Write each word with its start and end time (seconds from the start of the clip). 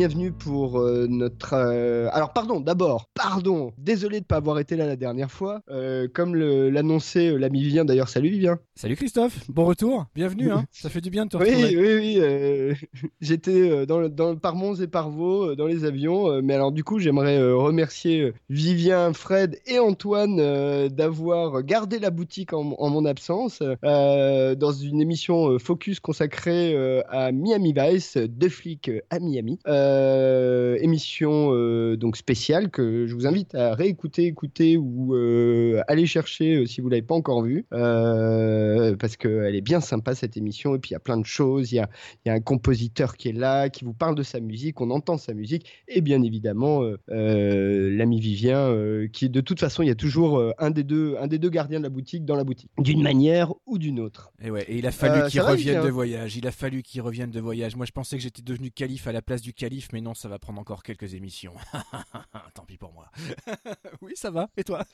Bienvenue 0.00 0.32
pour 0.32 0.78
euh, 0.78 1.06
notre... 1.10 1.52
euh, 1.52 2.08
Alors 2.12 2.32
pardon, 2.32 2.58
d'abord, 2.58 3.10
pardon, 3.12 3.74
désolé 3.76 4.20
de 4.20 4.24
ne 4.24 4.26
pas 4.26 4.36
avoir 4.36 4.58
été 4.58 4.74
là 4.74 4.86
la 4.86 4.96
dernière 4.96 5.30
fois. 5.30 5.60
Euh, 5.70 6.08
comme 6.10 6.34
l'annonçait 6.34 7.36
l'ami 7.36 7.60
Vivien, 7.60 7.84
d'ailleurs, 7.84 8.08
salut 8.08 8.30
Vivien. 8.30 8.58
Salut 8.74 8.96
Christophe, 8.96 9.40
bon 9.50 9.66
retour, 9.66 10.06
bienvenue, 10.14 10.50
hein. 10.52 10.64
ça 10.70 10.88
fait 10.88 11.02
du 11.02 11.10
bien 11.10 11.26
de 11.26 11.30
te 11.32 11.36
Oui, 11.36 11.50
retrouver. 11.50 11.76
oui, 11.76 11.94
oui, 11.98 12.18
euh, 12.18 12.72
j'étais 13.20 13.84
dans, 13.84 13.98
le- 14.00 14.08
dans, 14.08 14.36
par 14.36 14.54
Mons 14.56 14.80
et 14.80 14.86
par 14.86 15.10
Vaux, 15.10 15.54
dans 15.54 15.66
les 15.66 15.84
avions, 15.84 16.40
mais 16.40 16.54
alors 16.54 16.72
du 16.72 16.82
coup 16.82 16.98
j'aimerais 16.98 17.38
remercier 17.52 18.32
Vivien, 18.48 19.12
Fred 19.12 19.58
et 19.66 19.78
Antoine 19.80 20.36
d'avoir 20.88 21.62
gardé 21.62 21.98
la 21.98 22.08
boutique 22.08 22.54
en, 22.54 22.74
en 22.78 22.88
mon 22.88 23.04
absence 23.04 23.62
dans 23.82 24.72
une 24.72 25.02
émission 25.02 25.58
focus 25.58 26.00
consacrée 26.00 26.74
à 27.10 27.32
Miami 27.32 27.74
Vice, 27.76 28.16
deux 28.16 28.48
flics 28.48 28.90
à 29.10 29.18
Miami. 29.18 29.58
Euh, 29.68 29.89
émission 30.80 31.50
euh, 31.52 31.96
donc 31.96 32.16
spéciale 32.16 32.70
que 32.70 33.06
je 33.06 33.14
vous 33.14 33.26
invite 33.26 33.54
à 33.54 33.74
réécouter, 33.74 34.26
écouter 34.26 34.76
ou 34.76 35.14
euh, 35.14 35.82
aller 35.88 36.06
chercher 36.06 36.56
euh, 36.56 36.66
si 36.66 36.80
vous 36.80 36.88
l'avez 36.88 37.02
pas 37.02 37.14
encore 37.14 37.42
vue, 37.42 37.66
euh, 37.72 38.96
parce 38.96 39.16
qu'elle 39.16 39.54
est 39.54 39.60
bien 39.60 39.80
sympa 39.80 40.14
cette 40.14 40.36
émission. 40.36 40.74
Et 40.74 40.78
puis 40.78 40.90
il 40.90 40.92
y 40.94 40.96
a 40.96 41.00
plein 41.00 41.18
de 41.18 41.26
choses. 41.26 41.72
Il 41.72 41.76
y 41.76 41.78
a, 41.78 41.88
y 42.26 42.30
a 42.30 42.32
un 42.32 42.40
compositeur 42.40 43.16
qui 43.16 43.28
est 43.28 43.32
là, 43.32 43.68
qui 43.68 43.84
vous 43.84 43.94
parle 43.94 44.14
de 44.14 44.22
sa 44.22 44.40
musique, 44.40 44.80
on 44.80 44.90
entend 44.90 45.16
sa 45.18 45.34
musique. 45.34 45.66
Et 45.88 46.00
bien 46.00 46.22
évidemment 46.22 46.82
euh, 46.82 46.98
euh, 47.10 47.96
l'ami 47.96 48.20
Vivien 48.20 48.58
euh, 48.58 49.06
qui 49.08 49.30
de 49.30 49.40
toute 49.40 49.60
façon 49.60 49.82
il 49.82 49.88
y 49.88 49.92
a 49.92 49.94
toujours 49.94 50.38
euh, 50.38 50.52
un 50.58 50.70
des 50.70 50.84
deux 50.84 51.16
un 51.20 51.26
des 51.26 51.38
deux 51.38 51.50
gardiens 51.50 51.78
de 51.78 51.84
la 51.84 51.90
boutique 51.90 52.24
dans 52.24 52.36
la 52.36 52.44
boutique. 52.44 52.70
D'une 52.78 53.02
manière 53.02 53.52
ou 53.66 53.78
d'une 53.78 54.00
autre. 54.00 54.32
Et 54.42 54.50
ouais, 54.50 54.64
et 54.68 54.76
il 54.78 54.86
a 54.86 54.90
fallu 54.90 55.20
Euh, 55.20 55.28
qu'il 55.28 55.40
revienne 55.40 55.82
de 55.82 55.88
voyage, 55.88 56.36
il 56.36 56.46
a 56.46 56.50
fallu 56.50 56.82
qu'il 56.82 57.00
revienne 57.00 57.30
de 57.30 57.40
voyage. 57.40 57.76
Moi 57.76 57.86
je 57.86 57.92
pensais 57.92 58.16
que 58.16 58.22
j'étais 58.22 58.42
devenu 58.42 58.70
calife 58.70 59.06
à 59.06 59.12
la 59.12 59.22
place 59.22 59.42
du 59.42 59.52
calife, 59.52 59.79
mais 59.92 60.00
non, 60.00 60.14
ça 60.14 60.28
va 60.28 60.38
prendre 60.38 60.60
encore 60.60 60.82
quelques 60.82 61.14
émissions. 61.14 61.54
Tant 62.54 62.64
pis 62.64 62.76
pour 62.78 62.92
moi. 62.92 63.10
oui, 64.02 64.12
ça 64.16 64.30
va, 64.30 64.48
et 64.56 64.64
toi? 64.64 64.84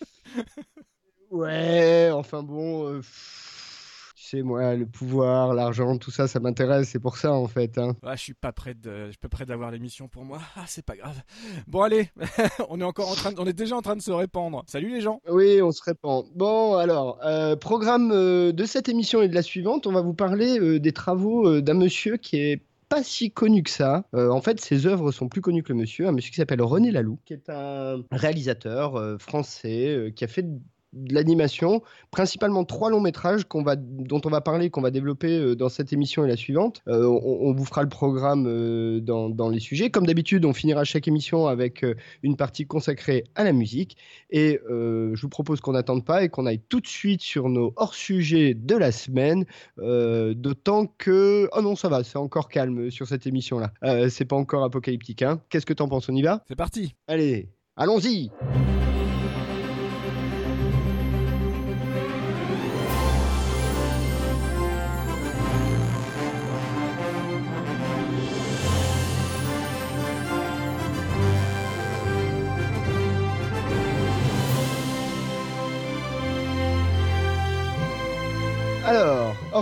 Ouais, 1.31 2.11
enfin 2.13 2.43
bon. 2.43 2.87
euh, 2.89 2.97
pff, 2.99 4.13
tu 4.17 4.25
sais, 4.29 4.43
moi, 4.43 4.75
le 4.77 4.87
pouvoir, 4.87 5.55
l'argent, 5.55 5.99
tout 5.99 6.11
ça, 6.13 6.29
ça 6.29 6.39
m'intéresse, 6.41 6.89
c'est 6.91 7.01
pour 7.01 7.17
ça 7.17 7.33
en 7.33 7.49
fait. 7.49 7.79
Hein. 7.79 7.97
Ah, 8.05 8.15
je 8.17 8.23
suis 8.23 8.35
pas 8.35 8.53
prêt 8.53 8.75
de, 8.75 9.07
je 9.07 9.11
suis 9.11 9.19
pas 9.19 9.29
prêt 9.29 9.45
d'avoir 9.45 9.71
l'émission 9.73 10.09
pour 10.09 10.25
moi. 10.25 10.41
Ah, 10.55 10.65
c'est 10.69 10.85
pas 10.85 10.97
grave. 10.97 11.21
Bon 11.67 11.83
allez, 11.83 12.11
on 12.69 12.81
est 12.81 12.85
encore 12.85 13.11
en 13.11 13.15
train, 13.15 13.33
de- 13.33 13.41
on 13.41 13.47
est 13.47 13.53
déjà 13.53 13.77
en 13.77 13.83
train 13.83 13.97
de 13.97 14.03
se 14.03 14.13
répandre. 14.13 14.63
Salut 14.69 14.91
les 14.91 15.01
gens. 15.01 15.21
Oui, 15.29 15.61
on 15.63 15.73
se 15.73 15.83
répand. 15.83 16.25
Bon, 16.37 16.75
alors, 16.77 17.19
euh, 17.25 17.57
programme 17.57 18.11
euh, 18.13 18.53
de 18.53 18.65
cette 18.65 18.89
émission 18.89 19.21
et 19.21 19.29
de 19.29 19.35
la 19.35 19.43
suivante, 19.43 19.87
on 19.89 19.93
va 19.93 20.01
vous 20.01 20.15
parler 20.15 20.79
des 20.79 20.93
travaux 20.93 21.61
d'un 21.61 21.75
monsieur 21.75 22.17
qui 22.17 22.37
est 22.39 22.63
pas 22.89 23.03
si 23.03 23.31
connu 23.31 23.63
que 23.63 23.71
ça. 23.71 24.05
Euh, 24.15 24.31
en 24.31 24.41
fait, 24.41 24.61
ses 24.61 24.87
œuvres 24.87 25.13
sont 25.13 25.29
plus 25.29 25.41
connues 25.41 25.63
que 25.63 25.73
le 25.73 25.79
monsieur, 25.79 26.07
un 26.07 26.13
monsieur 26.13 26.31
qui 26.31 26.37
s'appelle 26.37 26.63
René 26.63 26.91
Laloux, 26.91 27.19
qui 27.25 27.33
est 27.33 27.49
un 27.49 28.03
réalisateur 28.11 28.97
euh, 28.97 29.19
français 29.19 29.89
euh, 29.89 30.11
qui 30.11 30.25
a 30.25 30.29
fait 30.29 30.47
de 30.93 31.15
l'animation, 31.15 31.83
principalement 32.11 32.65
trois 32.65 32.91
longs 32.91 33.01
métrages 33.01 33.45
qu'on 33.45 33.63
va, 33.63 33.77
dont 33.77 34.21
on 34.25 34.31
va 34.31 34.41
parler, 34.41 34.71
qu'on 34.71 34.81
va 34.81 34.91
développer 34.91 35.39
euh, 35.39 35.55
dans 35.55 35.69
cette 35.69 35.93
émission 35.93 36.25
et 36.25 36.29
la 36.29 36.37
suivante. 36.37 36.83
Euh, 36.89 37.05
on, 37.07 37.49
on 37.49 37.53
vous 37.53 37.65
fera 37.65 37.83
le 37.83 37.89
programme 37.89 38.47
euh, 38.47 39.01
dans, 39.01 39.29
dans 39.29 39.49
les 39.49 39.61
sujets. 39.61 39.91
Comme 39.91 40.07
d'habitude, 40.07 40.45
on 40.45 40.53
finira 40.53 40.85
chaque 40.85 41.07
émission 41.09 41.47
avec 41.47 41.85
euh, 41.85 41.95
une 42.23 42.37
partie 42.37 42.67
consacrée 42.67 43.25
à 43.35 43.45
la 43.45 43.53
musique. 43.53 43.97
Et 44.31 44.59
je 44.69 45.21
vous 45.21 45.29
propose 45.29 45.61
qu'on 45.61 45.73
n'attende 45.73 46.05
pas 46.05 46.25
et 46.25 46.29
qu'on 46.29 46.47
aille 46.47 46.61
tout 46.69 46.81
de 46.81 46.87
suite 46.87 47.23
sur 47.23 47.49
nos 47.49 47.73
hors-sujets 47.77 48.55
de 48.55 48.75
la 48.77 48.93
semaine. 48.93 49.45
D'autant 49.79 50.87
que. 50.99 51.49
Oh 51.53 51.63
non, 51.63 51.77
ça 51.77 51.89
va, 51.89 52.03
c'est 52.05 52.19
encore 52.19 52.49
calme 52.49 52.91
sur 52.91 53.07
cette 53.07 53.27
émission-là. 53.27 53.73
C'est 54.09 54.25
pas 54.25 54.37
encore 54.37 54.65
apocalyptique. 54.65 55.23
Hein. 55.23 55.41
Qu'est-ce 55.49 55.67
que 55.67 55.75
t'en 55.75 55.89
penses 55.89 56.09
On 56.09 56.15
y 56.15 56.23
va? 56.23 56.43
C'est 56.49 56.57
parti. 56.57 56.95
Allez, 57.07 57.49
allons-y 57.77 58.31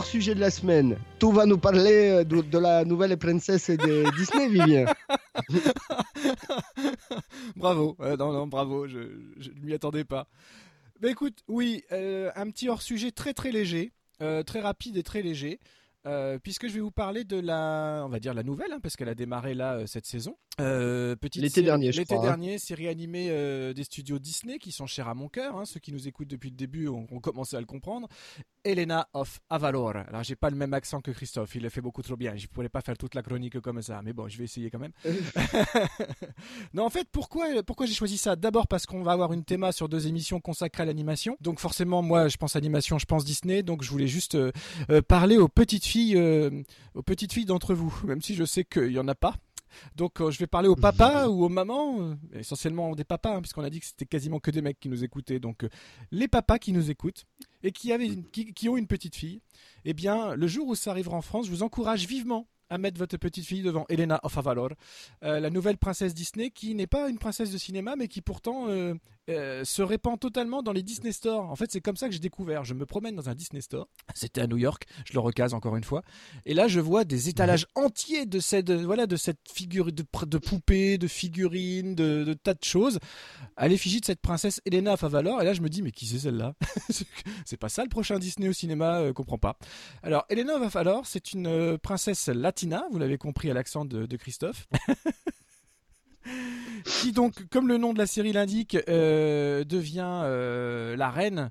hors 0.04 0.10
sujet 0.10 0.34
de 0.34 0.40
la 0.40 0.50
semaine, 0.50 0.98
tu 1.18 1.32
vas 1.32 1.46
nous 1.46 1.56
parler 1.56 2.10
euh, 2.10 2.24
de, 2.24 2.42
de 2.42 2.58
la 2.58 2.84
nouvelle 2.84 3.16
princesse 3.16 3.70
de 3.70 4.04
Disney, 4.18 4.48
Vivien. 4.50 4.84
bravo. 7.56 7.96
Euh, 8.00 8.14
non, 8.16 8.32
non, 8.32 8.46
bravo. 8.46 8.86
Je, 8.86 8.98
ne 8.98 9.60
m'y 9.62 9.72
attendais 9.72 10.04
pas. 10.04 10.28
Bah 11.00 11.08
écoute, 11.10 11.38
oui, 11.48 11.82
euh, 11.92 12.30
un 12.36 12.50
petit 12.50 12.68
hors 12.68 12.82
sujet 12.82 13.12
très 13.12 13.32
très 13.32 13.50
léger, 13.50 13.92
euh, 14.20 14.42
très 14.42 14.60
rapide 14.60 14.96
et 14.98 15.02
très 15.02 15.22
léger. 15.22 15.58
euh, 16.06 16.38
puisque 16.38 16.68
je 16.68 16.74
vais 16.74 16.80
vous 16.80 16.90
parler 16.90 17.24
de 17.24 17.40
la, 17.40 18.02
on 18.04 18.10
va 18.10 18.20
dire 18.20 18.34
la 18.34 18.42
nouvelle, 18.42 18.72
hein, 18.72 18.78
parce 18.82 18.94
qu'elle 18.94 19.08
a 19.08 19.14
démarré 19.14 19.54
là 19.54 19.76
euh, 19.76 19.86
cette 19.86 20.04
saison. 20.04 20.36
Euh, 20.60 21.16
petite 21.16 21.40
L'été 21.42 21.62
dernier, 21.62 21.92
je 21.92 22.00
L'été 22.00 22.14
crois, 22.14 22.26
hein. 22.26 22.28
dernier, 22.28 22.58
série 22.58 22.88
animée 22.88 23.28
des 23.74 23.84
studios 23.84 24.18
Disney 24.18 24.58
qui 24.58 24.70
sont 24.70 24.86
chers 24.86 25.08
à 25.08 25.14
mon 25.14 25.28
cœur. 25.30 25.56
hein, 25.56 25.64
ceux 25.64 25.80
qui 25.80 25.92
nous 25.92 26.06
écoutent 26.06 26.28
depuis 26.28 26.50
le 26.50 26.56
début 26.56 26.88
ont, 26.88 27.06
ont 27.10 27.20
commencé 27.20 27.56
à 27.56 27.60
le 27.60 27.64
comprendre. 27.66 28.08
Elena 28.64 29.08
of 29.12 29.40
Avalor. 29.50 29.96
Alors 30.08 30.22
j'ai 30.22 30.36
pas 30.36 30.50
le 30.50 30.56
même 30.56 30.74
accent 30.74 31.00
que 31.00 31.10
Christophe, 31.10 31.54
il 31.54 31.62
le 31.62 31.68
fait 31.68 31.80
beaucoup 31.80 32.02
trop 32.02 32.16
bien. 32.16 32.34
Je 32.36 32.46
pourrais 32.46 32.68
pas 32.68 32.80
faire 32.80 32.96
toute 32.96 33.14
la 33.14 33.22
chronique 33.22 33.60
comme 33.60 33.82
ça, 33.82 34.00
mais 34.02 34.12
bon, 34.12 34.28
je 34.28 34.38
vais 34.38 34.44
essayer 34.44 34.70
quand 34.70 34.78
même. 34.78 34.92
non, 36.74 36.84
en 36.84 36.90
fait, 36.90 37.06
pourquoi, 37.10 37.62
pourquoi 37.64 37.86
j'ai 37.86 37.94
choisi 37.94 38.18
ça? 38.18 38.36
D'abord 38.36 38.66
parce 38.66 38.86
qu'on 38.86 39.02
va 39.02 39.12
avoir 39.12 39.32
une 39.32 39.44
théma 39.44 39.72
sur 39.72 39.88
deux 39.88 40.06
émissions 40.06 40.40
consacrées 40.40 40.82
à 40.82 40.86
l'animation. 40.86 41.36
Donc 41.40 41.60
forcément, 41.60 42.02
moi, 42.02 42.28
je 42.28 42.36
pense 42.36 42.56
animation, 42.56 42.98
je 42.98 43.06
pense 43.06 43.24
Disney. 43.24 43.62
Donc 43.62 43.82
je 43.82 43.90
voulais 43.90 44.06
juste 44.06 44.34
euh, 44.34 44.52
euh, 44.90 45.02
parler 45.02 45.36
aux 45.36 45.48
petites 45.48 45.84
filles, 45.84 46.16
euh, 46.16 46.50
aux 46.94 47.02
petites 47.02 47.32
filles 47.32 47.44
d'entre 47.44 47.74
vous, 47.74 47.94
même 48.04 48.22
si 48.22 48.34
je 48.34 48.44
sais 48.44 48.64
qu'il 48.64 48.92
y 48.92 48.98
en 48.98 49.08
a 49.08 49.14
pas. 49.14 49.34
Donc 49.96 50.20
euh, 50.20 50.30
je 50.30 50.38
vais 50.38 50.46
parler 50.46 50.68
aux 50.68 50.76
papas 50.76 51.28
ou 51.28 51.44
aux 51.44 51.48
mamans, 51.48 52.00
euh, 52.00 52.14
essentiellement 52.34 52.94
des 52.94 53.04
papas, 53.04 53.36
hein, 53.36 53.40
puisqu'on 53.40 53.62
a 53.64 53.70
dit 53.70 53.80
que 53.80 53.86
c'était 53.86 54.06
quasiment 54.06 54.40
que 54.40 54.50
des 54.50 54.62
mecs 54.62 54.78
qui 54.80 54.88
nous 54.88 55.04
écoutaient. 55.04 55.38
Donc 55.40 55.64
euh, 55.64 55.68
les 56.10 56.28
papas 56.28 56.58
qui 56.58 56.72
nous 56.72 56.90
écoutent 56.90 57.24
et 57.62 57.72
qui, 57.72 57.92
avaient 57.92 58.06
une- 58.06 58.28
qui, 58.30 58.52
qui 58.52 58.68
ont 58.68 58.76
une 58.76 58.86
petite 58.86 59.16
fille, 59.16 59.40
eh 59.84 59.94
bien 59.94 60.34
le 60.34 60.46
jour 60.46 60.68
où 60.68 60.74
ça 60.74 60.90
arrivera 60.90 61.16
en 61.16 61.22
France, 61.22 61.46
je 61.46 61.50
vous 61.50 61.62
encourage 61.62 62.06
vivement 62.06 62.46
à 62.70 62.78
mettre 62.78 62.98
votre 62.98 63.16
petite 63.18 63.44
fille 63.44 63.62
devant 63.62 63.84
Elena 63.88 64.18
of 64.22 64.36
Avalor, 64.38 64.70
la 65.20 65.50
nouvelle 65.50 65.76
princesse 65.76 66.14
Disney 66.14 66.50
qui 66.50 66.74
n'est 66.74 66.86
pas 66.86 67.08
une 67.10 67.18
princesse 67.18 67.50
de 67.52 67.58
cinéma 67.58 67.94
mais 67.94 68.08
qui 68.08 68.22
pourtant 68.22 68.66
euh, 69.30 69.64
se 69.64 69.82
répand 69.82 70.18
totalement 70.20 70.62
dans 70.62 70.72
les 70.72 70.82
Disney 70.82 71.12
Store. 71.12 71.50
En 71.50 71.56
fait, 71.56 71.70
c'est 71.72 71.80
comme 71.80 71.96
ça 71.96 72.06
que 72.08 72.12
j'ai 72.12 72.18
découvert. 72.20 72.64
Je 72.64 72.74
me 72.74 72.84
promène 72.86 73.14
dans 73.16 73.28
un 73.28 73.34
Disney 73.34 73.60
Store. 73.62 73.88
C'était 74.14 74.40
à 74.42 74.46
New 74.46 74.58
York. 74.58 74.84
Je 75.06 75.12
le 75.14 75.20
recase 75.20 75.54
encore 75.54 75.76
une 75.76 75.84
fois. 75.84 76.02
Et 76.46 76.54
là, 76.54 76.68
je 76.68 76.80
vois 76.80 77.04
des 77.04 77.28
étalages 77.28 77.66
entiers 77.74 78.26
de 78.26 78.38
cette, 78.40 78.66
de- 78.66 78.84
voilà, 78.84 79.06
de 79.06 79.16
cette 79.16 79.38
figure 79.50 79.92
de, 79.92 80.04
de 80.26 80.38
poupées, 80.38 80.98
de 80.98 81.06
figurines, 81.08 81.94
de, 81.94 82.24
de 82.24 82.34
tas 82.34 82.54
de 82.54 82.64
choses 82.64 82.98
à 83.56 83.68
l'effigie 83.68 84.00
de 84.00 84.04
cette 84.06 84.20
princesse 84.20 84.60
Elena 84.66 84.96
Favalor. 84.96 85.40
Et 85.40 85.44
là, 85.44 85.54
je 85.54 85.62
me 85.62 85.68
dis, 85.68 85.82
mais 85.82 85.92
qui 85.92 86.06
c'est 86.06 86.18
celle-là? 86.18 86.54
C'est 87.46 87.56
pas 87.56 87.68
ça 87.68 87.82
le 87.82 87.88
prochain 87.88 88.18
Disney 88.18 88.48
au 88.48 88.52
cinéma, 88.52 89.00
euh, 89.00 89.12
comprends 89.12 89.38
pas. 89.38 89.56
Alors, 90.02 90.24
Elena 90.28 90.58
Favalor, 90.58 91.06
c'est 91.06 91.32
une 91.32 91.46
euh, 91.46 91.78
princesse 91.78 92.28
latina, 92.28 92.84
vous 92.90 92.98
l'avez 92.98 93.18
compris 93.18 93.50
à 93.50 93.54
l'accent 93.54 93.84
de, 93.84 94.06
de 94.06 94.16
Christophe. 94.16 94.66
Qui 96.84 97.12
donc, 97.12 97.48
comme 97.48 97.68
le 97.68 97.78
nom 97.78 97.92
de 97.92 97.98
la 97.98 98.06
série 98.06 98.32
l'indique, 98.32 98.76
euh, 98.88 99.64
devient 99.64 100.22
euh, 100.24 100.96
la 100.96 101.10
reine, 101.10 101.50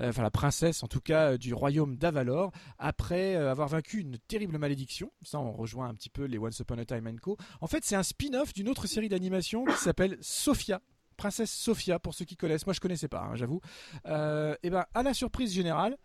euh, 0.00 0.08
enfin 0.08 0.22
la 0.22 0.30
princesse 0.30 0.82
en 0.82 0.88
tout 0.88 1.00
cas, 1.00 1.36
du 1.36 1.54
royaume 1.54 1.96
d'Avalor, 1.96 2.52
après 2.78 3.36
avoir 3.36 3.68
vaincu 3.68 4.00
une 4.00 4.18
terrible 4.18 4.58
malédiction. 4.58 5.10
Ça, 5.22 5.40
on 5.40 5.52
rejoint 5.52 5.88
un 5.88 5.94
petit 5.94 6.10
peu 6.10 6.24
les 6.24 6.38
Once 6.38 6.58
Upon 6.58 6.78
a 6.78 6.84
Time 6.84 7.06
and 7.06 7.16
Co. 7.22 7.36
En 7.60 7.66
fait, 7.66 7.84
c'est 7.84 7.96
un 7.96 8.02
spin-off 8.02 8.52
d'une 8.52 8.68
autre 8.68 8.86
série 8.86 9.08
d'animation 9.08 9.64
qui 9.64 9.76
s'appelle 9.76 10.18
Sophia. 10.20 10.80
Princesse 11.16 11.52
Sophia, 11.52 12.00
pour 12.00 12.12
ceux 12.12 12.24
qui 12.24 12.36
connaissent. 12.36 12.66
Moi, 12.66 12.72
je 12.72 12.80
connaissais 12.80 13.06
pas, 13.06 13.20
hein, 13.20 13.36
j'avoue. 13.36 13.60
Et 14.04 14.70
ben, 14.70 14.84
à 14.94 15.02
la 15.04 15.14
surprise 15.14 15.52
générale, 15.52 15.96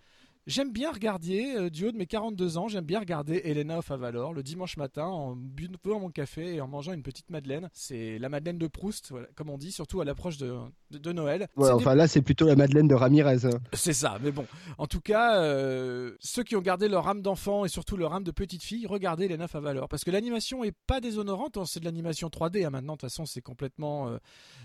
J'aime 0.47 0.71
bien 0.71 0.91
regarder, 0.91 1.53
euh, 1.56 1.69
du 1.69 1.86
haut 1.86 1.91
de 1.91 1.97
mes 1.97 2.07
42 2.07 2.57
ans, 2.57 2.68
j'aime 2.68 2.86
bien 2.86 3.00
regarder 3.00 3.41
Elena 3.44 3.77
of 3.77 3.91
Avalor 3.91 4.33
le 4.33 4.41
dimanche 4.41 4.77
matin 4.77 5.06
en 5.06 5.36
buvant 5.36 6.00
mon 6.00 6.09
café 6.09 6.56
et 6.56 6.62
en 6.62 6.68
mangeant 6.68 6.94
une 6.94 7.03
petite 7.03 7.30
madeleine. 7.30 7.69
C'est 7.74 8.18
la 8.18 8.30
madeleine 8.30 8.57
de 8.57 8.68
Proust, 8.68 9.13
comme 9.36 9.50
on 9.50 9.57
dit, 9.57 9.71
surtout 9.71 10.01
à 10.01 10.06
l'approche 10.06 10.38
de, 10.38 10.56
de, 10.89 11.12
Noël. 11.12 11.47
Ouais, 11.56 11.69
enfin 11.69 11.94
là, 11.94 12.07
c'est 12.07 12.21
plutôt 12.21 12.47
la 12.47 12.56
madeleine 12.56 12.88
de 12.88 12.95
Ramirez. 12.95 13.45
Hein. 13.45 13.59
C'est 13.74 13.94
ça, 13.94 14.18
mais 14.24 14.31
bon. 14.31 14.45
En 14.77 14.88
tout 14.88 15.01
cas, 15.01 15.39
euh, 15.39 16.15
ceux 16.19 16.44
qui 16.44 16.56
ont 16.56 16.62
gardé 16.62 16.88
leur 16.88 17.07
âme 17.07 17.21
d'enfant 17.21 17.65
et 17.65 17.69
surtout 17.69 17.97
leur 17.97 18.13
âme 18.13 18.24
de 18.24 18.31
petite 18.31 18.63
fille, 18.63 18.88
regardez 18.88 19.25
Elena 19.25 19.45
of 19.45 19.56
Avalor 19.56 19.88
parce 19.88 20.03
que 20.03 20.12
l'animation 20.12 20.63
est 20.63 20.75
pas 20.88 21.00
déshonorante, 21.00 21.57
hein, 21.57 21.65
c'est 21.65 21.80
de 21.80 21.86
l'animation 21.86 22.30
3D. 22.30 22.65
Hein. 22.65 22.71
Maintenant, 22.71 22.94
de 22.94 22.97
toute 22.97 23.09
façon, 23.09 23.25
c'est 23.25 23.41
complètement. 23.41 24.18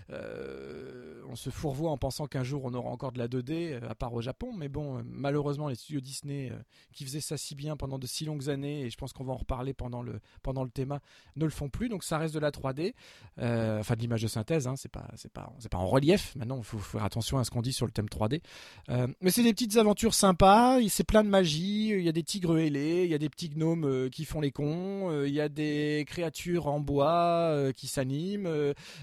Euh, 0.09 1.21
on 1.29 1.35
se 1.35 1.49
fourvoie 1.49 1.91
en 1.91 1.97
pensant 1.97 2.25
qu'un 2.27 2.43
jour 2.43 2.63
on 2.65 2.73
aura 2.73 2.89
encore 2.89 3.11
de 3.11 3.19
la 3.19 3.27
2D, 3.27 3.83
à 3.87 3.93
part 3.93 4.13
au 4.13 4.21
Japon, 4.21 4.51
mais 4.55 4.69
bon, 4.69 5.03
malheureusement, 5.05 5.67
les 5.67 5.74
studios 5.75 6.01
Disney 6.01 6.49
euh, 6.51 6.57
qui 6.93 7.03
faisaient 7.05 7.21
ça 7.21 7.37
si 7.37 7.55
bien 7.55 7.77
pendant 7.77 7.99
de 7.99 8.07
si 8.07 8.25
longues 8.25 8.49
années, 8.49 8.81
et 8.81 8.89
je 8.89 8.97
pense 8.97 9.13
qu'on 9.13 9.23
va 9.23 9.33
en 9.33 9.37
reparler 9.37 9.73
pendant 9.73 10.01
le, 10.01 10.19
pendant 10.43 10.63
le 10.63 10.69
thème, 10.69 10.99
ne 11.35 11.45
le 11.45 11.51
font 11.51 11.69
plus. 11.69 11.89
Donc 11.89 12.03
ça 12.03 12.17
reste 12.17 12.33
de 12.33 12.39
la 12.39 12.51
3D, 12.51 12.93
euh, 13.39 13.79
enfin 13.79 13.95
de 13.95 14.01
l'image 14.01 14.21
de 14.21 14.27
synthèse, 14.27 14.67
hein, 14.67 14.75
c'est 14.77 14.91
pas, 14.91 15.07
pas, 15.33 15.53
pas 15.71 15.77
en 15.77 15.87
relief. 15.87 16.35
Maintenant, 16.35 16.57
il 16.57 16.63
faut 16.63 16.79
faire 16.79 17.03
attention 17.03 17.37
à 17.37 17.43
ce 17.43 17.51
qu'on 17.51 17.61
dit 17.61 17.73
sur 17.73 17.85
le 17.85 17.91
thème 17.91 18.07
3D. 18.07 18.41
Euh, 18.89 19.07
mais 19.21 19.31
c'est 19.31 19.43
des 19.43 19.53
petites 19.53 19.77
aventures 19.77 20.13
sympas, 20.13 20.79
c'est 20.89 21.03
plein 21.03 21.23
de 21.23 21.29
magie, 21.29 21.89
il 21.89 22.03
y 22.03 22.09
a 22.09 22.13
des 22.13 22.23
tigres 22.23 22.57
ailés, 22.57 23.03
il 23.03 23.09
y 23.09 23.15
a 23.15 23.17
des 23.17 23.29
petits 23.29 23.49
gnomes 23.49 24.09
qui 24.09 24.25
font 24.25 24.41
les 24.41 24.51
cons, 24.51 25.23
il 25.23 25.33
y 25.33 25.41
a 25.41 25.49
des 25.49 26.05
créatures 26.07 26.67
en 26.67 26.79
bois 26.79 27.71
qui 27.75 27.87
s'animent, 27.87 28.49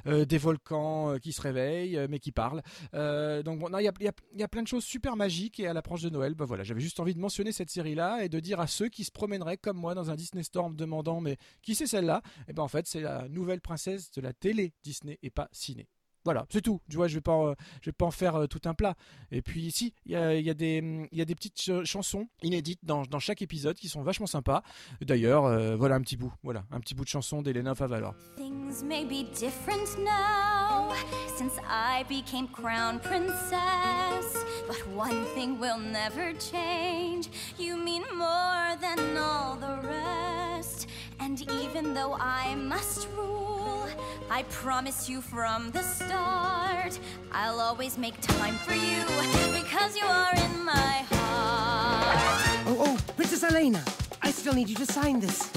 des 0.06 0.38
volcans 0.38 1.18
qui 1.20 1.32
se 1.32 1.40
réveillent, 1.40 2.06
mais 2.08 2.18
qui 2.18 2.32
parlent. 2.32 2.62
donc 2.92 3.60
il 3.78 3.84
y 3.84 3.88
a, 3.88 3.92
y, 4.00 4.38
y 4.38 4.42
a, 4.42 4.48
plein 4.48 4.62
de 4.62 4.68
choses 4.68 4.84
super 4.84 5.16
magiques 5.16 5.60
et 5.60 5.66
à 5.66 5.72
l'approche 5.72 6.02
de 6.02 6.10
Noël, 6.10 6.34
bah 6.34 6.46
voilà, 6.52 6.64
j'avais 6.64 6.82
juste 6.82 7.00
envie 7.00 7.14
de 7.14 7.18
mentionner 7.18 7.50
cette 7.50 7.70
série-là 7.70 8.22
et 8.24 8.28
de 8.28 8.38
dire 8.38 8.60
à 8.60 8.66
ceux 8.66 8.90
qui 8.90 9.04
se 9.04 9.10
promèneraient 9.10 9.56
comme 9.56 9.78
moi 9.78 9.94
dans 9.94 10.10
un 10.10 10.16
Disney 10.16 10.42
Storm 10.42 10.76
demandant 10.76 11.18
mais 11.22 11.38
qui 11.62 11.74
c'est 11.74 11.86
celle-là? 11.86 12.20
Eh 12.46 12.52
ben 12.52 12.62
en 12.62 12.68
fait 12.68 12.86
c'est 12.86 13.00
la 13.00 13.26
nouvelle 13.30 13.62
princesse 13.62 14.10
de 14.10 14.20
la 14.20 14.34
télé 14.34 14.74
Disney 14.82 15.18
et 15.22 15.30
pas 15.30 15.48
ciné. 15.50 15.88
Voilà, 16.24 16.46
c'est 16.50 16.62
tout. 16.62 16.80
Tu 16.88 16.96
vois, 16.96 17.08
je 17.08 17.14
vais 17.14 17.20
pas, 17.20 17.54
je 17.80 17.86
vais 17.90 17.92
pas 17.92 18.06
en 18.06 18.10
faire 18.10 18.36
euh, 18.36 18.46
tout 18.46 18.60
un 18.64 18.74
plat. 18.74 18.94
Et 19.30 19.42
puis 19.42 19.62
ici, 19.62 19.92
il 20.06 20.12
y 20.12 20.16
a, 20.16 20.34
y, 20.34 20.50
a 20.50 20.54
des, 20.54 21.08
y 21.10 21.20
a 21.20 21.24
des 21.24 21.34
petites 21.34 21.84
chansons 21.84 22.28
inédites 22.42 22.80
dans, 22.84 23.02
dans, 23.02 23.18
chaque 23.18 23.42
épisode 23.42 23.76
qui 23.76 23.88
sont 23.88 24.02
vachement 24.02 24.26
sympas. 24.26 24.62
D'ailleurs, 25.00 25.44
euh, 25.46 25.76
voilà 25.76 25.96
un 25.96 26.00
petit 26.00 26.16
bout, 26.16 26.32
voilà 26.42 26.64
un 26.70 26.80
petit 26.80 26.94
bout 26.94 27.04
de 27.04 27.08
chanson 27.08 27.42
d'Elena 27.42 27.74
Favalor. 27.74 28.14
Things 28.36 28.84
may 28.84 29.04
be 29.04 29.24
different 29.38 29.98
now 29.98 30.92
since 31.36 31.58
I 31.68 32.04
became 32.08 32.48
crown 32.48 33.00
princess, 33.00 34.44
but 34.66 34.76
one 34.94 35.24
thing 35.34 35.58
will 35.58 35.78
never 35.78 36.32
change. 36.34 37.28
You 37.58 37.76
mean 37.76 38.02
more 38.16 38.76
than 38.80 39.16
all 39.16 39.56
the 39.56 39.86
rest, 39.86 40.88
and 41.24 41.40
even 41.62 41.94
though 41.94 42.14
I 42.18 42.54
must 42.56 43.08
rule. 43.16 43.86
I 44.28 44.42
promise 44.44 45.08
you 45.08 45.20
from 45.20 45.70
the 45.70 45.82
start, 45.82 46.98
I'll 47.30 47.60
always 47.60 47.96
make 47.96 48.20
time 48.20 48.56
for 48.56 48.74
you 48.74 49.00
because 49.60 49.96
you 49.96 50.04
are 50.04 50.34
in 50.34 50.64
my 50.64 50.94
heart. 51.10 52.64
Oh, 52.66 52.76
oh, 52.86 53.12
Princess 53.14 53.44
Elena, 53.44 53.84
I 54.22 54.30
still 54.32 54.54
need 54.54 54.68
you 54.68 54.76
to 54.76 54.86
sign 54.86 55.20
this. 55.20 55.50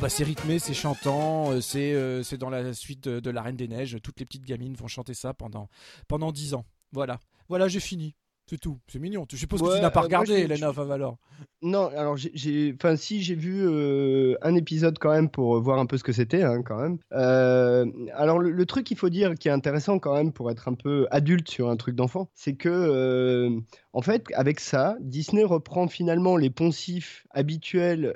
Bah 0.00 0.08
c'est 0.08 0.22
rythmé, 0.22 0.60
c'est 0.60 0.74
chantant, 0.74 1.50
euh, 1.50 1.60
c'est 1.60 1.92
euh, 1.92 2.22
c'est 2.22 2.38
dans 2.38 2.50
la 2.50 2.72
suite 2.72 3.08
de, 3.08 3.30
La 3.30 3.42
Reine 3.42 3.56
des 3.56 3.66
Neiges. 3.66 3.96
Toutes 4.02 4.20
les 4.20 4.26
petites 4.26 4.44
gamines 4.44 4.74
vont 4.74 4.86
chanter 4.86 5.14
ça 5.14 5.34
pendant 5.34 5.68
pendant 6.06 6.30
dix 6.30 6.54
ans. 6.54 6.64
Voilà, 6.92 7.18
voilà, 7.48 7.66
j'ai 7.68 7.80
fini. 7.80 8.14
C'est 8.48 8.58
tout, 8.58 8.78
c'est 8.86 8.98
mignon. 8.98 9.26
Je 9.30 9.36
suppose 9.36 9.60
que 9.60 9.76
tu 9.76 9.82
n'as 9.82 9.90
pas 9.90 10.00
euh, 10.00 10.04
regardé 10.04 10.32
Elena 10.32 10.72
Favalor. 10.72 11.18
Non, 11.62 11.88
alors 11.88 12.16
j'ai, 12.16 12.74
enfin 12.74 12.96
si 12.96 13.22
j'ai 13.22 13.34
vu 13.34 13.68
un 14.40 14.54
épisode 14.54 14.98
quand 14.98 15.10
même 15.10 15.28
pour 15.28 15.60
voir 15.60 15.78
un 15.78 15.86
peu 15.86 15.98
ce 15.98 16.04
que 16.04 16.12
c'était 16.12 16.42
hein, 16.42 16.62
quand 16.62 16.78
même. 16.78 16.98
alors 17.10 18.38
le, 18.38 18.66
truc 18.66 18.86
qu'il 18.86 18.96
faut 18.96 19.10
dire 19.10 19.34
qui 19.34 19.48
est 19.48 19.52
intéressant 19.52 19.98
quand 19.98 20.14
même 20.14 20.32
pour 20.32 20.50
être 20.50 20.68
un 20.68 20.74
peu 20.74 21.06
adulte 21.10 21.50
sur 21.50 21.68
un 21.68 21.76
truc 21.76 21.94
d'enfant, 21.94 22.30
c'est 22.34 22.54
que 22.54 23.60
en 23.92 24.00
fait 24.00 24.26
avec 24.32 24.60
ça, 24.60 24.96
Disney 25.00 25.44
reprend 25.44 25.88
finalement 25.88 26.36
les 26.36 26.50
poncifs 26.50 27.26
habituels 27.30 28.14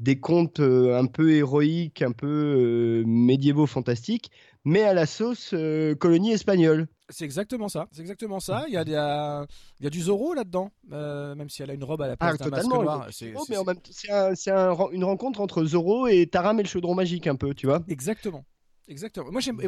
des 0.00 0.18
contes 0.18 0.60
euh, 0.60 0.98
un 0.98 1.06
peu 1.06 1.32
héroïques, 1.32 2.02
un 2.02 2.12
peu 2.12 2.26
euh, 2.26 3.04
médiévaux 3.06 3.66
fantastiques, 3.66 4.30
mais 4.64 4.82
à 4.82 4.94
la 4.94 5.06
sauce 5.06 5.50
euh, 5.52 5.94
colonie 5.94 6.32
espagnole. 6.32 6.88
C'est 7.10 7.26
exactement 7.26 7.68
ça. 7.68 7.86
C'est 7.92 8.00
exactement 8.00 8.40
ça. 8.40 8.64
Il 8.68 8.72
y 8.74 8.78
a, 8.78 8.82
il 8.82 8.90
y 9.84 9.86
a, 9.86 9.90
du 9.90 10.00
Zorro 10.00 10.32
là-dedans, 10.32 10.70
même 10.88 11.50
si 11.50 11.62
elle 11.62 11.70
a 11.70 11.74
une 11.74 11.84
robe 11.84 12.02
à 12.02 12.08
la 12.08 12.16
place 12.16 12.36
ah, 12.40 12.44
d'un 12.44 12.50
masque 12.50 12.68
noir. 12.68 13.08
C'est 13.10 14.50
une 14.92 15.04
rencontre 15.04 15.40
entre 15.40 15.64
Zorro 15.64 16.06
et 16.06 16.26
Taram 16.26 16.58
et 16.60 16.62
le 16.62 16.68
chaudron 16.68 16.94
magique 16.94 17.26
un 17.26 17.36
peu, 17.36 17.52
tu 17.52 17.66
vois. 17.66 17.82
Exactement. 17.88 18.44
Exactement. 18.86 19.30
Moi, 19.30 19.40
j'aime, 19.40 19.60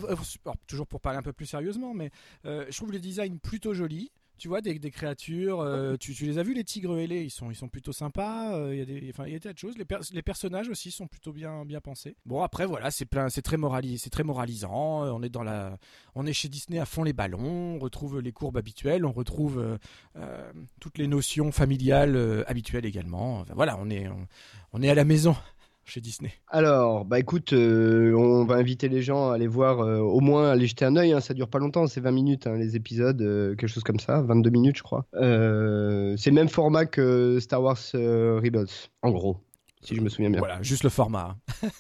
toujours 0.67 0.87
pour 0.87 1.01
parler 1.01 1.19
un 1.19 1.23
peu 1.23 1.33
plus 1.33 1.47
sérieusement, 1.47 1.95
mais 1.95 2.11
je 2.45 2.77
trouve 2.77 2.93
le 2.93 3.01
design 3.01 3.39
plutôt 3.41 3.75
joli 3.75 4.13
tu 4.43 4.49
vois, 4.49 4.61
des, 4.61 4.91
créatures. 4.91 5.61
Euh, 5.61 5.97
tu, 5.97 6.13
les 6.25 6.37
as 6.37 6.43
vus, 6.43 6.53
les 6.53 6.65
tigres 6.65 6.99
ailés, 6.99 7.23
ils 7.23 7.31
sont, 7.31 7.53
ils 7.53 7.55
sont 7.55 7.69
plutôt 7.69 7.93
sympas. 7.93 8.57
Euh, 8.57 8.75
il 8.75 8.79
y 8.81 8.83
a 8.83 8.85
des, 8.85 8.95
y 8.97 9.21
a 9.21 9.25
des 9.27 9.39
tas 9.39 9.53
de 9.53 9.59
choses. 9.59 9.77
Les, 9.79 10.23
personnages 10.23 10.69
aussi 10.69 10.91
sont 10.91 11.07
plutôt 11.07 11.33
bien, 11.33 11.65
bien 11.65 11.81
pensés. 11.81 12.17
Bon, 12.27 12.43
après, 12.43 12.67
voilà, 12.67 12.91
c'est 12.91 13.07
très 13.09 13.31
c'est 13.31 14.11
très 14.11 14.25
moralisant. 14.25 15.05
Euh, 15.05 15.13
on 15.13 15.23
est 15.23 15.29
dans 15.29 15.45
la, 15.45 15.79
on 16.17 16.27
est 16.27 16.33
chez 16.33 16.49
Disney 16.49 16.81
à 16.81 16.87
fond 16.87 17.05
les 17.05 17.13
ballons. 17.13 17.77
On 17.77 17.79
retrouve 17.79 18.19
les 18.19 18.33
courbes 18.33 18.57
habituelles, 18.57 19.07
on 19.07 19.13
retrouve 19.13 19.79
toutes 20.81 20.99
les 20.99 21.07
notions 21.07 21.53
familiales 21.53 22.45
habituelles 22.49 22.85
également. 22.85 23.45
voilà, 23.55 23.79
on 23.79 23.91
est, 23.91 24.09
on 24.73 24.83
est 24.83 24.91
à 24.91 24.97
la 24.97 25.05
maison 25.05 25.37
chez 25.85 26.01
Disney 26.01 26.33
Alors, 26.49 27.05
bah 27.05 27.19
écoute, 27.19 27.53
euh, 27.53 28.15
on 28.15 28.45
va 28.45 28.57
inviter 28.57 28.89
les 28.89 29.03
gens 29.03 29.31
à 29.31 29.35
aller 29.35 29.47
voir, 29.47 29.81
euh, 29.81 29.99
au 29.99 30.21
moins 30.21 30.51
aller 30.51 30.67
jeter 30.67 30.85
un 30.85 30.97
œil. 30.97 31.13
Hein, 31.13 31.21
ça 31.21 31.35
dure 31.35 31.49
pas 31.49 31.59
longtemps, 31.59 31.87
c'est 31.87 32.01
20 32.01 32.11
minutes 32.13 32.47
hein, 32.47 32.57
les 32.57 32.77
épisodes, 32.77 33.21
euh, 33.21 33.55
quelque 33.57 33.69
chose 33.69 33.83
comme 33.83 34.01
ça, 34.01 34.23
22 34.23 34.51
minutes 34.51 34.77
je 34.77 34.83
crois. 34.83 35.07
c'est 35.13 36.31
le 36.31 36.33
même 36.33 36.49
format 36.49 36.87
que 36.87 37.39
Star 37.41 37.63
Wars 37.63 37.79
Rebels, 37.95 38.67
en 39.03 39.11
gros, 39.11 39.39
si 39.83 39.95
je 39.95 40.01
me 40.01 40.09
souviens 40.09 40.31
bien. 40.31 40.39
Voilà, 40.39 40.63
juste 40.63 40.85
le 40.85 40.91
format. 40.91 41.37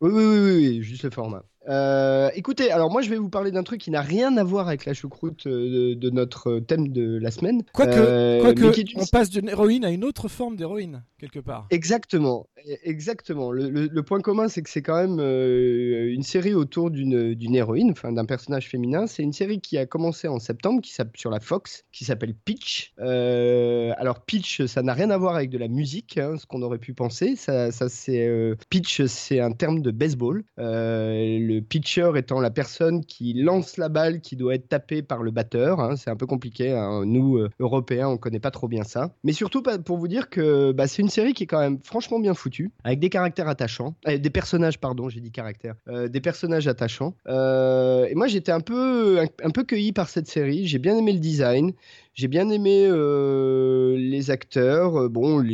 oui, 0.00 0.10
oui, 0.12 0.24
oui, 0.24 0.40
oui, 0.40 0.82
juste 0.82 1.04
le 1.04 1.10
format. 1.10 1.44
Euh, 1.68 2.30
écoutez, 2.34 2.70
alors 2.70 2.90
moi 2.90 3.02
je 3.02 3.10
vais 3.10 3.16
vous 3.16 3.28
parler 3.28 3.50
d'un 3.50 3.62
truc 3.62 3.80
qui 3.80 3.90
n'a 3.90 4.00
rien 4.00 4.36
à 4.36 4.44
voir 4.44 4.68
avec 4.68 4.84
la 4.84 4.94
choucroute 4.94 5.46
euh, 5.46 5.94
de, 5.96 6.10
notre 6.10 6.60
thème 6.60 6.88
de 6.88 7.18
la 7.18 7.30
semaine. 7.30 7.62
Quoique, 7.72 7.90
euh, 7.96 8.54
on 8.96 9.06
passe 9.06 9.30
d'une 9.30 9.48
héroïne 9.48 9.84
à 9.84 9.90
une 9.90 10.04
autre 10.04 10.28
forme 10.28 10.56
d'héroïne, 10.56 11.02
quelque 11.18 11.40
part. 11.40 11.66
Exactement, 11.70 12.46
e, 12.58 12.74
exactement. 12.84 13.50
Le, 13.50 14.02
point 14.02 14.20
commun, 14.20 14.48
c'est 14.48 14.62
que 14.62 14.70
c'est 14.70 14.82
quand 14.82 14.96
même 14.96 15.18
une 15.18 16.22
série 16.22 16.54
autour 16.54 16.90
d'une 16.90 17.54
héroïne, 17.54 17.90
enfin 17.90 18.12
d'un 18.12 18.24
personnage 18.24 18.68
féminin. 18.68 19.06
C'est 19.06 19.22
une 19.22 19.32
série 19.32 19.60
qui 19.60 19.78
a 19.78 19.86
commencé 19.86 20.28
en 20.28 20.38
septembre, 20.38 20.80
qui 20.80 20.94
sur 21.14 21.30
la 21.30 21.40
Fox, 21.40 21.84
qui 21.92 22.04
s'appelle 22.04 22.34
Pitch. 22.34 22.92
alors 22.98 24.20
Pitch, 24.24 24.64
ça 24.66 24.82
n'a 24.82 24.94
rien 24.94 25.10
à 25.10 25.18
voir 25.18 25.34
avec 25.34 25.50
de 25.50 25.58
la 25.58 25.68
musique, 25.68 26.18
hein, 26.18 26.36
ce 26.38 26.46
qu'on 26.46 26.62
aurait 26.62 26.78
pu 26.78 26.94
penser. 26.94 27.34
Ça, 27.34 27.72
ça 27.72 27.88
c'est 27.88 28.30
Pitch, 28.70 29.04
c'est 29.06 29.40
un 29.40 29.52
terme 29.52 29.82
de 29.82 29.90
baseball. 29.90 30.44
le 30.56 31.55
le 31.56 31.62
pitcher 31.62 32.10
étant 32.16 32.40
la 32.40 32.50
personne 32.50 33.04
qui 33.04 33.32
lance 33.32 33.76
la 33.76 33.88
balle 33.88 34.20
qui 34.20 34.36
doit 34.36 34.54
être 34.54 34.68
tapée 34.68 35.02
par 35.02 35.22
le 35.22 35.30
batteur. 35.30 35.80
Hein. 35.80 35.96
c'est 35.96 36.10
un 36.10 36.16
peu 36.16 36.26
compliqué. 36.26 36.72
Hein. 36.72 37.04
Nous, 37.06 37.38
euh, 37.38 37.50
Européens, 37.58 38.08
on 38.08 38.18
connaît 38.18 38.40
pas 38.40 38.50
trop 38.50 38.68
bien 38.68 38.84
ça. 38.84 39.10
Mais 39.24 39.32
surtout 39.32 39.62
pour 39.62 39.96
vous 39.96 40.08
dire 40.08 40.28
que 40.28 40.72
bah, 40.72 40.86
c'est 40.86 41.02
une 41.02 41.08
série 41.08 41.32
qui 41.32 41.44
est 41.44 41.46
quand 41.46 41.60
même 41.60 41.78
franchement 41.82 42.20
bien 42.20 42.34
foutue, 42.34 42.70
avec 42.84 43.00
des 43.00 43.08
caractères 43.08 43.48
attachants, 43.48 43.94
euh, 44.06 44.18
des 44.18 44.30
personnages, 44.30 44.78
pardon, 44.78 45.08
j'ai 45.08 45.20
dit 45.20 45.30
caractères, 45.30 45.76
euh, 45.88 46.08
des 46.08 46.20
personnages 46.20 46.68
attachants. 46.68 47.14
et 47.26 48.14
moi, 48.14 48.26
j'étais 48.26 48.52
un 48.52 48.60
peu, 48.60 49.20
un 49.42 49.50
peu 49.50 49.64
cueilli 49.64 49.92
par 49.92 50.08
cette 50.08 50.28
série. 50.28 50.66
J'ai 50.66 50.78
bien 50.78 50.96
aimé 50.96 51.12
le 51.12 51.20
design. 51.20 51.72
J'ai 52.16 52.28
bien 52.28 52.48
aimé 52.48 52.86
euh, 52.88 53.94
les 53.98 54.30
acteurs. 54.30 54.96
Euh, 55.02 55.08
bon, 55.10 55.44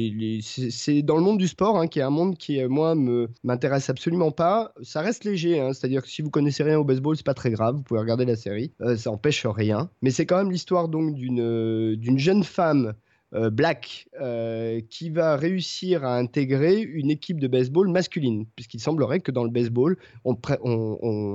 c'est 0.42 1.02
dans 1.02 1.16
le 1.16 1.22
monde 1.22 1.38
du 1.38 1.48
sport, 1.48 1.76
hein, 1.76 1.88
qui 1.88 1.98
est 1.98 2.02
un 2.02 2.10
monde 2.10 2.38
qui, 2.38 2.60
euh, 2.62 2.68
moi, 2.68 2.94
me 2.94 3.28
m'intéresse 3.42 3.90
absolument 3.90 4.30
pas. 4.30 4.72
Ça 4.80 5.00
reste 5.00 5.24
léger, 5.24 5.58
hein, 5.58 5.72
c'est-à-dire 5.72 6.02
que 6.02 6.08
si 6.08 6.22
vous 6.22 6.30
connaissez 6.30 6.62
rien 6.62 6.78
au 6.78 6.84
baseball, 6.84 7.16
c'est 7.16 7.26
pas 7.26 7.34
très 7.34 7.50
grave. 7.50 7.74
Vous 7.74 7.82
pouvez 7.82 7.98
regarder 7.98 8.24
la 8.24 8.36
série, 8.36 8.72
ça 8.96 9.10
empêche 9.10 9.44
rien. 9.44 9.90
Mais 10.02 10.10
c'est 10.10 10.24
quand 10.24 10.36
même 10.36 10.52
l'histoire 10.52 10.88
d'une 10.88 12.18
jeune 12.18 12.44
femme 12.44 12.94
Black 13.32 14.08
euh, 14.20 14.80
qui 14.90 15.08
va 15.08 15.36
réussir 15.36 16.04
à 16.04 16.18
intégrer 16.18 16.80
une 16.80 17.10
équipe 17.10 17.40
de 17.40 17.48
baseball 17.48 17.88
masculine, 17.88 18.44
puisqu'il 18.56 18.80
semblerait 18.80 19.20
que 19.20 19.30
dans 19.32 19.44
le 19.44 19.50
baseball, 19.50 19.96
on 20.24 20.36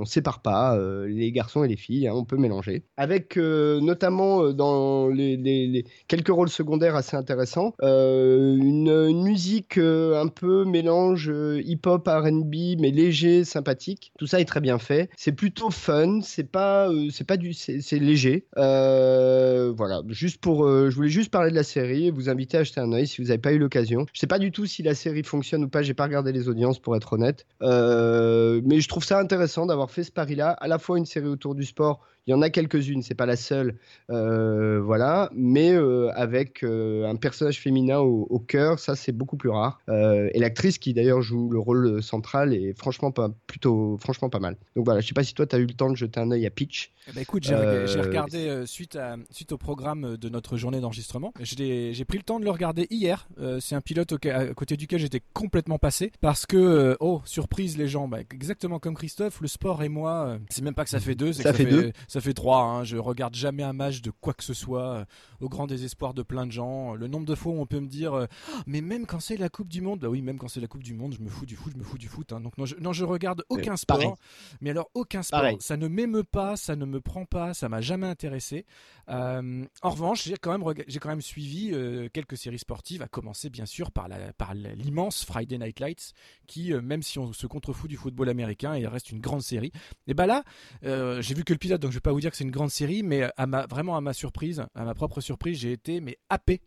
ne 0.00 0.04
sépare 0.04 0.40
pas 0.40 0.76
euh, 0.76 1.08
les 1.08 1.32
garçons 1.32 1.64
et 1.64 1.68
les 1.68 1.76
filles, 1.76 2.06
hein, 2.06 2.12
on 2.14 2.24
peut 2.24 2.36
mélanger. 2.36 2.84
Avec 2.96 3.36
notamment 3.36 4.52
dans 4.52 5.08
les, 5.08 5.84
quelques 6.06 6.28
rôles 6.28 6.48
secondaires 6.48 6.94
assez 6.94 7.16
intéressants, 7.16 7.74
une, 7.82 8.88
une, 8.88 9.22
musique 9.22 9.78
un 9.78 10.28
peu 10.28 10.64
mélange 10.64 11.32
hip-hop, 11.64 12.06
RB, 12.06 12.54
mais 12.78 12.90
léger, 12.90 13.44
sympathique. 13.44 14.12
Tout 14.18 14.26
ça 14.26 14.40
est 14.40 14.44
très 14.44 14.60
bien 14.60 14.78
fait. 14.78 15.10
C'est 15.16 15.32
plutôt 15.32 15.70
fun, 15.70 16.20
c'est 16.22 16.50
pas, 16.50 16.90
c'est 17.10 17.26
pas 17.26 17.36
du, 17.36 17.52
c'est 17.54 17.98
léger. 17.98 18.46
voilà, 18.56 20.02
juste 20.08 20.40
pour, 20.40 20.66
je 20.68 20.94
voulais 20.94 21.08
juste 21.08 21.30
parler 21.30 21.50
de 21.50 21.56
la 21.56 21.64
série 21.64 21.87
vous 22.10 22.28
inviter 22.28 22.56
à 22.56 22.60
acheter 22.60 22.80
un 22.80 22.92
œil 22.92 23.06
si 23.06 23.20
vous 23.20 23.28
n'avez 23.28 23.38
pas 23.38 23.52
eu 23.52 23.58
l'occasion. 23.58 24.06
Je 24.12 24.20
sais 24.20 24.26
pas 24.26 24.38
du 24.38 24.52
tout 24.52 24.66
si 24.66 24.82
la 24.82 24.94
série 24.94 25.22
fonctionne 25.22 25.64
ou 25.64 25.68
pas, 25.68 25.82
j'ai 25.82 25.94
pas 25.94 26.04
regardé 26.04 26.32
les 26.32 26.48
audiences 26.48 26.78
pour 26.78 26.96
être 26.96 27.12
honnête. 27.12 27.46
Euh, 27.62 28.60
mais 28.64 28.80
je 28.80 28.88
trouve 28.88 29.04
ça 29.04 29.18
intéressant 29.18 29.66
d'avoir 29.66 29.90
fait 29.90 30.04
ce 30.04 30.12
pari-là, 30.12 30.50
à 30.50 30.68
la 30.68 30.78
fois 30.78 30.98
une 30.98 31.06
série 31.06 31.26
autour 31.26 31.54
du 31.54 31.64
sport 31.64 32.00
il 32.28 32.32
y 32.32 32.34
en 32.34 32.42
a 32.42 32.50
quelques-unes, 32.50 33.00
c'est 33.00 33.14
pas 33.14 33.24
la 33.24 33.36
seule, 33.36 33.76
euh, 34.10 34.82
voilà, 34.82 35.30
mais 35.34 35.72
euh, 35.72 36.10
avec 36.14 36.62
euh, 36.62 37.08
un 37.08 37.16
personnage 37.16 37.58
féminin 37.58 38.00
au, 38.00 38.38
cœur, 38.38 38.78
ça 38.78 38.96
c'est 38.96 39.12
beaucoup 39.12 39.38
plus 39.38 39.48
rare. 39.48 39.80
et 39.88 40.38
l'actrice 40.38 40.76
qui 40.76 40.92
d'ailleurs 40.92 41.22
joue 41.22 41.48
le 41.48 41.58
rôle 41.58 42.02
central 42.02 42.52
est 42.52 42.78
franchement 42.78 43.10
pas, 43.12 43.30
plutôt, 43.46 43.96
franchement 43.98 44.28
pas 44.28 44.40
mal. 44.40 44.56
Donc 44.76 44.84
voilà, 44.84 45.00
je 45.00 45.08
sais 45.08 45.14
pas 45.14 45.24
si 45.24 45.32
toi 45.32 45.46
tu 45.46 45.56
as 45.56 45.58
eu 45.58 45.64
le 45.64 45.72
temps 45.72 45.90
de 45.90 45.96
jeter 45.96 46.20
un 46.20 46.30
œil 46.30 46.44
à 46.44 46.50
Pitch. 46.50 46.92
Eh 47.08 47.12
ben, 47.12 47.22
écoute, 47.22 47.44
j'ai 47.44 47.54
regardé 47.54 48.64
suite, 48.66 48.96
à, 48.96 49.16
suite 49.30 49.52
au 49.52 49.58
programme 49.58 50.18
de 50.18 50.28
notre 50.28 50.58
journée 50.58 50.80
d'enregistrement. 50.80 51.32
J'ai 51.40 52.04
pris 52.04 52.18
le 52.18 52.24
temps 52.24 52.38
de 52.38 52.44
le 52.44 52.50
regarder 52.50 52.86
hier. 52.90 53.26
c'est 53.60 53.74
un 53.74 53.80
pilote 53.80 54.12
à 54.26 54.46
côté 54.52 54.76
duquel 54.76 55.00
j'étais 55.00 55.22
complètement 55.32 55.78
passé 55.78 56.12
parce 56.20 56.44
que, 56.44 56.96
oh, 57.00 57.22
surprise 57.24 57.78
les 57.78 57.88
gens, 57.88 58.06
bah, 58.06 58.18
exactement 58.20 58.78
comme 58.78 58.94
Christophe, 58.94 59.40
le 59.40 59.48
sport 59.48 59.82
et 59.82 59.88
moi, 59.88 60.38
c'est 60.50 60.62
même 60.62 60.74
pas 60.74 60.84
que 60.84 60.90
ça 60.90 61.00
fait 61.00 61.14
deux, 61.14 61.32
ça, 61.32 61.54
fait, 61.54 61.64
deux 61.64 61.92
ça 62.06 62.17
fait 62.20 62.34
trois. 62.34 62.62
Hein. 62.62 62.84
Je 62.84 62.96
regarde 62.96 63.34
jamais 63.34 63.62
un 63.62 63.72
match 63.72 64.00
de 64.00 64.10
quoi 64.10 64.34
que 64.34 64.44
ce 64.44 64.54
soit, 64.54 64.88
euh, 64.88 65.04
au 65.40 65.48
grand 65.48 65.66
désespoir 65.66 66.14
de 66.14 66.22
plein 66.22 66.46
de 66.46 66.52
gens. 66.52 66.94
Le 66.94 67.08
nombre 67.08 67.26
de 67.26 67.34
fois 67.34 67.52
où 67.52 67.60
on 67.60 67.66
peut 67.66 67.80
me 67.80 67.88
dire, 67.88 68.14
euh, 68.14 68.26
ah, 68.52 68.62
mais 68.66 68.80
même 68.80 69.06
quand 69.06 69.20
c'est 69.20 69.36
la 69.36 69.48
Coupe 69.48 69.68
du 69.68 69.80
Monde, 69.80 70.00
bah 70.00 70.08
oui, 70.08 70.22
même 70.22 70.38
quand 70.38 70.48
c'est 70.48 70.60
la 70.60 70.66
Coupe 70.66 70.82
du 70.82 70.94
Monde, 70.94 71.14
je 71.14 71.22
me 71.22 71.28
fous 71.28 71.46
du 71.46 71.56
foot, 71.56 71.72
je 71.72 71.78
me 71.78 71.84
fous 71.84 71.98
du 71.98 72.08
foot. 72.08 72.32
Hein. 72.32 72.40
Donc 72.40 72.56
non 72.58 72.66
je, 72.66 72.76
non, 72.76 72.92
je 72.92 73.04
regarde 73.04 73.44
aucun 73.48 73.76
sport. 73.76 74.18
Mais 74.60 74.70
alors 74.70 74.90
aucun 74.94 75.22
sport, 75.22 75.42
ça 75.60 75.76
ne 75.76 75.88
m'émeut 75.88 76.24
pas, 76.24 76.56
ça 76.56 76.76
ne 76.76 76.84
me 76.84 77.00
prend 77.00 77.24
pas, 77.24 77.54
ça 77.54 77.68
m'a 77.68 77.80
jamais 77.80 78.06
intéressé. 78.06 78.66
Euh, 79.08 79.64
en 79.82 79.90
revanche, 79.90 80.24
j'ai 80.24 80.36
quand 80.36 80.58
même, 80.58 81.20
suivi 81.20 81.72
quelques 82.12 82.36
séries 82.36 82.58
sportives, 82.58 83.02
à 83.02 83.08
commencer 83.08 83.50
bien 83.50 83.66
sûr 83.66 83.90
par 83.90 84.08
l'immense 84.54 85.24
Friday 85.24 85.58
Night 85.58 85.80
Lights, 85.80 86.12
qui 86.46 86.72
même 86.74 87.02
si 87.02 87.18
on 87.18 87.32
se 87.32 87.46
contrefout 87.46 87.88
du 87.88 87.96
football 87.96 88.28
américain, 88.28 88.76
il 88.76 88.86
reste 88.86 89.10
une 89.10 89.20
grande 89.20 89.42
série. 89.42 89.72
Et 90.06 90.14
bah 90.14 90.26
là, 90.26 90.44
j'ai 90.82 91.34
vu 91.34 91.44
que 91.44 91.52
le 91.52 91.58
pilote, 91.58 91.80
donc 91.80 91.90
je 91.90 91.96
vais 91.96 92.00
pas 92.00 92.12
vous 92.12 92.20
dire 92.20 92.30
que 92.30 92.36
c'est 92.36 92.44
une 92.44 92.50
grande 92.50 92.70
série, 92.70 93.02
mais 93.02 93.30
vraiment 93.70 93.96
à 93.96 94.00
ma 94.00 94.12
surprise, 94.12 94.64
à 94.74 94.84
ma 94.84 94.94
propre 94.94 95.20
surprise, 95.20 95.58
j'ai 95.58 95.72
été 95.72 96.00
mais 96.00 96.18
happé 96.28 96.60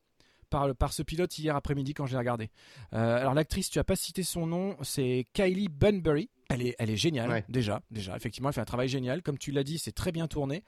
par, 0.78 0.94
ce 0.94 1.02
pilote 1.02 1.38
hier 1.40 1.56
après-midi 1.56 1.94
quand 1.94 2.06
j'ai 2.06 2.18
regardé. 2.18 2.50
Euh, 2.94 3.18
alors 3.18 3.34
l'actrice, 3.34 3.70
tu 3.70 3.80
as 3.80 3.84
pas 3.84 3.96
cité 3.96 4.24
son 4.24 4.46
nom, 4.46 4.76
c'est 4.82 5.26
Kylie 5.34 5.70
Bunbury. 5.70 6.30
Elle 6.54 6.68
est, 6.68 6.76
elle 6.80 6.90
est 6.90 6.98
géniale 6.98 7.44
déjà, 7.50 7.82
déjà. 7.92 8.16
Effectivement, 8.16 8.50
elle 8.50 8.56
fait 8.56 8.62
un 8.62 8.66
travail 8.66 8.88
génial. 8.88 9.22
Comme 9.22 9.38
tu 9.38 9.52
l'as 9.52 9.64
dit, 9.64 9.80
c'est 9.80 9.92
très 9.92 10.12
bien 10.12 10.28
tourné. 10.28 10.64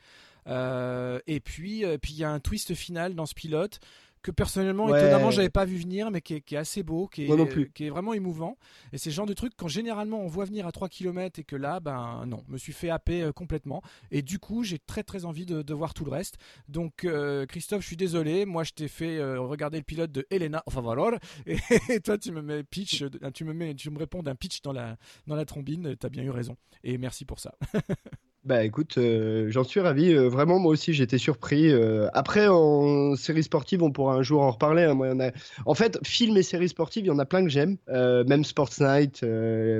Euh, 0.48 1.20
et 1.28 1.40
puis, 1.40 1.86
euh, 1.86 1.98
puis 1.98 2.14
il 2.14 2.20
y 2.20 2.24
a 2.24 2.32
un 2.32 2.40
twist 2.40 2.74
final 2.74 3.16
dans 3.16 3.26
ce 3.26 3.34
pilote 3.34 3.80
que 4.24 4.32
personnellement, 4.32 4.88
étonnamment, 4.96 5.30
j'avais 5.30 5.50
pas 5.50 5.66
vu 5.66 5.78
venir, 5.78 6.10
mais 6.10 6.22
qui 6.22 6.34
est, 6.34 6.56
assez 6.56 6.82
beau, 6.82 7.08
qui 7.08 7.26
est, 7.26 7.74
qui 7.74 7.86
est 7.86 7.90
vraiment 7.90 8.14
émouvant. 8.14 8.58
Et 8.92 8.98
c'est 8.98 9.12
ce 9.12 9.16
genre 9.16 9.26
de 9.26 9.34
truc 9.34 9.54
quand 9.56 9.68
généralement 9.68 10.22
on 10.22 10.28
voit 10.28 10.46
venir 10.46 10.66
à 10.66 10.72
3 10.72 10.90
km 10.90 11.40
et 11.40 11.44
que 11.44 11.56
là, 11.56 11.80
ben 11.80 12.24
non, 12.26 12.44
me 12.48 12.58
suis 12.58 12.74
fait 12.74 12.90
happer 12.90 13.22
euh, 13.22 13.32
complètement. 13.32 13.82
Et 14.12 14.22
du 14.22 14.40
coup, 14.40 14.64
j'ai 14.64 14.80
très 14.80 15.04
très 15.04 15.26
envie 15.26 15.46
de, 15.46 15.74
voir 15.74 15.94
tout 15.94 16.06
le 16.06 16.12
reste. 16.12 16.38
Donc, 16.68 17.04
euh, 17.04 17.46
Christophe, 17.46 17.82
je 17.82 17.88
suis 17.88 17.98
désolé, 17.98 18.46
moi 18.46 18.64
je 18.64 18.72
t'ai 18.72 18.88
fait 18.88 19.18
euh, 19.18 19.40
regarder 19.42 19.78
le 19.78 19.84
pilote 19.84 20.12
de 20.12 20.26
Elena 20.30 20.64
Favalor, 20.70 21.14
et, 21.46 21.58
et 21.90 22.00
toi 22.00 22.18
tu 22.18 22.32
me 22.32 22.42
mets 22.42 22.64
pitch, 22.64 23.04
tu 23.34 23.44
me 23.44 23.54
mets, 23.54 23.76
tu 23.76 23.90
me 23.90 23.98
réponds 23.98 24.24
d'un 24.24 24.36
pitch 24.36 24.62
dans 24.62 24.72
la 24.72 24.98
dans 25.28 25.36
la 25.36 25.46
trombine. 25.46 25.96
T'as 25.98 26.10
bien 26.10 26.24
eu 26.24 26.30
raison. 26.30 26.56
Et 26.84 26.98
merci 26.98 27.26
pour 27.26 27.40
ça. 27.40 27.56
Bah 28.46 28.66
écoute, 28.66 28.98
euh, 28.98 29.48
j'en 29.50 29.64
suis 29.64 29.80
ravi. 29.80 30.12
Euh, 30.12 30.28
vraiment, 30.28 30.60
moi 30.60 30.74
aussi, 30.74 30.92
j'étais 30.92 31.18
surpris. 31.18 31.72
Euh, 31.72 32.10
après, 32.14 32.50
en 32.50 33.16
séries 33.16 33.44
sportives, 33.44 33.82
on 33.82 33.92
pourra 33.92 34.16
un 34.16 34.22
jour 34.22 34.42
en 34.42 34.52
reparler. 34.52 34.84
Hein. 34.84 34.96
Moi, 34.96 35.12
en, 35.12 35.20
a... 35.22 35.32
en 35.66 35.74
fait, 35.74 35.98
films 36.04 36.36
et 36.36 36.44
séries 36.44 36.68
sportives, 36.68 37.06
il 37.06 37.08
y 37.08 37.12
en 37.12 37.20
a 37.20 37.26
plein 37.26 37.44
que 37.44 37.50
j'aime. 37.50 37.78
même 37.88 38.44
Sports 38.44 38.74
Night, 38.82 39.26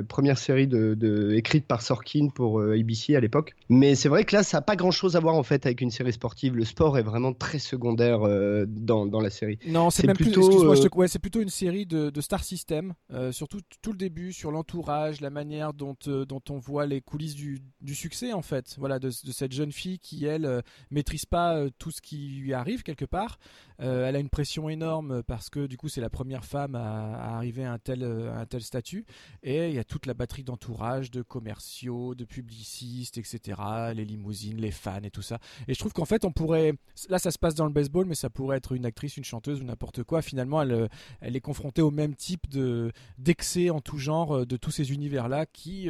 première 0.08 0.38
série 0.38 0.66
de, 0.66 1.34
écrite 1.34 1.66
par 1.66 1.82
Sorkin 1.82 2.28
pour 2.34 2.62
ABC 2.62 3.14
à 3.14 3.20
l'époque. 3.20 3.54
Mais 3.68 3.94
c'est 3.94 4.08
vrai 4.08 4.24
que 4.24 4.34
là, 4.34 4.42
ça 4.42 4.58
n'a 4.58 4.62
pas 4.62 4.76
grand-chose 4.76 5.14
à 5.14 5.20
voir 5.20 5.34
en 5.34 5.42
fait 5.42 5.66
avec 5.66 5.82
une 5.82 5.90
série 5.90 6.14
sportive. 6.14 6.56
Le 6.56 6.64
sport 6.64 6.96
est 6.96 7.02
vraiment 7.02 7.34
très 7.34 7.58
secondaire 7.58 8.20
dans, 8.66 9.04
dans, 9.04 9.20
la 9.20 9.30
série. 9.30 9.58
Non, 9.66 9.90
c'est 9.90 10.06
même 10.06 10.16
plutôt. 10.16 10.74
Ouais, 10.94 11.08
c'est 11.08 11.18
plutôt 11.18 11.42
une 11.42 11.50
série 11.50 11.84
de, 11.84 12.08
de 12.08 12.20
Star 12.22 12.42
System. 12.42 12.94
surtout 13.32 13.60
tout 13.82 13.92
le 13.92 13.98
début 13.98 14.32
sur 14.32 14.50
l'entourage, 14.50 15.20
la 15.20 15.30
manière 15.30 15.74
dont, 15.74 15.96
dont 16.06 16.42
on 16.48 16.58
voit 16.58 16.86
les 16.86 17.02
coulisses 17.02 17.34
du, 17.34 17.58
du 17.82 17.94
succès 17.94 18.32
en 18.32 18.42
fait 18.42 18.53
voilà, 18.78 18.98
de, 18.98 19.10
cette 19.10 19.52
jeune 19.52 19.72
fille 19.72 19.98
qui 19.98 20.24
elle 20.24 20.46
euh, 20.46 20.60
maîtrise 20.90 21.26
pas 21.26 21.56
euh, 21.56 21.70
tout 21.78 21.90
ce 21.90 22.00
qui 22.00 22.28
lui 22.28 22.54
arrive 22.54 22.82
quelque 22.82 23.04
part. 23.04 23.38
Euh, 23.80 24.06
elle 24.06 24.14
a 24.14 24.20
une 24.20 24.28
pression 24.28 24.68
énorme 24.68 25.22
parce 25.24 25.50
que 25.50 25.66
du 25.66 25.76
coup 25.76 25.88
c'est 25.88 26.00
la 26.00 26.10
première 26.10 26.44
femme 26.44 26.76
à, 26.76 27.34
arriver 27.34 27.64
à 27.64 27.72
un 27.72 27.78
tel, 27.78 28.04
un 28.04 28.46
tel 28.46 28.62
statut. 28.62 29.04
Et 29.42 29.68
il 29.68 29.74
y 29.74 29.78
a 29.78 29.84
toute 29.84 30.06
la 30.06 30.14
batterie 30.14 30.44
d'entourage, 30.44 31.10
de 31.10 31.22
commerciaux, 31.22 32.14
de 32.14 32.24
publicistes, 32.24 33.18
etc. 33.18 33.60
Les 33.94 34.04
limousines, 34.04 34.60
les 34.60 34.70
fans 34.70 35.02
et 35.02 35.10
tout 35.10 35.22
ça. 35.22 35.38
Et 35.66 35.74
je 35.74 35.78
trouve 35.78 35.92
qu'en 35.92 36.04
fait 36.04 36.24
on 36.24 36.32
pourrait, 36.32 36.74
là 37.08 37.18
ça 37.18 37.30
se 37.30 37.38
passe 37.38 37.54
dans 37.54 37.66
le 37.66 37.72
baseball, 37.72 38.06
mais 38.06 38.14
ça 38.14 38.30
pourrait 38.30 38.58
être 38.58 38.72
une 38.72 38.86
actrice, 38.86 39.16
une 39.16 39.24
chanteuse 39.24 39.60
ou 39.60 39.64
n'importe 39.64 40.04
quoi. 40.04 40.22
Finalement 40.22 40.62
elle, 40.62 40.88
est 41.22 41.40
confrontée 41.40 41.82
au 41.82 41.90
même 41.90 42.14
type 42.14 42.48
de 42.48 42.92
d'excès 43.18 43.70
en 43.70 43.80
tout 43.80 43.98
genre 43.98 44.46
de 44.46 44.56
tous 44.56 44.70
ces 44.70 44.92
univers 44.92 45.28
là 45.28 45.46
qui, 45.46 45.88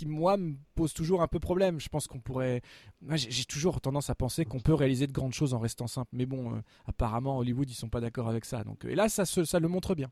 qui 0.00 0.06
moi 0.06 0.38
me 0.38 0.54
pose 0.74 0.94
toujours 0.94 1.20
un 1.20 1.28
peu 1.28 1.38
problème. 1.38 1.78
Je 1.78 1.90
pense 1.90 2.06
qu'on 2.06 2.20
pourrait. 2.20 2.62
J'ai 3.10 3.44
toujours 3.44 3.82
tendance 3.82 4.08
à 4.08 4.14
penser 4.14 4.46
qu'on 4.46 4.60
peut 4.60 4.72
réaliser 4.72 5.06
de 5.06 5.12
grandes 5.12 5.34
choses 5.34 5.52
en 5.52 5.58
restant 5.58 5.86
simple. 5.86 6.08
Mais 6.14 6.24
bon, 6.24 6.54
euh, 6.54 6.60
apparemment, 6.86 7.36
Hollywood, 7.38 7.70
ils 7.70 7.74
sont 7.74 7.90
pas 7.90 8.00
d'accord 8.00 8.28
avec 8.28 8.46
ça. 8.46 8.64
Donc, 8.64 8.86
et 8.86 8.94
là, 8.94 9.10
ça, 9.10 9.26
ça 9.26 9.60
le 9.60 9.68
montre 9.68 9.94
bien. 9.94 10.08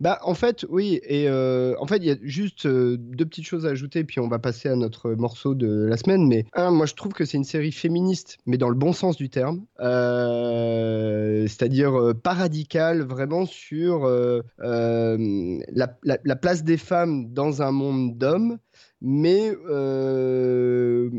Bah, 0.00 0.18
en 0.22 0.34
fait, 0.34 0.64
oui. 0.70 1.00
Et 1.02 1.28
euh, 1.28 1.74
en 1.80 1.86
fait, 1.86 1.96
il 1.96 2.04
y 2.04 2.10
a 2.12 2.16
juste 2.22 2.64
euh, 2.64 2.96
deux 2.96 3.26
petites 3.26 3.44
choses 3.44 3.66
à 3.66 3.70
ajouter, 3.70 4.04
puis 4.04 4.20
on 4.20 4.28
va 4.28 4.38
passer 4.38 4.68
à 4.68 4.76
notre 4.76 5.10
morceau 5.10 5.56
de 5.56 5.84
la 5.84 5.96
semaine. 5.96 6.28
Mais 6.28 6.46
un, 6.54 6.70
moi, 6.70 6.86
je 6.86 6.94
trouve 6.94 7.12
que 7.12 7.24
c'est 7.24 7.36
une 7.36 7.44
série 7.44 7.72
féministe, 7.72 8.38
mais 8.46 8.56
dans 8.56 8.68
le 8.68 8.76
bon 8.76 8.92
sens 8.92 9.16
du 9.16 9.28
terme. 9.30 9.66
C'est-à-dire 11.48 12.14
pas 12.22 12.34
radicale, 12.34 13.02
vraiment 13.02 13.46
sur 13.46 14.08
la, 14.58 16.36
place 16.40 16.62
des 16.62 16.76
femmes 16.76 17.32
dans 17.32 17.62
un 17.62 17.72
monde 17.72 18.16
d'hommes 18.16 18.58
mais 19.06 19.54
euh, 19.68 21.10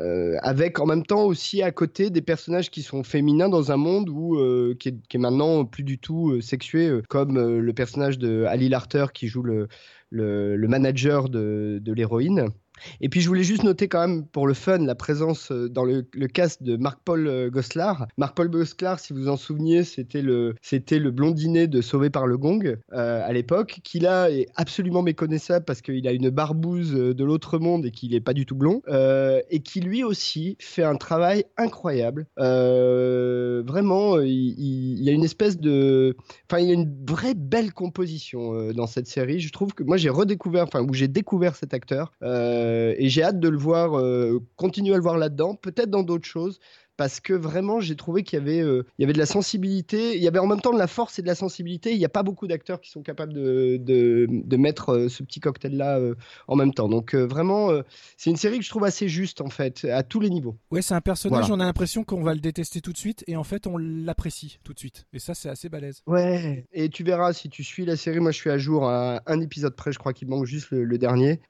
euh, 0.00 0.36
avec 0.40 0.80
en 0.80 0.86
même 0.86 1.04
temps 1.04 1.24
aussi 1.24 1.60
à 1.60 1.70
côté 1.70 2.08
des 2.08 2.22
personnages 2.22 2.70
qui 2.70 2.82
sont 2.82 3.02
féminins 3.02 3.50
dans 3.50 3.70
un 3.70 3.76
monde 3.76 4.08
où, 4.08 4.36
euh, 4.36 4.74
qui, 4.80 4.88
est, 4.88 5.18
maintenant 5.18 5.66
plus 5.66 5.84
du 5.84 5.98
tout 5.98 6.40
sexué, 6.40 6.90
comme 7.10 7.58
le 7.58 7.72
personnage 7.74 8.18
de 8.18 8.44
Ali 8.44 8.70
Larter 8.70 9.06
qui 9.12 9.28
joue 9.28 9.42
le, 9.42 9.68
le, 10.10 10.66
manager 10.66 11.28
de, 11.28 11.78
de 11.82 11.92
l'héroïne. 11.92 12.48
Et 13.00 13.08
puis 13.08 13.20
je 13.20 13.28
voulais 13.28 13.42
juste 13.42 13.62
noter 13.62 13.88
quand 13.88 14.06
même 14.06 14.26
pour 14.26 14.46
le 14.46 14.54
fun 14.54 14.78
la 14.78 14.94
présence 14.94 15.50
euh, 15.50 15.68
dans 15.68 15.84
le, 15.84 16.02
cast 16.26 16.62
de 16.62 16.76
Marc-Paul 16.76 17.26
euh, 17.26 17.50
Goslar. 17.50 18.06
Marc-Paul 18.16 18.48
Goslar, 18.48 18.98
si 18.98 19.12
vous 19.12 19.20
vous 19.22 19.28
en 19.28 19.36
souveniez, 19.36 19.84
c'était 19.84 20.22
le, 20.22 20.54
c'était 20.60 20.98
le 20.98 21.10
blondinet 21.10 21.66
de 21.66 21.80
Sauvé 21.80 22.10
par 22.10 22.26
le 22.26 22.36
Gong 22.36 22.76
euh, 22.92 23.22
à 23.24 23.32
l'époque, 23.32 23.80
qui 23.82 23.98
là 23.98 24.30
est 24.30 24.46
absolument 24.56 25.02
méconnaissable 25.02 25.64
parce 25.64 25.80
qu'il 25.80 26.06
a 26.06 26.12
une 26.12 26.30
barbouze 26.30 26.92
de 26.92 27.24
l'autre 27.24 27.58
monde 27.58 27.86
et 27.86 27.90
qu'il 27.90 28.10
n'est 28.10 28.20
pas 28.20 28.34
du 28.34 28.46
tout 28.46 28.56
blond, 28.56 28.82
et 29.50 29.60
qui 29.60 29.80
lui 29.80 30.04
aussi 30.04 30.56
fait 30.60 30.82
un 30.82 30.96
travail 30.96 31.44
incroyable. 31.56 32.26
vraiment, 32.36 34.20
il, 34.20 35.02
y 35.02 35.08
a 35.08 35.12
une 35.12 35.24
espèce 35.24 35.58
de... 35.58 36.16
Enfin, 36.50 36.60
il 36.60 36.68
y 36.68 36.70
a 36.70 36.74
une 36.74 36.94
vraie 37.06 37.34
belle 37.34 37.72
composition 37.72 38.72
dans 38.72 38.86
cette 38.86 39.06
série. 39.06 39.40
Je 39.40 39.52
trouve 39.52 39.72
que 39.72 39.82
moi 39.82 39.96
j'ai 39.96 40.10
redécouvert, 40.10 40.64
enfin, 40.64 40.82
où 40.82 40.92
j'ai 40.92 41.08
découvert 41.08 41.56
cet 41.56 41.74
acteur. 41.74 42.12
Et 42.98 43.08
j'ai 43.08 43.22
hâte 43.22 43.40
de 43.40 43.48
le 43.48 43.56
voir, 43.58 43.98
euh, 43.98 44.40
continuer 44.56 44.94
à 44.94 44.96
le 44.96 45.02
voir 45.02 45.18
là-dedans, 45.18 45.54
peut-être 45.56 45.90
dans 45.90 46.02
d'autres 46.02 46.26
choses, 46.26 46.60
parce 46.96 47.20
que 47.20 47.32
vraiment 47.32 47.80
j'ai 47.80 47.96
trouvé 47.96 48.22
qu'il 48.22 48.38
y 48.38 48.42
avait 48.42 48.60
euh, 48.60 48.86
il 48.98 49.02
y 49.02 49.04
avait 49.04 49.12
de 49.12 49.18
la 49.18 49.26
sensibilité, 49.26 50.16
il 50.16 50.22
y 50.22 50.28
avait 50.28 50.38
en 50.38 50.46
même 50.46 50.60
temps 50.60 50.72
de 50.72 50.78
la 50.78 50.86
force 50.86 51.18
et 51.18 51.22
de 51.22 51.26
la 51.26 51.34
sensibilité. 51.34 51.92
Il 51.92 51.98
n'y 51.98 52.04
a 52.04 52.10
pas 52.10 52.22
beaucoup 52.22 52.46
d'acteurs 52.46 52.80
qui 52.80 52.90
sont 52.90 53.02
capables 53.02 53.32
de, 53.32 53.76
de, 53.78 54.26
de 54.30 54.56
mettre 54.56 54.90
euh, 54.90 55.08
ce 55.08 55.22
petit 55.22 55.40
cocktail 55.40 55.76
là 55.76 56.00
en 56.48 56.56
même 56.56 56.72
temps. 56.72 56.88
Donc 56.88 57.14
vraiment 57.14 57.70
c'est 58.16 58.30
une 58.30 58.36
série 58.36 58.58
que 58.58 58.64
je 58.64 58.70
trouve 58.70 58.84
assez 58.84 59.08
juste 59.08 59.40
en 59.40 59.50
fait 59.50 59.84
à 59.84 60.02
tous 60.02 60.20
les 60.20 60.30
niveaux. 60.30 60.56
Ouais, 60.70 60.82
c'est 60.82 60.94
un 60.94 61.00
personnage, 61.00 61.50
on 61.50 61.60
a 61.60 61.64
l'impression 61.64 62.04
qu'on 62.04 62.22
va 62.22 62.34
le 62.34 62.40
détester 62.40 62.80
tout 62.80 62.92
de 62.92 62.98
suite 62.98 63.24
et 63.26 63.36
en 63.36 63.44
fait 63.44 63.66
on 63.66 63.76
l'apprécie 63.76 64.58
tout 64.64 64.72
de 64.72 64.78
suite. 64.78 65.06
Et 65.12 65.18
ça 65.18 65.34
c'est 65.34 65.48
assez 65.48 65.68
balèze. 65.68 66.02
Ouais. 66.06 66.66
Et 66.72 66.88
tu 66.88 67.04
verras 67.04 67.32
si 67.32 67.48
tu 67.48 67.64
suis 67.64 67.84
la 67.84 67.96
série, 67.96 68.20
moi 68.20 68.30
je 68.30 68.36
suis 68.36 68.50
à 68.50 68.58
jour 68.58 68.88
à 68.88 69.22
un 69.26 69.40
épisode 69.40 69.74
près, 69.74 69.92
je 69.92 69.98
crois 69.98 70.12
qu'il 70.12 70.28
manque 70.28 70.46
juste 70.46 70.70
le, 70.70 70.96
dernier. 70.96 71.40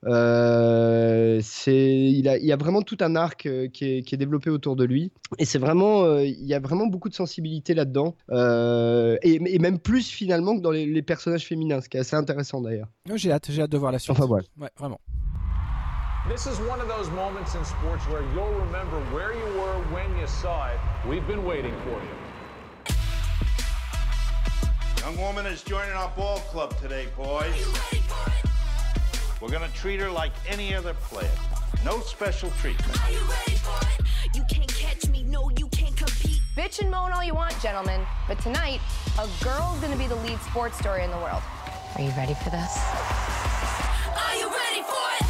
c'est 1.42 1.76
il 1.76 2.28
a 2.28 2.36
il 2.38 2.46
y 2.46 2.52
a 2.52 2.56
vraiment 2.56 2.82
tout 2.82 2.98
un 3.00 3.16
arc 3.16 3.48
qui 3.72 3.84
est, 3.84 4.02
qui 4.02 4.14
est 4.14 4.18
développé 4.18 4.50
autour 4.50 4.76
de 4.76 4.84
lui. 4.84 5.12
Et 5.38 5.44
c'est 5.44 5.58
vraiment, 5.58 6.04
euh, 6.04 6.24
il 6.24 6.46
y 6.46 6.54
a 6.54 6.60
vraiment 6.60 6.86
beaucoup 6.86 7.08
de 7.08 7.14
sensibilité 7.14 7.74
là-dedans, 7.74 8.16
euh, 8.30 9.16
et, 9.22 9.34
et, 9.34 9.58
même 9.58 9.78
plus 9.78 10.08
finalement 10.08 10.56
que 10.56 10.62
dans 10.62 10.70
les, 10.70 10.86
les, 10.86 11.02
personnages 11.02 11.46
féminins, 11.46 11.80
ce 11.80 11.88
qui 11.88 11.96
est 11.96 12.00
assez 12.00 12.16
intéressant 12.16 12.60
d'ailleurs. 12.60 12.88
J'ai 13.14 13.32
hâte, 13.32 13.50
j'ai 13.50 13.62
hâte 13.62 13.70
de 13.70 13.78
voir 13.78 13.92
la 13.92 13.98
suite. 13.98 14.12
Enfin 14.12 14.26
voilà. 14.26 14.44
Ouais, 14.58 14.70
vraiment. 14.78 15.00
This 16.28 16.46
is 16.46 16.58
one 16.68 16.80
of 16.80 16.88
those 16.88 17.08
moments 17.10 17.54
in 17.54 17.64
sports 17.64 18.04
where 18.08 18.22
you'll 18.34 18.52
remember 18.66 18.98
where 19.14 19.32
you 19.32 19.46
were 19.60 19.78
when 19.94 20.10
you 20.18 20.26
saw 20.26 20.68
it. 20.68 20.78
We've 21.08 21.26
been 21.26 21.44
waiting 21.44 21.74
for 21.84 22.00
you. 22.02 22.26
Young 25.02 25.16
woman 25.18 25.46
is 25.46 25.62
joining 25.62 25.92
our 25.92 26.10
ball 26.16 26.38
club 26.50 26.76
today, 26.80 27.06
boys. 27.16 27.54
We're 29.40 29.50
gonna 29.50 29.68
treat 29.74 30.00
her 30.00 30.10
like 30.10 30.32
any 30.48 30.74
other 30.74 30.94
player. 30.94 31.30
No 31.84 32.00
special 32.00 32.50
treatment. 32.60 32.98
Are 33.04 33.12
you 33.12 33.20
ready 33.20 33.54
for 33.58 33.78
it? 33.86 34.34
You 34.34 34.42
can't 34.50 34.76
no, 35.36 35.50
you 35.58 35.68
can't 35.68 35.96
compete. 35.96 36.40
Bitch 36.56 36.80
and 36.80 36.90
moan 36.90 37.12
all 37.12 37.22
you 37.22 37.34
want, 37.34 37.54
gentlemen. 37.60 38.00
But 38.28 38.38
tonight, 38.40 38.80
a 39.18 39.28
girl's 39.44 39.78
gonna 39.80 39.96
be 39.96 40.06
the 40.06 40.20
lead 40.26 40.40
sports 40.50 40.78
story 40.78 41.02
in 41.04 41.10
the 41.10 41.18
world. 41.18 41.42
Are 41.96 42.02
you 42.02 42.12
ready 42.16 42.34
for 42.42 42.50
this? 42.50 42.72
Are 44.24 44.36
you 44.40 44.48
ready 44.62 44.82
for 44.90 45.06
it? 45.18 45.26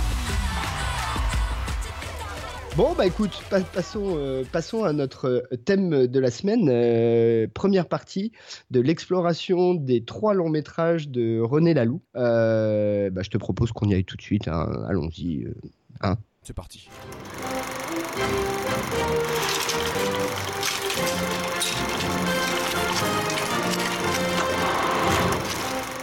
Bon, 2.77 2.95
bah 2.95 3.07
écoute, 3.07 3.43
passons, 3.73 4.17
euh, 4.17 4.45
passons 4.53 4.85
à 4.85 4.93
notre 4.93 5.49
thème 5.65 6.07
de 6.07 6.21
la 6.21 6.31
semaine. 6.31 6.69
Euh, 6.71 7.47
première 7.53 7.89
partie 7.89 8.33
de 8.71 8.81
l'exploration 8.81 9.75
des 9.75 10.05
trois 10.05 10.35
longs 10.35 10.51
métrages 10.51 11.09
de 11.09 11.41
René 11.41 11.75
Laloux. 11.75 12.03
Euh, 12.17 13.11
bah, 13.11 13.23
je 13.25 13.31
te 13.31 13.39
propose 13.39 13.73
qu'on 13.73 13.89
y 13.89 13.95
aille 13.95 14.05
tout 14.05 14.17
de 14.17 14.23
suite. 14.23 14.47
Hein. 14.47 14.69
Allons-y. 14.89 15.47
Hein. 16.03 16.17
C'est 16.43 16.55
parti. 16.55 16.89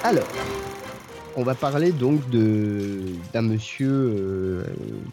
Alors, 0.04 0.28
on 1.38 1.44
va 1.44 1.56
parler 1.56 1.94
donc 1.94 2.20
d'un 2.30 3.42
monsieur 3.42 3.90
euh, 3.90 4.64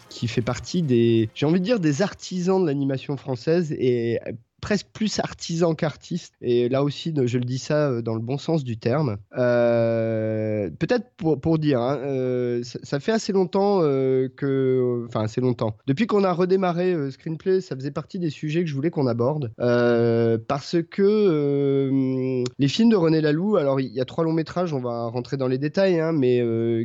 qui 0.08 0.26
fait 0.26 0.42
partie 0.42 0.82
des, 0.82 1.28
j'ai 1.32 1.46
envie 1.46 1.60
de 1.60 1.64
dire, 1.64 1.78
des 1.78 2.02
artisans 2.02 2.60
de 2.60 2.66
l'animation 2.66 3.16
française 3.16 3.70
et 3.70 4.18
presque 4.60 4.86
plus 4.92 5.18
artisan 5.18 5.74
qu'artiste. 5.74 6.34
Et 6.40 6.68
là 6.68 6.82
aussi, 6.82 7.14
je 7.24 7.38
le 7.38 7.44
dis 7.44 7.58
ça 7.58 7.88
euh, 7.88 8.02
dans 8.02 8.14
le 8.14 8.20
bon 8.20 8.38
sens 8.38 8.64
du 8.64 8.76
terme. 8.76 9.16
Euh, 9.36 10.70
peut-être 10.78 11.06
pour, 11.16 11.40
pour, 11.40 11.58
dire, 11.58 11.80
hein, 11.80 11.98
euh, 11.98 12.62
ça, 12.62 13.00
fait 13.00 13.12
assez 13.12 13.32
longtemps 13.32 13.80
que... 13.80 15.04
Enfin, 15.08 15.22
assez 15.22 15.40
longtemps. 15.40 15.76
Depuis 15.86 16.06
qu'on 16.06 16.24
a 16.24 16.32
redémarré 16.32 17.10
Screenplay, 17.10 17.60
ça 17.60 17.74
faisait 17.76 17.90
partie 17.90 18.18
des 18.18 18.30
sujets 18.30 18.60
que 18.60 18.66
je 18.66 18.74
voulais 18.74 18.90
qu'on 18.90 19.06
aborde. 19.06 19.52
parce 19.56 20.76
que 20.90 22.42
les 22.58 22.68
films 22.68 22.90
de 22.90 22.96
René 22.96 23.20
Laloux, 23.20 23.56
alors 23.56 23.80
il 23.80 23.92
y 23.92 24.00
a 24.00 24.04
trois 24.04 24.24
longs 24.24 24.32
métrages, 24.32 24.72
on 24.72 24.80
va 24.80 25.06
rentrer 25.06 25.36
dans 25.36 25.48
les 25.48 25.58
détails, 25.58 26.00
hein, 26.00 26.12
mais 26.12 26.42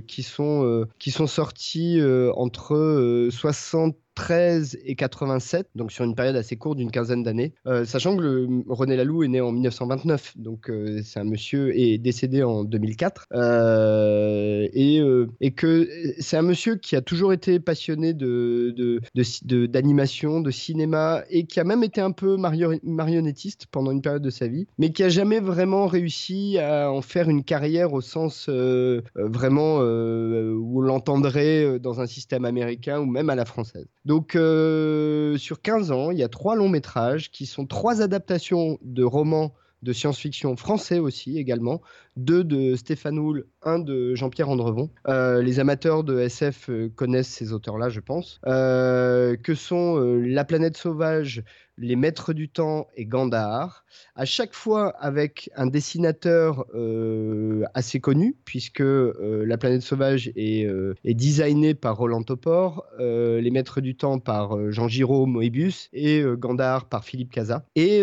qui, 0.08 0.24
sont, 0.24 0.86
qui 1.00 1.12
sont 1.12 1.28
sortis 1.28 2.00
entre 2.36 3.30
60 3.32 3.96
13 4.16 4.80
et 4.86 4.96
87, 4.96 5.68
donc 5.76 5.92
sur 5.92 6.06
une 6.06 6.16
période 6.16 6.36
assez 6.36 6.56
courte 6.56 6.78
d'une 6.78 6.92
quinzaine 6.92 7.24
d'années. 7.24 7.54
Euh, 7.68 7.86
sachant 7.86 8.18
que 8.18 8.48
René 8.68 8.96
Laloux 8.96 9.24
est 9.24 9.28
né 9.28 9.42
en 9.42 9.52
1929, 9.52 10.38
donc 10.38 10.70
euh, 10.70 11.02
c'est 11.04 11.20
un 11.20 11.26
monsieur 11.26 11.78
est 11.78 11.98
décédé 11.98 12.42
en 12.42 12.64
2004, 12.64 13.26
euh, 13.34 14.68
et, 14.74 15.02
et, 15.42 15.52
que 15.52 15.90
c'est 16.20 16.38
un 16.38 16.42
monsieur 16.42 16.76
qui 16.76 16.96
a 16.96 17.02
toujours 17.02 17.34
été 17.34 17.60
passionné 17.60 18.14
d'animation, 18.14 20.40
de, 20.40 20.46
de, 20.46 20.52
cinéma, 20.52 21.24
et 21.30 21.46
qui 21.46 21.60
a 21.60 21.64
même 21.64 21.84
été 21.84 22.02
un 22.02 22.12
peu 22.12 22.38
marionnettiste 22.38 23.68
pendant 23.68 23.92
une 23.92 24.02
période 24.02 24.24
de 24.24 24.30
sa 24.30 24.48
vie, 24.48 24.68
mais 24.78 24.92
qui 24.92 25.04
a 25.04 25.10
jamais 25.10 25.42
vraiment 25.42 25.88
réussi 25.88 26.58
à 26.58 26.92
en 26.92 27.02
faire 27.02 27.30
une 27.30 27.44
carrière 27.44 27.94
au 27.94 28.02
sens 28.02 28.50
vraiment 28.50 29.80
où 29.80 30.80
on 30.80 30.82
l'entendrait 30.82 31.80
dans 31.80 32.00
un 32.00 32.08
système 32.08 32.46
américain 32.46 33.00
ou 33.00 33.06
même 33.06 33.30
à 33.30 33.36
la 33.36 33.46
française. 33.46 33.86
Donc, 34.06 34.36
euh, 34.36 35.38
sur 35.38 35.62
15 35.62 35.92
ans, 35.92 36.12
il 36.12 36.18
y 36.18 36.24
a 36.24 36.30
trois 36.30 36.56
longs 36.56 36.70
métrages 36.70 37.32
qui 37.32 37.46
sont 37.46 37.66
trois 37.66 38.02
adaptations 38.02 38.78
de 38.84 39.04
romans 39.04 39.54
de 39.82 39.94
science-fiction 39.94 40.56
français 40.56 40.98
aussi 40.98 41.38
également, 41.38 41.82
deux 42.16 42.44
de 42.44 42.76
Stéphane 42.76 43.20
Houl, 43.20 43.46
un 43.62 43.78
de 43.78 44.16
Jean-Pierre 44.16 44.50
Andrevon. 44.50 44.90
Euh, 45.08 45.44
les 45.44 45.60
amateurs 45.60 46.04
de 46.04 46.20
SF 46.20 46.70
euh, 46.70 46.90
connaissent 46.96 47.30
ces 47.30 47.54
auteurs-là, 47.54 47.90
je 47.90 48.00
pense, 48.00 48.40
que 48.44 49.54
sont 49.56 50.00
La 50.24 50.44
planète 50.44 50.78
sauvage 50.78 51.44
les 51.78 51.96
Maîtres 51.96 52.34
du 52.34 52.50
Temps 52.50 52.88
et 52.96 53.06
Gandhar, 53.06 53.86
à 54.16 54.26
chaque 54.26 54.54
fois 54.54 54.90
avec 55.00 55.50
un 55.56 55.68
dessinateur 55.68 56.66
euh, 56.74 57.64
assez 57.74 58.00
connu, 58.00 58.36
puisque 58.46 58.82
euh, 58.82 59.44
La 59.46 59.58
planète 59.58 59.82
sauvage 59.82 60.32
est, 60.36 60.66
euh, 60.66 60.94
est 61.04 61.14
designée 61.14 61.74
par 61.74 61.98
Roland 61.98 62.24
Topor, 62.24 62.86
Les 63.00 63.52
Maîtres 63.52 63.82
du 63.82 63.96
Temps 63.96 64.20
par 64.20 64.72
Jean 64.72 64.88
Giraud 64.88 65.26
Moebius 65.26 65.90
et 65.94 66.24
Gandhar 66.38 66.88
par 66.88 67.04
Philippe 67.04 67.32
Casa, 67.32 67.66
et 67.76 68.02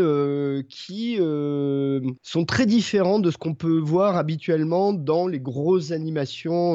qui 0.69 1.17
sont 2.23 2.45
très 2.45 2.67
différents 2.67 3.19
de 3.19 3.31
ce 3.31 3.39
qu'on 3.39 3.55
peut 3.55 3.79
voir 3.79 4.17
habituellement 4.17 4.93
dans 4.93 5.27
les 5.27 5.41
grosses 5.41 5.93
animations 5.93 6.75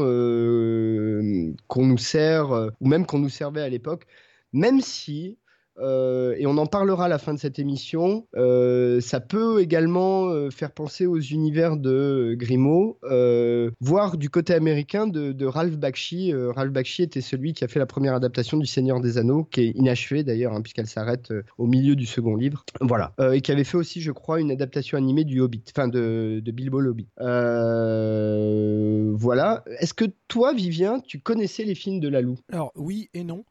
qu'on 1.68 1.86
nous 1.86 1.98
sert, 1.98 2.72
ou 2.80 2.88
même 2.88 3.06
qu'on 3.06 3.20
nous 3.20 3.30
servait 3.30 3.62
à 3.62 3.70
l'époque, 3.70 4.06
même 4.54 4.82
si 4.82 5.38
euh, 5.80 6.36
et 6.38 6.46
on 6.48 6.58
en 6.58 6.66
parlera 6.66 7.06
à 7.06 7.08
la 7.08 7.18
fin 7.18 7.34
de 7.34 7.40
cette 7.40 7.60
émission. 7.60 8.28
Euh, 8.36 9.00
ça 9.02 9.20
peut 9.20 9.62
également 9.62 10.30
euh, 10.30 10.50
faire 10.50 10.72
penser 10.72 11.06
aux 11.06 11.20
univers 11.20 11.78
de 11.78 12.36
Grimaud, 12.38 13.00
voire 13.80 14.18
du 14.18 14.30
côté 14.30 14.54
américain 14.54 15.08
de, 15.08 15.46
Ralph 15.46 15.78
Bakshi. 15.78 16.34
Ralph 16.34 16.72
Bakshi 16.72 17.04
était 17.04 17.22
celui 17.22 17.54
qui 17.54 17.64
a 17.64 17.68
fait 17.68 17.80
la 17.80 17.86
première 17.86 18.16
adaptation 18.16 18.58
du 18.58 18.66
Seigneur 18.66 19.00
des 19.00 19.18
Anneaux, 19.18 19.44
qui 19.44 19.62
est 19.62 19.70
inachevée 19.70 20.24
d'ailleurs, 20.24 20.54
hein, 20.54 20.62
puisqu'elle 20.62 20.88
s'arrête 20.88 21.34
au 21.58 21.68
milieu 21.68 21.96
du 21.96 22.06
second 22.06 22.36
livre. 22.36 22.66
Voilà. 22.82 23.14
et 23.34 23.42
qui 23.42 23.52
avait 23.52 23.64
fait 23.64 23.78
aussi, 23.78 24.02
je 24.02 24.12
crois, 24.12 24.40
une 24.40 24.52
adaptation 24.52 24.98
animée 24.98 25.24
du 25.24 25.40
Hobbit, 25.42 25.64
enfin 25.70 25.88
de, 25.88 26.42
Bilbo 26.46 26.80
le 26.80 26.90
Hobbit. 26.90 27.08
voilà. 29.18 29.64
Est-ce 29.80 29.94
que 29.94 30.06
toi, 30.28 30.54
Vivien, 30.54 31.00
tu 31.00 31.20
connaissais 31.20 31.64
les 31.64 31.76
films 31.76 32.00
de 32.00 32.10
Lalou? 32.10 32.38
Alors 32.52 32.72
oui 32.76 33.10
et 33.14 33.24
non. 33.24 33.44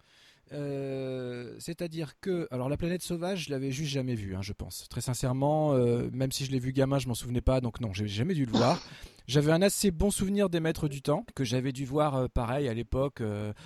Euh, 0.53 1.57
c'est-à-dire 1.59 2.19
que, 2.21 2.47
alors 2.51 2.69
la 2.69 2.77
planète 2.77 3.03
sauvage, 3.03 3.47
je 3.47 3.51
l'avais 3.51 3.73
juste 3.73 3.91
jamais 3.91 4.15
vu, 4.15 4.37
hein, 4.37 4.43
je 4.43 4.53
pense. 4.53 4.89
Très 4.89 5.01
sincèrement, 5.01 5.73
euh, 5.73 6.09
même 6.13 6.31
si 6.31 6.45
je 6.45 6.53
l'ai 6.53 6.59
vu 6.59 6.73
gamin, 6.73 6.99
je 6.99 7.09
m'en 7.09 7.15
souvenais 7.15 7.41
pas, 7.41 7.61
donc 7.61 7.81
non, 7.81 7.93
j'ai 7.93 8.07
jamais 8.07 8.35
dû 8.35 8.47
le 8.47 8.53
voir. 8.53 8.81
J'avais 9.27 9.51
un 9.51 9.61
assez 9.61 9.91
bon 9.91 10.13
souvenir 10.13 10.49
des 10.49 10.61
Maîtres 10.61 10.87
du 10.87 11.03
Temps 11.03 11.27
que 11.35 11.43
j'avais 11.43 11.73
dû 11.73 11.85
voir 11.85 12.15
euh, 12.15 12.27
pareil 12.29 12.69
à 12.69 12.75
l'époque. 12.75 13.23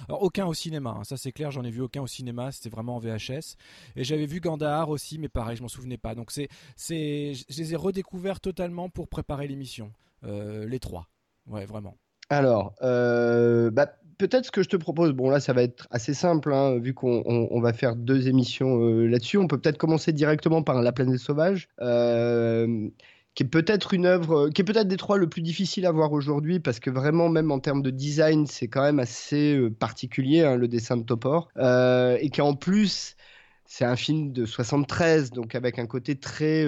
aucun 0.08 0.46
au 0.46 0.54
cinéma, 0.54 0.96
hein, 0.98 1.04
ça 1.04 1.18
c'est 1.18 1.32
clair, 1.32 1.50
j'en 1.50 1.64
ai 1.64 1.70
vu 1.70 1.82
aucun 1.82 2.00
au 2.00 2.06
cinéma, 2.06 2.50
c'était 2.50 2.70
vraiment 2.70 2.96
en 2.96 2.98
VHS. 2.98 3.56
Et 3.96 4.04
j'avais 4.04 4.26
vu 4.26 4.40
Gandhar 4.40 4.88
aussi, 4.88 5.18
mais 5.18 5.28
pareil, 5.28 5.56
je 5.56 5.62
m'en 5.62 5.68
souvenais 5.68 5.98
pas. 5.98 6.14
Donc 6.14 6.30
c'est, 6.30 6.48
c'est, 6.76 7.34
je 7.34 7.58
les 7.58 7.74
ai 7.74 7.76
redécouverts 7.76 8.40
totalement 8.40 8.88
pour 8.88 9.08
préparer 9.08 9.46
l'émission, 9.48 9.92
les 10.22 10.80
trois. 10.80 11.08
Ouais, 11.46 11.66
vraiment. 11.66 11.96
Alors, 12.30 12.74
bah, 12.80 13.92
peut-être 14.20 14.44
ce 14.44 14.50
que 14.50 14.62
je 14.62 14.68
te 14.68 14.76
propose, 14.76 15.12
bon 15.12 15.30
là 15.30 15.40
ça 15.40 15.52
va 15.52 15.62
être 15.62 15.88
assez 15.90 16.12
simple, 16.12 16.52
hein, 16.52 16.78
vu 16.78 16.92
qu'on 16.92 17.60
va 17.60 17.72
faire 17.72 17.96
deux 17.96 18.28
émissions 18.28 18.78
euh, 18.84 19.06
là-dessus, 19.06 19.38
on 19.38 19.46
peut 19.46 19.58
peut-être 19.58 19.78
commencer 19.78 20.12
directement 20.12 20.62
par 20.62 20.82
La 20.82 20.92
planète 20.92 21.18
sauvage. 21.18 21.68
Euh, 21.80 22.88
qui 23.34 23.44
est 23.44 23.46
peut-être 23.46 23.94
une 23.94 24.06
œuvre, 24.06 24.48
qui 24.48 24.60
est 24.60 24.64
peut-être 24.64 24.88
des 24.88 24.96
trois 24.96 25.16
le 25.16 25.28
plus 25.28 25.40
difficile 25.40 25.86
à 25.86 25.92
voir 25.92 26.12
aujourd'hui, 26.12 26.58
parce 26.58 26.80
que 26.80 26.90
vraiment, 26.90 27.28
même 27.28 27.52
en 27.52 27.60
termes 27.60 27.80
de 27.80 27.90
design, 27.90 28.46
c'est 28.48 28.66
quand 28.66 28.82
même 28.82 28.98
assez 28.98 29.54
euh, 29.54 29.70
particulier, 29.70 30.42
hein, 30.42 30.56
le 30.56 30.66
dessin 30.66 30.96
de 30.96 31.04
Topor, 31.04 31.48
et 31.56 32.28
qui 32.30 32.40
en 32.40 32.54
plus, 32.54 33.14
c'est 33.72 33.84
un 33.84 33.96
film 33.96 34.32
de 34.32 34.44
73, 34.44 35.30
donc 35.30 35.54
avec 35.54 35.78
un 35.78 35.86
côté 35.86 36.16
très 36.16 36.66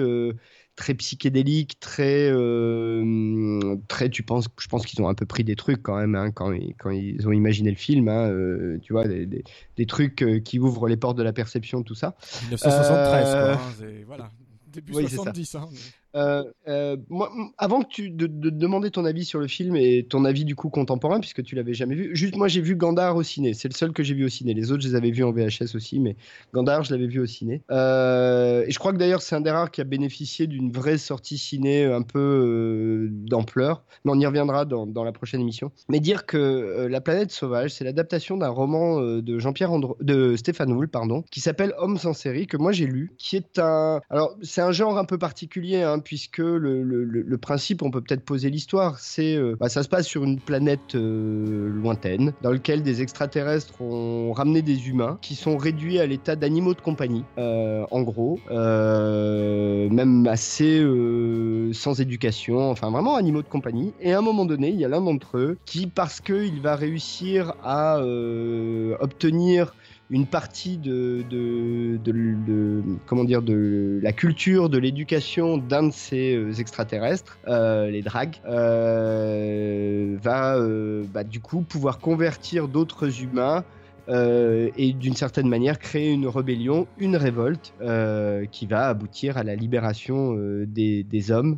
très 0.75 0.93
psychédélique, 0.95 1.79
très, 1.79 2.29
euh, 2.31 3.75
très. 3.87 4.09
Tu 4.09 4.23
penses, 4.23 4.47
je 4.59 4.67
pense 4.67 4.85
qu'ils 4.85 5.01
ont 5.01 5.07
un 5.07 5.13
peu 5.13 5.25
pris 5.25 5.43
des 5.43 5.55
trucs 5.55 5.83
quand 5.83 5.97
même 5.97 6.15
hein, 6.15 6.31
quand, 6.31 6.51
ils, 6.51 6.75
quand 6.75 6.89
ils 6.89 7.27
ont 7.27 7.31
imaginé 7.31 7.69
le 7.69 7.75
film. 7.75 8.07
Hein, 8.07 8.29
euh, 8.29 8.79
tu 8.81 8.93
vois, 8.93 9.07
des, 9.07 9.25
des, 9.25 9.85
trucs 9.85 10.25
qui 10.43 10.59
ouvrent 10.59 10.87
les 10.87 10.97
portes 10.97 11.17
de 11.17 11.23
la 11.23 11.33
perception, 11.33 11.83
tout 11.83 11.95
ça. 11.95 12.15
1973, 12.43 13.23
quoi. 13.23 13.53
Hein, 13.53 14.03
voilà. 14.07 14.31
Début 14.67 14.93
oui, 14.95 15.07
70. 15.07 15.55
Hein, 15.55 15.69
euh, 16.15 16.43
euh, 16.67 16.97
avant 17.57 17.81
que 17.81 17.87
tu 17.87 18.09
de, 18.11 18.27
demander 18.27 18.91
ton 18.91 19.05
avis 19.05 19.25
sur 19.25 19.39
le 19.39 19.47
film 19.47 19.75
et 19.75 20.05
ton 20.07 20.25
avis 20.25 20.45
du 20.45 20.55
coup 20.55 20.69
contemporain, 20.69 21.19
puisque 21.19 21.43
tu 21.43 21.55
l'avais 21.55 21.73
jamais 21.73 21.95
vu, 21.95 22.15
juste 22.15 22.35
moi 22.35 22.47
j'ai 22.47 22.61
vu 22.61 22.75
Gandhar 22.75 23.15
au 23.15 23.23
ciné. 23.23 23.53
C'est 23.53 23.67
le 23.67 23.73
seul 23.73 23.93
que 23.93 24.03
j'ai 24.03 24.13
vu 24.13 24.25
au 24.25 24.29
ciné. 24.29 24.53
Les 24.53 24.71
autres 24.71 24.83
je 24.83 24.89
les 24.89 24.95
avais 24.95 25.11
vus 25.11 25.23
en 25.23 25.31
VHS 25.31 25.75
aussi, 25.75 25.99
mais 25.99 26.15
Gandhar 26.53 26.83
je 26.83 26.91
l'avais 26.91 27.07
vu 27.07 27.19
au 27.19 27.25
ciné. 27.25 27.61
Euh, 27.71 28.63
et 28.67 28.71
je 28.71 28.79
crois 28.79 28.93
que 28.93 28.97
d'ailleurs 28.97 29.21
c'est 29.21 29.35
un 29.35 29.41
des 29.41 29.49
rares 29.49 29.71
qui 29.71 29.81
a 29.81 29.85
bénéficié 29.85 30.45
d'une 30.47 30.71
vraie 30.71 30.97
sortie 30.97 31.37
ciné 31.37 31.85
un 31.85 32.03
peu 32.03 33.07
d'ampleur. 33.09 33.83
Mais 34.05 34.11
on 34.11 34.19
y 34.19 34.25
reviendra 34.25 34.65
dans, 34.65 34.85
dans, 34.85 35.03
la 35.03 35.11
prochaine 35.11 35.41
émission. 35.41 35.71
Mais 35.89 35.99
dire 35.99 36.25
que 36.25 36.87
La 36.89 37.01
planète 37.01 37.31
sauvage, 37.31 37.71
c'est 37.71 37.83
l'adaptation 37.83 38.37
d'un 38.37 38.49
roman 38.49 39.01
de 39.01 39.39
Jean-Pierre 39.39 39.71
de 40.01 40.35
Stéphane 40.35 40.71
Houle, 40.71 40.87
pardon, 40.87 41.23
qui 41.31 41.39
s'appelle 41.39 41.73
Homme 41.77 41.97
sans 41.97 42.13
série 42.13 42.47
que 42.47 42.57
moi 42.57 42.71
j'ai 42.71 42.85
lu, 42.85 43.13
qui 43.17 43.35
est 43.35 43.59
un 43.59 44.01
alors 44.09 44.35
c'est 44.41 44.61
un 44.61 44.71
genre 44.71 44.97
un 44.97 45.05
peu 45.05 45.17
particulier. 45.17 45.81
Hein, 45.81 45.99
puisque 46.03 46.39
le, 46.39 47.37
principe, 47.37 47.81
on 47.81 47.91
peut 47.91 48.01
peut-être 48.01 48.23
poser 48.23 48.49
l'histoire, 48.49 48.99
c'est 48.99 49.35
euh, 49.35 49.55
bah, 49.59 49.69
ça 49.69 49.83
se 49.83 49.89
passe 49.89 50.07
sur 50.07 50.23
une 50.23 50.39
planète 50.39 50.95
euh, 50.95 51.69
lointaine, 51.69 52.33
dans 52.41 52.51
laquelle 52.51 52.83
des 52.83 53.01
extraterrestres 53.01 53.81
ont 53.81 54.31
ramené 54.33 54.61
des 54.61 54.89
humains 54.89 55.17
qui 55.21 55.35
sont 55.35 55.57
réduits 55.57 55.99
à 55.99 56.05
l'état 56.05 56.35
d'animaux 56.35 56.73
de 56.73 56.81
compagnie, 56.81 57.23
euh, 57.37 57.85
en 57.91 58.01
gros, 58.01 58.39
même 58.49 60.27
assez 60.27 60.85
sans 61.73 61.99
éducation, 61.99 62.69
enfin 62.69 62.91
vraiment 62.91 63.15
animaux 63.15 63.41
de 63.41 63.47
compagnie. 63.47 63.93
Et 63.99 64.13
à 64.13 64.19
un 64.19 64.21
moment 64.21 64.45
donné, 64.45 64.69
il 64.69 64.79
y 64.79 64.85
a 64.85 64.87
l'un 64.87 65.01
d'entre 65.01 65.37
eux 65.37 65.57
qui, 65.65 65.87
parce 65.87 66.21
qu'il 66.21 66.61
va 66.61 66.75
réussir 66.75 67.53
à 67.63 67.99
obtenir 68.99 69.73
une 70.13 70.27
partie 70.27 70.77
de, 70.77 71.25
comment 73.07 73.23
dire, 73.23 73.41
de 73.41 73.99
la 74.03 74.13
culture, 74.13 74.69
de 74.69 74.77
l'éducation 74.77 75.57
d'un 75.57 75.87
de 75.87 75.91
ces 75.91 76.35
euh, 76.35 76.53
extraterrestres, 76.53 77.39
euh, 77.47 77.89
les 77.89 78.03
drags, 78.03 78.35
euh, 78.45 80.15
va 80.21 80.59
bah, 81.11 81.23
du 81.23 81.39
coup 81.39 81.61
pouvoir 81.61 81.97
convertir 81.97 82.67
d'autres 82.67 83.23
humains 83.23 83.65
et 84.07 84.93
d'une 84.93 85.15
certaine 85.15 85.47
manière 85.47 85.79
créer 85.79 86.11
une 86.11 86.27
rébellion, 86.27 86.87
une 86.99 87.15
révolte 87.15 87.73
qui 88.51 88.65
va 88.67 88.89
aboutir 88.89 89.37
à 89.37 89.43
la 89.43 89.55
libération 89.55 90.35
des, 90.67 91.03
des, 91.03 91.31
hommes, 91.31 91.57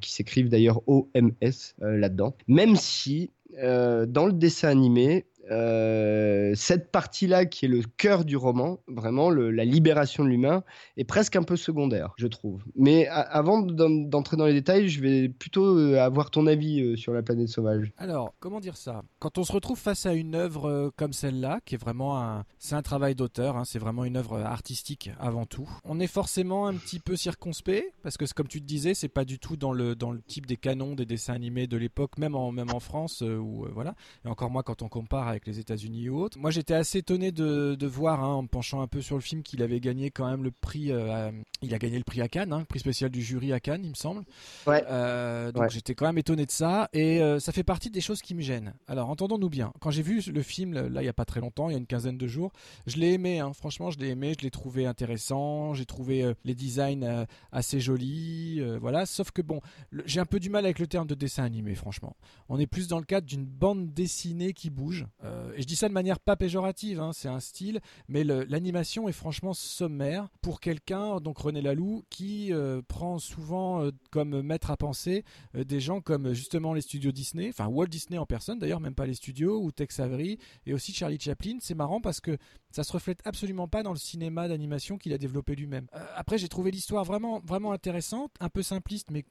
qui 0.00 0.12
s'écrivent 0.12 0.50
d'ailleurs 0.50 0.82
OMS 0.86 1.74
là-dedans. 1.80 2.34
Même 2.46 2.76
si 2.76 3.30
dans 3.56 4.26
le 4.26 4.32
dessin 4.32 4.68
animé, 4.68 5.24
euh, 5.50 6.52
cette 6.54 6.90
partie-là, 6.90 7.46
qui 7.46 7.64
est 7.64 7.68
le 7.68 7.82
cœur 7.96 8.24
du 8.24 8.36
roman, 8.36 8.80
vraiment 8.86 9.30
la 9.30 9.64
libération 9.64 10.24
de 10.24 10.28
l'humain, 10.28 10.62
est 10.96 11.04
presque 11.04 11.36
un 11.36 11.42
peu 11.42 11.56
secondaire, 11.56 12.12
je 12.16 12.26
trouve. 12.26 12.62
Mais 12.74 13.06
avant 13.08 13.62
d'entrer 13.62 14.36
dans 14.36 14.46
les 14.46 14.52
détails, 14.52 14.88
je 14.88 15.00
vais 15.00 15.28
plutôt 15.28 15.78
euh, 15.78 15.98
avoir 15.98 16.30
ton 16.30 16.46
avis 16.46 16.80
euh, 16.80 16.96
sur 16.96 17.12
la 17.12 17.22
planète 17.22 17.48
sauvage. 17.48 17.92
Alors, 17.98 18.34
comment 18.40 18.60
dire 18.60 18.76
ça? 18.76 19.02
Quand 19.18 19.38
on 19.38 19.44
se 19.44 19.52
retrouve 19.52 19.78
face 19.78 20.06
à 20.06 20.14
une 20.14 20.34
œuvre 20.34 20.92
comme 20.96 21.12
celle-là, 21.12 21.60
qui 21.64 21.74
est 21.74 21.78
vraiment 21.78 22.20
un, 22.20 22.44
c'est 22.58 22.74
un 22.74 22.82
travail 22.82 23.14
d'auteur, 23.14 23.56
hein, 23.56 23.64
c'est 23.64 23.78
vraiment 23.78 24.04
une 24.04 24.16
œuvre 24.16 24.38
artistique 24.38 25.10
avant 25.18 25.46
tout. 25.46 25.68
On 25.84 26.00
est 26.00 26.06
forcément 26.06 26.66
un 26.66 26.74
petit 26.74 27.00
peu 27.00 27.16
circonspect 27.16 27.92
parce 28.02 28.16
que, 28.16 28.24
comme 28.34 28.48
tu 28.48 28.60
te 28.60 28.66
disais, 28.66 28.94
c'est 28.94 29.08
pas 29.08 29.24
du 29.24 29.38
tout 29.38 29.56
dans 29.56 29.72
le 29.72 29.94
dans 29.94 30.10
le 30.10 30.20
type 30.20 30.46
des 30.46 30.56
canons 30.56 30.94
des 30.94 31.06
dessins 31.06 31.34
animés 31.34 31.66
de 31.66 31.76
l'époque, 31.76 32.18
même 32.18 32.34
en 32.34 32.52
même 32.52 32.70
en 32.70 32.80
France, 32.80 33.22
ou 33.22 33.66
voilà. 33.72 33.94
Et 34.24 34.28
encore 34.28 34.50
moins 34.50 34.62
quand 34.62 34.82
on 34.82 34.88
compare 34.88 35.28
avec 35.28 35.37
avec 35.38 35.46
les 35.46 35.60
États-Unis 35.60 36.08
ou 36.08 36.20
autres. 36.20 36.38
Moi, 36.38 36.50
j'étais 36.50 36.74
assez 36.74 36.98
étonné 36.98 37.30
de, 37.30 37.76
de 37.76 37.86
voir, 37.86 38.22
hein, 38.22 38.34
en 38.34 38.42
me 38.42 38.48
penchant 38.48 38.80
un 38.80 38.88
peu 38.88 39.00
sur 39.00 39.14
le 39.14 39.22
film, 39.22 39.42
qu'il 39.42 39.62
avait 39.62 39.80
gagné 39.80 40.10
quand 40.10 40.28
même 40.28 40.42
le 40.42 40.50
prix. 40.50 40.90
Euh, 40.90 41.30
il 41.62 41.74
a 41.74 41.78
gagné 41.78 41.96
le 41.96 42.04
prix 42.04 42.20
à 42.20 42.28
Cannes, 42.28 42.52
hein, 42.52 42.58
le 42.58 42.64
prix 42.64 42.80
spécial 42.80 43.10
du 43.10 43.22
jury 43.22 43.52
à 43.52 43.60
Cannes, 43.60 43.82
il 43.84 43.90
me 43.90 43.94
semble. 43.94 44.24
Ouais. 44.66 44.84
Euh, 44.88 45.52
donc 45.52 45.70
j'étais 45.70 45.94
quand 45.94 46.06
même 46.06 46.18
étonné 46.18 46.44
de 46.44 46.50
ça, 46.50 46.88
et 46.92 47.22
euh, 47.22 47.38
ça 47.38 47.52
fait 47.52 47.62
partie 47.62 47.90
des 47.90 48.00
choses 48.00 48.20
qui 48.20 48.34
me 48.34 48.40
gênent. 48.40 48.74
Alors, 48.88 49.10
entendons-nous 49.10 49.48
bien. 49.48 49.72
Quand 49.80 49.90
j'ai 49.90 50.02
vu 50.02 50.20
le 50.32 50.42
film, 50.42 50.74
là, 50.74 51.02
il 51.02 51.06
y 51.06 51.08
a 51.08 51.12
pas 51.12 51.24
très 51.24 51.40
longtemps, 51.40 51.68
il 51.68 51.72
y 51.72 51.76
a 51.76 51.78
une 51.78 51.86
quinzaine 51.86 52.18
de 52.18 52.26
jours, 52.26 52.52
je 52.86 52.96
l'ai 52.96 53.12
aimé. 53.12 53.38
Hein. 53.38 53.52
Franchement, 53.52 53.90
je 53.90 53.98
l'ai 53.98 54.08
aimé. 54.08 54.34
Je 54.38 54.44
l'ai 54.44 54.50
trouvé 54.50 54.86
intéressant. 54.86 55.74
J'ai 55.74 55.86
trouvé 55.86 56.32
les 56.44 56.54
designs 56.54 57.26
assez 57.52 57.80
jolis. 57.80 58.60
voilà. 58.80 59.06
Sauf 59.06 59.30
que 59.30 59.42
bon, 59.42 59.60
j'ai 60.04 60.20
un 60.20 60.26
peu 60.26 60.40
du 60.40 60.50
mal 60.50 60.64
avec 60.64 60.78
le 60.78 60.86
terme 60.86 61.06
de 61.06 61.14
dessin 61.14 61.44
animé, 61.44 61.74
franchement. 61.74 62.16
On 62.48 62.58
est 62.58 62.66
plus 62.66 62.88
dans 62.88 62.98
le 62.98 63.04
cadre 63.04 63.26
d'une 63.26 63.44
bande 63.44 63.92
dessinée 63.92 64.52
qui 64.52 64.70
bouge. 64.70 65.06
Euh, 65.28 65.52
et 65.54 65.62
je 65.62 65.66
dis 65.66 65.76
ça 65.76 65.88
de 65.88 65.94
manière 65.94 66.20
pas 66.20 66.36
péjorative, 66.36 67.00
hein, 67.00 67.12
c'est 67.12 67.28
un 67.28 67.40
style, 67.40 67.80
mais 68.08 68.24
l'animation 68.24 69.08
est 69.08 69.12
franchement 69.12 69.54
sommaire 69.54 70.28
pour 70.42 70.60
quelqu'un, 70.60 71.20
donc 71.20 71.38
René 71.38 71.60
Laloux, 71.60 72.04
qui 72.10 72.52
euh, 72.52 72.82
prend 72.86 73.18
souvent 73.18 73.82
euh, 73.82 73.90
comme 74.10 74.42
maître 74.42 74.70
à 74.70 74.76
penser 74.76 75.24
des 75.54 75.80
gens 75.80 76.00
comme 76.00 76.32
justement 76.32 76.74
les 76.74 76.80
studios 76.80 77.12
Disney, 77.12 77.48
enfin 77.48 77.66
Walt 77.66 77.86
Disney 77.86 78.18
en 78.18 78.26
personne 78.26 78.58
d'ailleurs, 78.58 78.80
même 78.80 78.94
pas 78.94 79.06
les 79.06 79.14
studios, 79.14 79.60
ou 79.62 79.72
Tex 79.72 80.00
Avery, 80.00 80.38
et 80.66 80.74
aussi 80.74 80.92
Charlie 80.92 81.20
Chaplin. 81.20 81.58
C'est 81.60 81.74
marrant 81.74 82.00
parce 82.00 82.20
que 82.20 82.36
ça 82.70 82.84
se 82.84 82.92
reflète 82.92 83.20
absolument 83.24 83.68
pas 83.68 83.82
dans 83.82 83.92
le 83.92 83.98
cinéma 83.98 84.48
d'animation 84.48 84.98
qu'il 84.98 85.12
a 85.12 85.18
développé 85.18 85.54
lui-même. 85.54 85.86
après, 86.16 86.38
j'ai 86.38 86.48
trouvé 86.48 86.70
l'histoire 86.70 87.04
vraiment, 87.04 87.40
vraiment 87.40 87.72
intéressante, 87.72 88.32
un 88.40 88.48
peu 88.48 88.62
simpliste, 88.62 89.10
mais 89.10 89.24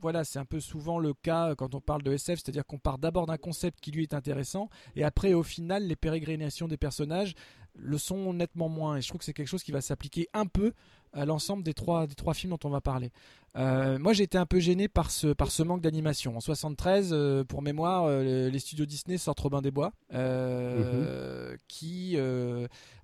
voilà, 0.00 0.24
c'est 0.24 0.38
un 0.38 0.44
peu 0.44 0.60
souvent 0.60 0.98
le 0.98 1.14
cas 1.14 1.54
quand 1.54 1.74
on 1.74 1.80
parle 1.80 2.02
de 2.02 2.12
SF, 2.12 2.40
c'est-à-dire 2.42 2.66
qu'on 2.66 2.78
part 2.78 2.98
d'abord 2.98 3.26
d'un 3.26 3.38
concept 3.38 3.80
qui 3.80 3.90
lui 3.90 4.02
est 4.02 4.14
intéressant, 4.14 4.68
et 4.94 5.04
après, 5.04 5.34
au 5.34 5.42
final, 5.42 5.86
les 5.86 5.96
pérégrinations 5.96 6.68
des 6.68 6.76
personnages 6.76 7.34
le 7.78 7.98
sont 7.98 8.32
nettement 8.32 8.68
moins. 8.68 8.96
Et 8.96 9.02
je 9.02 9.08
trouve 9.08 9.18
que 9.18 9.24
c'est 9.24 9.32
quelque 9.32 9.48
chose 9.48 9.62
qui 9.62 9.72
va 9.72 9.80
s'appliquer 9.80 10.28
un 10.32 10.46
peu 10.46 10.72
à 11.12 11.24
l'ensemble 11.24 11.62
des 11.62 11.74
trois, 11.74 12.06
des 12.06 12.14
trois 12.14 12.34
films 12.34 12.50
dont 12.50 12.68
on 12.68 12.70
va 12.70 12.80
parler. 12.80 13.10
Euh, 13.56 13.98
moi, 13.98 14.12
j'ai 14.12 14.24
été 14.24 14.36
un 14.36 14.44
peu 14.44 14.60
gêné 14.60 14.86
par 14.86 15.10
ce, 15.10 15.28
par 15.28 15.50
ce 15.50 15.62
manque 15.62 15.80
d'animation. 15.80 16.36
En 16.36 16.40
73, 16.40 17.10
euh, 17.12 17.44
pour 17.44 17.62
mémoire, 17.62 18.04
euh, 18.04 18.50
les 18.50 18.58
studios 18.58 18.84
Disney 18.84 19.16
sortent 19.16 19.40
Robin 19.40 19.62
des 19.62 19.70
Bois, 19.70 19.92
mhm. 20.12 21.56
qui, 21.68 22.18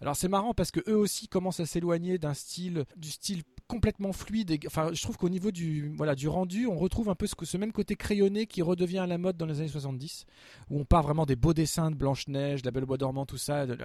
alors 0.01 0.17
c'est 0.17 0.29
marrant 0.29 0.53
parce 0.53 0.71
que 0.71 0.81
eux 0.89 0.97
aussi 0.97 1.29
commencent 1.29 1.61
à 1.61 1.67
s'éloigner 1.67 2.19
d'un 2.19 2.35
style, 2.35 2.85
du 2.97 3.11
style 3.11 3.43
complètement 3.67 4.13
fluide. 4.13 4.59
enfin, 4.67 4.91
je 4.93 5.03
trouve 5.03 5.17
qu'au 5.17 5.29
niveau 5.29 5.51
du, 5.51 5.93
voilà, 5.97 6.15
du 6.15 6.29
rendu, 6.29 6.67
on 6.67 6.77
retrouve 6.77 7.09
un 7.09 7.15
peu 7.15 7.27
ce, 7.27 7.57
même 7.57 7.73
côté 7.73 7.97
crayonné 7.97 8.47
qui 8.47 8.63
redevient 8.63 8.99
à 8.99 9.07
la 9.07 9.19
mode 9.19 9.37
dans 9.37 9.47
les 9.47 9.61
années 9.61 9.69
70, 9.69 10.27
où 10.71 10.81
on 10.81 10.85
part 10.85 11.03
vraiment 11.03 11.27
des 11.27 11.37
beaux 11.37 11.55
dessins 11.55 11.91
de 11.91 11.97
Blanche 11.97 12.29
Neige, 12.29 12.65
la 12.65 12.71
Belle 12.71 12.85
Bois 12.85 12.99
dormant, 12.99 13.27
tout 13.27 13.39
ça, 13.39 13.67
des 13.67 13.77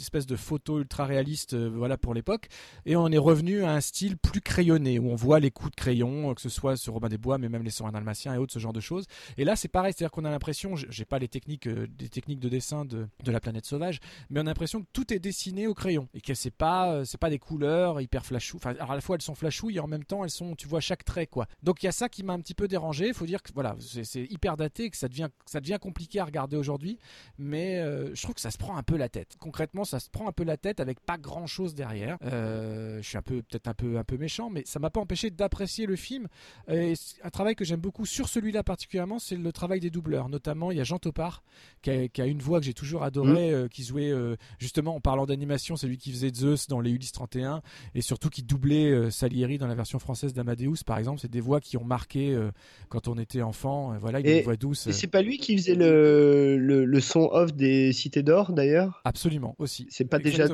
espèces 0.00 0.26
de 0.26 0.36
photos 0.36 0.80
ultra 0.80 1.04
réalistes, 1.04 1.54
voilà 1.54 1.96
pour 1.96 2.14
l'époque, 2.14 2.48
et 2.84 2.96
on 2.96 3.08
est 3.08 3.18
revenu 3.18 3.64
à 3.64 3.72
un 3.72 3.80
style 3.80 4.16
plus 4.16 4.40
crayonné, 4.40 4.98
où 4.98 5.10
on 5.10 5.14
voit 5.14 5.40
les 5.40 5.50
coups 5.50 5.70
de 5.70 5.76
crayon 5.76 6.30
euh, 6.30 6.34
que 6.34 6.40
ce 6.40 6.48
soit 6.48 6.76
sur 6.76 6.92
Robin 6.94 7.08
des 7.08 7.18
Bois, 7.18 7.38
mais 7.38 7.48
même 7.48 7.62
les 7.62 7.70
Soins 7.70 7.92
dalmatiens 7.92 8.34
et 8.34 8.38
autres, 8.38 8.52
ce 8.52 8.58
genre 8.58 8.72
de 8.72 8.80
choses. 8.80 9.06
Et 9.36 9.44
là, 9.44 9.56
c'est 9.56 9.68
pareil, 9.68 9.92
c'est-à-dire 9.92 10.10
qu'on 10.10 10.24
a 10.24 10.30
l'impression, 10.30 10.76
j'ai 10.76 11.04
pas 11.04 11.18
les 11.18 11.28
techniques, 11.28 11.66
euh, 11.66 11.86
des 11.88 12.08
techniques 12.08 12.40
de 12.40 12.48
dessin 12.48 12.84
de, 12.84 13.06
de, 13.22 13.32
la 13.32 13.40
planète 13.40 13.66
sauvage, 13.66 14.00
mais 14.30 14.40
on 14.40 14.44
a 14.44 14.46
l'impression 14.46 14.82
que 14.82 14.88
tout 14.92 15.12
est 15.12 15.18
dessiné 15.18 15.66
au 15.66 15.74
crayon 15.74 16.08
et 16.14 16.20
que 16.20 16.34
c'est 16.34 16.50
pas, 16.50 16.92
euh, 16.92 17.04
pas 17.20 17.30
des 17.30 17.38
couleurs 17.38 18.00
hyper 18.00 18.24
flashou. 18.24 18.56
Enfin, 18.56 18.74
à 18.78 18.94
la 18.94 19.00
fois 19.00 19.15
elles 19.16 19.22
sont 19.22 19.34
flashouilles 19.34 19.76
et 19.76 19.80
en 19.80 19.86
même 19.86 20.04
temps 20.04 20.24
elles 20.24 20.30
sont, 20.30 20.54
tu 20.54 20.68
vois 20.68 20.80
chaque 20.80 21.04
trait 21.04 21.26
quoi. 21.26 21.46
Donc 21.62 21.82
il 21.82 21.86
y 21.86 21.88
a 21.88 21.92
ça 21.92 22.08
qui 22.08 22.22
m'a 22.22 22.32
un 22.32 22.40
petit 22.40 22.54
peu 22.54 22.68
dérangé. 22.68 23.08
Il 23.08 23.14
faut 23.14 23.26
dire 23.26 23.42
que 23.42 23.52
voilà, 23.52 23.76
c'est 23.80 24.24
hyper 24.30 24.56
daté, 24.56 24.90
que 24.90 24.96
ça 24.96 25.08
devient, 25.08 25.28
ça 25.44 25.60
devient 25.60 25.78
compliqué 25.80 26.20
à 26.20 26.24
regarder 26.24 26.56
aujourd'hui, 26.56 26.98
mais 27.38 27.82
je 28.14 28.22
trouve 28.22 28.34
que 28.34 28.40
ça 28.40 28.50
se 28.50 28.58
prend 28.58 28.76
un 28.76 28.82
peu 28.82 28.96
la 28.96 29.08
tête. 29.08 29.36
Concrètement, 29.38 29.84
ça 29.84 30.00
se 30.00 30.08
prend 30.10 30.28
un 30.28 30.32
peu 30.32 30.44
la 30.44 30.56
tête 30.56 30.80
avec 30.80 31.00
pas 31.00 31.18
grand 31.18 31.46
chose 31.46 31.74
derrière. 31.74 32.18
je 32.22 33.00
suis 33.02 33.18
un 33.18 33.22
peu, 33.22 33.42
peut-être 33.42 33.68
un 33.68 33.74
peu, 33.74 33.98
un 33.98 34.04
peu 34.04 34.16
méchant, 34.16 34.50
mais 34.50 34.62
ça 34.64 34.78
m'a 34.78 34.90
pas 34.90 35.00
empêché 35.00 35.30
d'apprécier 35.30 35.86
le 35.86 35.96
film. 35.96 36.28
Et 36.68 36.94
un 37.22 37.30
travail 37.30 37.54
que 37.54 37.64
j'aime 37.64 37.80
beaucoup 37.80 38.06
sur 38.06 38.28
celui-là 38.28 38.62
particulièrement, 38.62 39.18
c'est 39.18 39.36
le 39.36 39.52
travail 39.52 39.80
des 39.80 39.90
doubleurs. 39.90 40.28
Notamment, 40.28 40.70
il 40.70 40.78
y 40.78 40.80
a 40.80 40.84
Jean 40.84 40.98
Topard 40.98 41.42
qui 41.82 41.90
a, 41.90 42.26
une 42.26 42.42
voix 42.42 42.60
que 42.60 42.66
j'ai 42.66 42.74
toujours 42.74 43.02
adorée, 43.02 43.50
mm. 43.50 43.54
euh, 43.54 43.68
qui 43.68 43.84
jouait 43.84 44.10
euh, 44.10 44.36
justement 44.58 44.96
en 44.96 45.00
parlant 45.00 45.26
d'animation, 45.26 45.76
c'est 45.76 45.86
lui 45.86 45.98
qui 45.98 46.10
faisait 46.10 46.32
Zeus 46.34 46.66
dans 46.68 46.80
les 46.80 46.90
Ulysse 46.90 47.12
31 47.12 47.62
et 47.94 48.02
surtout 48.02 48.28
qui 48.28 48.42
doublait 48.42 48.90
euh, 48.96 49.10
Salieri 49.10 49.58
dans 49.58 49.66
la 49.66 49.74
version 49.74 49.98
française 49.98 50.32
d'Amadeus, 50.32 50.82
par 50.84 50.98
exemple. 50.98 51.20
C'est 51.20 51.30
des 51.30 51.40
voix 51.40 51.60
qui 51.60 51.76
ont 51.76 51.84
marqué 51.84 52.36
quand 52.88 53.08
on 53.08 53.18
était 53.18 53.42
enfant. 53.42 53.96
Voilà, 54.00 54.20
il 54.20 54.28
a 54.28 54.38
une 54.38 54.44
voix 54.44 54.56
douce. 54.56 54.86
Et 54.86 54.92
c'est 54.92 55.06
pas 55.06 55.22
lui 55.22 55.38
qui 55.38 55.56
faisait 55.56 55.74
le, 55.74 56.56
le, 56.58 57.00
son 57.00 57.28
off 57.32 57.54
des 57.54 57.92
Cités 57.92 58.22
d'Or 58.22 58.52
d'ailleurs? 58.52 59.00
Absolument, 59.04 59.54
aussi. 59.58 59.86
C'est 59.90 60.04
pas 60.04 60.18
déjà. 60.18 60.46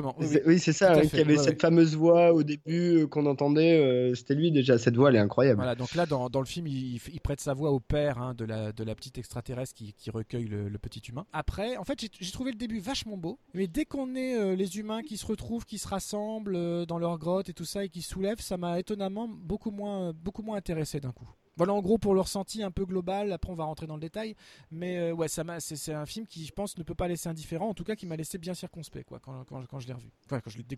Oui, 0.45 0.59
c'est 0.59 0.73
ça, 0.73 0.93
hein, 0.93 1.01
qui 1.01 1.19
avait 1.19 1.37
cette 1.37 1.61
fameuse 1.61 1.95
voix 1.95 2.33
au 2.33 2.43
début 2.43 3.07
qu'on 3.09 3.25
entendait. 3.25 4.11
C'était 4.15 4.35
lui 4.35 4.51
déjà. 4.51 4.77
Cette 4.77 4.95
voix, 4.95 5.09
elle 5.09 5.15
est 5.15 5.19
incroyable. 5.19 5.57
Voilà, 5.57 5.75
donc 5.75 5.95
là, 5.95 6.05
dans, 6.05 6.29
dans 6.29 6.39
le 6.39 6.45
film, 6.45 6.67
il, 6.67 6.99
prête 7.23 7.39
sa 7.39 7.53
voix 7.53 7.71
au 7.71 7.79
père 7.79 8.17
hein, 8.17 8.33
de, 8.33 8.43
la, 8.43 8.71
de 8.71 8.83
la 8.83 8.95
petite 8.95 9.17
extraterrestre 9.17 9.73
qui, 9.73 9.93
qui 9.93 10.09
recueille 10.11 10.47
le, 10.47 10.77
petit 10.77 11.01
humain. 11.09 11.25
Après, 11.31 11.77
en 11.77 11.83
fait, 11.83 11.99
j'ai 12.19 12.31
trouvé 12.31 12.51
le 12.51 12.57
début 12.57 12.79
vachement 12.79 13.17
beau, 13.17 13.39
mais 13.53 13.67
dès 13.67 13.85
qu'on 13.85 14.15
est 14.15 14.35
euh, 14.35 14.55
les 14.55 14.77
humains 14.77 15.01
qui 15.01 15.17
se 15.17 15.25
retrouvent, 15.25 15.65
qui 15.65 15.77
se 15.77 15.87
rassemblent 15.87 16.55
euh, 16.55 16.85
dans 16.85 16.97
leur 16.97 17.17
grotte 17.17 17.47
et 17.49 17.53
tout 17.53 17.65
ça 17.65 17.85
et 17.85 17.89
qui 17.89 18.01
soulèvent, 18.01 18.32
ça 18.41 18.57
m'a 18.57 18.79
étonnamment 18.79 19.27
beaucoup 19.27 19.71
moins, 19.71 20.13
beaucoup 20.13 20.41
moins 20.41 20.57
intéressé 20.57 20.99
d'un 20.99 21.11
coup. 21.11 21.27
Voilà 21.55 21.73
en 21.73 21.81
gros 21.81 21.99
pour 21.99 22.15
le 22.15 22.21
ressenti 22.21 22.63
un 22.63 22.71
peu 22.71 22.85
global. 22.85 23.31
Après 23.31 23.51
on 23.51 23.55
va 23.55 23.65
rentrer 23.65 23.85
dans 23.85 23.95
le 23.95 24.01
détail, 24.01 24.35
mais 24.71 24.97
euh, 24.97 25.13
ouais, 25.13 25.27
ça 25.27 25.43
c'est 25.59 25.93
un 25.93 26.05
film 26.05 26.25
qui 26.25 26.45
je 26.45 26.51
pense 26.51 26.77
ne 26.77 26.83
peut 26.83 26.95
pas 26.95 27.07
laisser 27.07 27.29
indifférent. 27.29 27.69
En 27.69 27.73
tout 27.73 27.83
cas, 27.83 27.95
qui 27.95 28.05
m'a 28.07 28.15
laissé 28.15 28.37
bien 28.37 28.53
circonspect 28.53 29.07
quand, 29.21 29.43
quand, 29.69 29.79
je 29.79 29.87
l'ai 29.87 29.93
revu. 29.93 30.09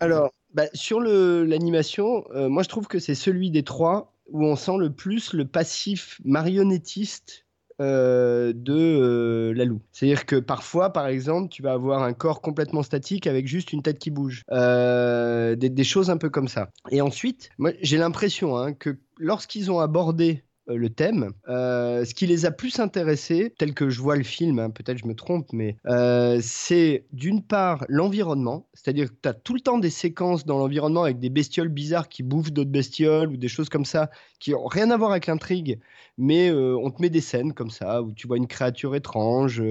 Alors, 0.02 0.32
bah, 0.54 0.66
sur 0.74 1.00
l'animation, 1.00 2.26
euh, 2.32 2.50
moi 2.50 2.64
je 2.64 2.70
trouve 2.70 2.88
que 2.88 3.00
c'est 3.00 3.16
celui 3.16 3.52
des 3.52 3.64
trois 3.64 4.14
où 4.28 4.44
on 4.44 4.56
sent 4.56 4.78
le 4.80 4.92
plus 4.92 5.34
le 5.34 5.46
passif 5.46 6.20
marionnettiste 6.26 7.45
euh, 7.82 8.54
de 8.56 9.52
Lalou. 9.56 9.82
C'est-à-dire 9.92 10.26
que 10.26 10.38
parfois, 10.38 10.92
par 10.92 11.08
exemple, 11.08 11.50
tu 11.50 11.62
vas 11.62 11.74
avoir 11.74 12.04
un 12.04 12.14
corps 12.14 12.42
complètement 12.42 12.84
statique 12.84 13.28
avec 13.28 13.48
juste 13.48 13.74
une 13.74 13.82
tête 13.82 14.00
qui 14.00 14.12
bouge. 14.12 14.44
des, 14.50 15.70
des, 15.70 15.84
choses 15.84 16.10
un 16.10 16.18
peu 16.18 16.30
comme 16.30 16.48
ça. 16.48 16.70
Et 16.92 17.02
ensuite, 17.02 17.50
moi 17.58 17.72
j'ai 17.82 17.98
l'impression 17.98 18.58
hein, 18.58 18.74
que 18.74 18.98
lorsqu'ils 19.18 19.72
ont 19.72 19.80
abordé 19.80 20.06
euh, 20.36 20.42
le 20.68 20.90
thème. 20.90 21.32
Euh, 21.48 22.06
ce 22.06 22.14
qui 22.14 22.26
les 22.28 22.46
a 22.46 22.52
plus 22.52 22.80
intéressés, 22.80 23.54
tel 23.58 23.74
que 23.74 23.90
je 23.90 24.02
vois 24.02 24.16
le 24.16 24.24
film, 24.24 24.60
hein, 24.60 24.70
peut-être 24.70 24.98
je 24.98 25.06
me 25.06 25.14
trompe, 25.14 25.48
mais 25.54 25.78
euh, 25.86 26.40
c'est 26.42 27.06
d'une 27.14 27.44
part 27.44 27.86
l'environnement, 27.88 28.68
c'est-à-dire 28.74 29.10
que 29.10 29.16
tu 29.22 29.30
as 29.30 29.34
tout 29.34 29.54
le 29.54 29.60
temps 29.60 29.78
des 29.78 29.90
séquences 29.90 30.46
dans 30.46 30.58
l'environnement 30.58 31.04
avec 31.04 31.20
des 31.20 31.30
bestioles 31.30 31.70
bizarres 31.70 32.10
qui 32.10 32.24
bouffent 32.24 32.52
d'autres 32.52 32.72
bestioles 32.72 33.30
ou 33.30 33.38
des 33.38 33.48
choses 33.48 33.70
comme 33.70 33.86
ça 33.86 34.10
qui 34.40 34.52
n'ont 34.52 34.66
rien 34.66 34.90
à 34.92 34.98
voir 34.98 35.12
avec 35.12 35.28
l'intrigue, 35.28 35.80
mais 36.18 36.52
on 36.52 36.90
te 36.92 37.02
met 37.02 37.10
des 37.10 37.22
scènes 37.22 37.54
comme 37.54 37.70
ça 37.70 38.02
où 38.02 38.12
tu 38.12 38.28
vois 38.28 38.38
une 38.38 38.48
créature 38.48 38.96
étrange 38.96 39.62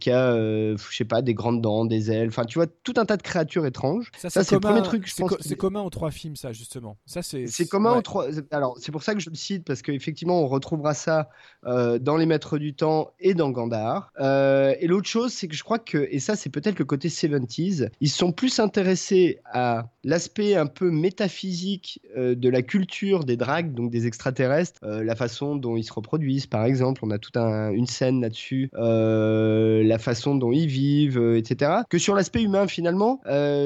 qui 0.00 0.10
a, 0.10 0.36
je 0.36 0.96
sais 0.96 1.04
pas, 1.04 1.22
des 1.22 1.34
grandes 1.34 1.60
dents, 1.60 1.84
des 1.84 2.10
ailes, 2.10 2.28
enfin 2.28 2.44
tu 2.44 2.58
vois 2.58 2.66
tout 2.66 2.94
un 2.96 3.04
tas 3.04 3.16
de 3.16 3.22
créatures 3.22 3.66
étranges. 3.66 4.10
Ça, 4.16 4.30
c'est 4.30 4.54
le 4.54 4.60
premier 4.60 4.82
truc. 4.82 5.08
C'est 5.40 5.56
commun 5.56 5.82
aux 5.82 5.90
trois 5.90 6.10
films, 6.10 6.36
ça 6.36 6.52
justement. 6.52 6.96
Ça 7.06 7.22
c'est. 7.22 7.46
C'est 7.46 7.66
commun 7.66 7.96
aux 7.96 8.02
trois. 8.02 8.26
Alors 8.50 8.76
c'est 8.80 8.92
pour 8.92 9.02
ça 9.02 9.14
que 9.14 9.20
je 9.20 9.30
le 9.30 9.36
cite 9.36 9.64
parce 9.64 9.82
que 9.82 9.93
effectivement, 9.94 10.42
on 10.42 10.46
retrouvera 10.46 10.94
ça 10.94 11.28
euh, 11.66 11.98
dans 11.98 12.16
Les 12.16 12.26
Maîtres 12.26 12.58
du 12.58 12.74
Temps 12.74 13.12
et 13.20 13.34
dans 13.34 13.50
Gandhar. 13.50 14.12
Euh, 14.20 14.74
et 14.80 14.86
l'autre 14.86 15.08
chose, 15.08 15.32
c'est 15.32 15.48
que 15.48 15.54
je 15.54 15.64
crois 15.64 15.78
que, 15.78 16.08
et 16.10 16.18
ça 16.18 16.36
c'est 16.36 16.50
peut-être 16.50 16.78
le 16.78 16.84
côté 16.84 17.08
70s, 17.08 17.88
ils 18.00 18.10
sont 18.10 18.32
plus 18.32 18.58
intéressés 18.58 19.38
à 19.46 19.88
l'aspect 20.02 20.56
un 20.56 20.66
peu 20.66 20.90
métaphysique 20.90 22.00
euh, 22.16 22.34
de 22.34 22.48
la 22.48 22.62
culture 22.62 23.24
des 23.24 23.36
drags, 23.36 23.72
donc 23.72 23.90
des 23.90 24.06
extraterrestres, 24.06 24.80
la 24.82 25.16
façon 25.16 25.56
dont 25.56 25.76
ils 25.76 25.84
se 25.84 25.92
reproduisent 25.92 26.46
par 26.46 26.64
exemple, 26.64 27.00
on 27.04 27.10
a 27.10 27.18
toute 27.18 27.36
une 27.36 27.86
scène 27.86 28.20
là-dessus, 28.20 28.70
la 28.74 29.98
façon 29.98 30.34
dont 30.34 30.52
ils 30.52 30.66
vivent, 30.66 31.34
etc. 31.36 31.72
Que 31.88 31.98
sur 31.98 32.14
l'aspect 32.14 32.42
humain 32.42 32.66
finalement, 32.66 33.20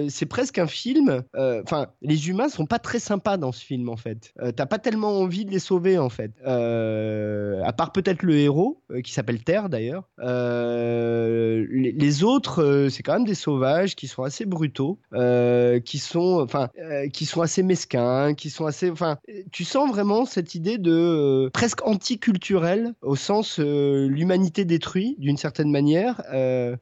c'est 0.09 0.27
presque 0.27 0.59
un 0.59 0.67
film, 0.67 1.23
enfin 1.35 1.89
les 2.03 2.29
humains 2.29 2.49
sont 2.49 2.67
pas 2.67 2.79
très 2.79 2.99
sympas 2.99 3.37
dans 3.37 3.53
ce 3.53 3.65
film 3.65 3.89
en 3.89 3.97
fait. 3.97 4.33
T'as 4.57 4.67
pas 4.67 4.79
tellement 4.79 5.19
envie 5.19 5.45
de 5.45 5.51
les 5.51 5.59
sauver 5.59 5.99
en 5.99 6.09
fait. 6.09 6.18
Euh, 6.47 7.63
à 7.65 7.73
part 7.73 7.93
peut-être 7.93 8.23
le 8.23 8.37
héros, 8.37 8.83
euh, 8.91 9.01
qui 9.01 9.13
s'appelle 9.13 9.43
Terre 9.43 9.69
d'ailleurs. 9.69 10.09
Euh, 10.21 11.67
les, 11.71 12.25
autres, 12.25 12.89
c'est 12.91 13.03
quand 13.03 13.15
même 13.15 13.25
des 13.25 13.35
sauvages 13.35 13.95
qui 13.95 14.09
sont 14.09 14.23
assez 14.23 14.45
brutaux, 14.45 14.99
qui 15.85 15.99
sont, 15.99 16.41
enfin, 16.41 16.69
qui 17.13 17.27
sont 17.27 17.43
assez 17.43 17.63
mesquins, 17.63 18.35
qui 18.35 18.51
sont 18.51 18.67
assez, 18.67 18.91
enfin, 18.91 19.19
tu 19.53 19.65
sens 19.65 19.91
vraiment 19.91 20.25
cette 20.25 20.55
idée 20.55 20.79
de 20.79 21.51
presque 21.53 21.87
anticulturel 21.87 22.95
au 23.03 23.17
sens 23.17 23.59
l'humanité 23.59 24.65
détruite 24.65 25.21
d'une 25.21 25.37
certaine 25.37 25.71
manière 25.71 26.23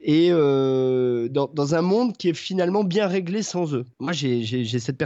et 0.00 0.30
dans, 0.30 1.74
un 1.74 1.82
monde 1.82 2.16
qui 2.16 2.28
est 2.28 2.34
finalement 2.34 2.84
bien 2.84 3.08
réglé 3.08 3.42
sans 3.42 3.74
eux. 3.74 3.84
Moi, 3.98 4.12
j'ai 4.12 4.64
cette, 4.78 5.02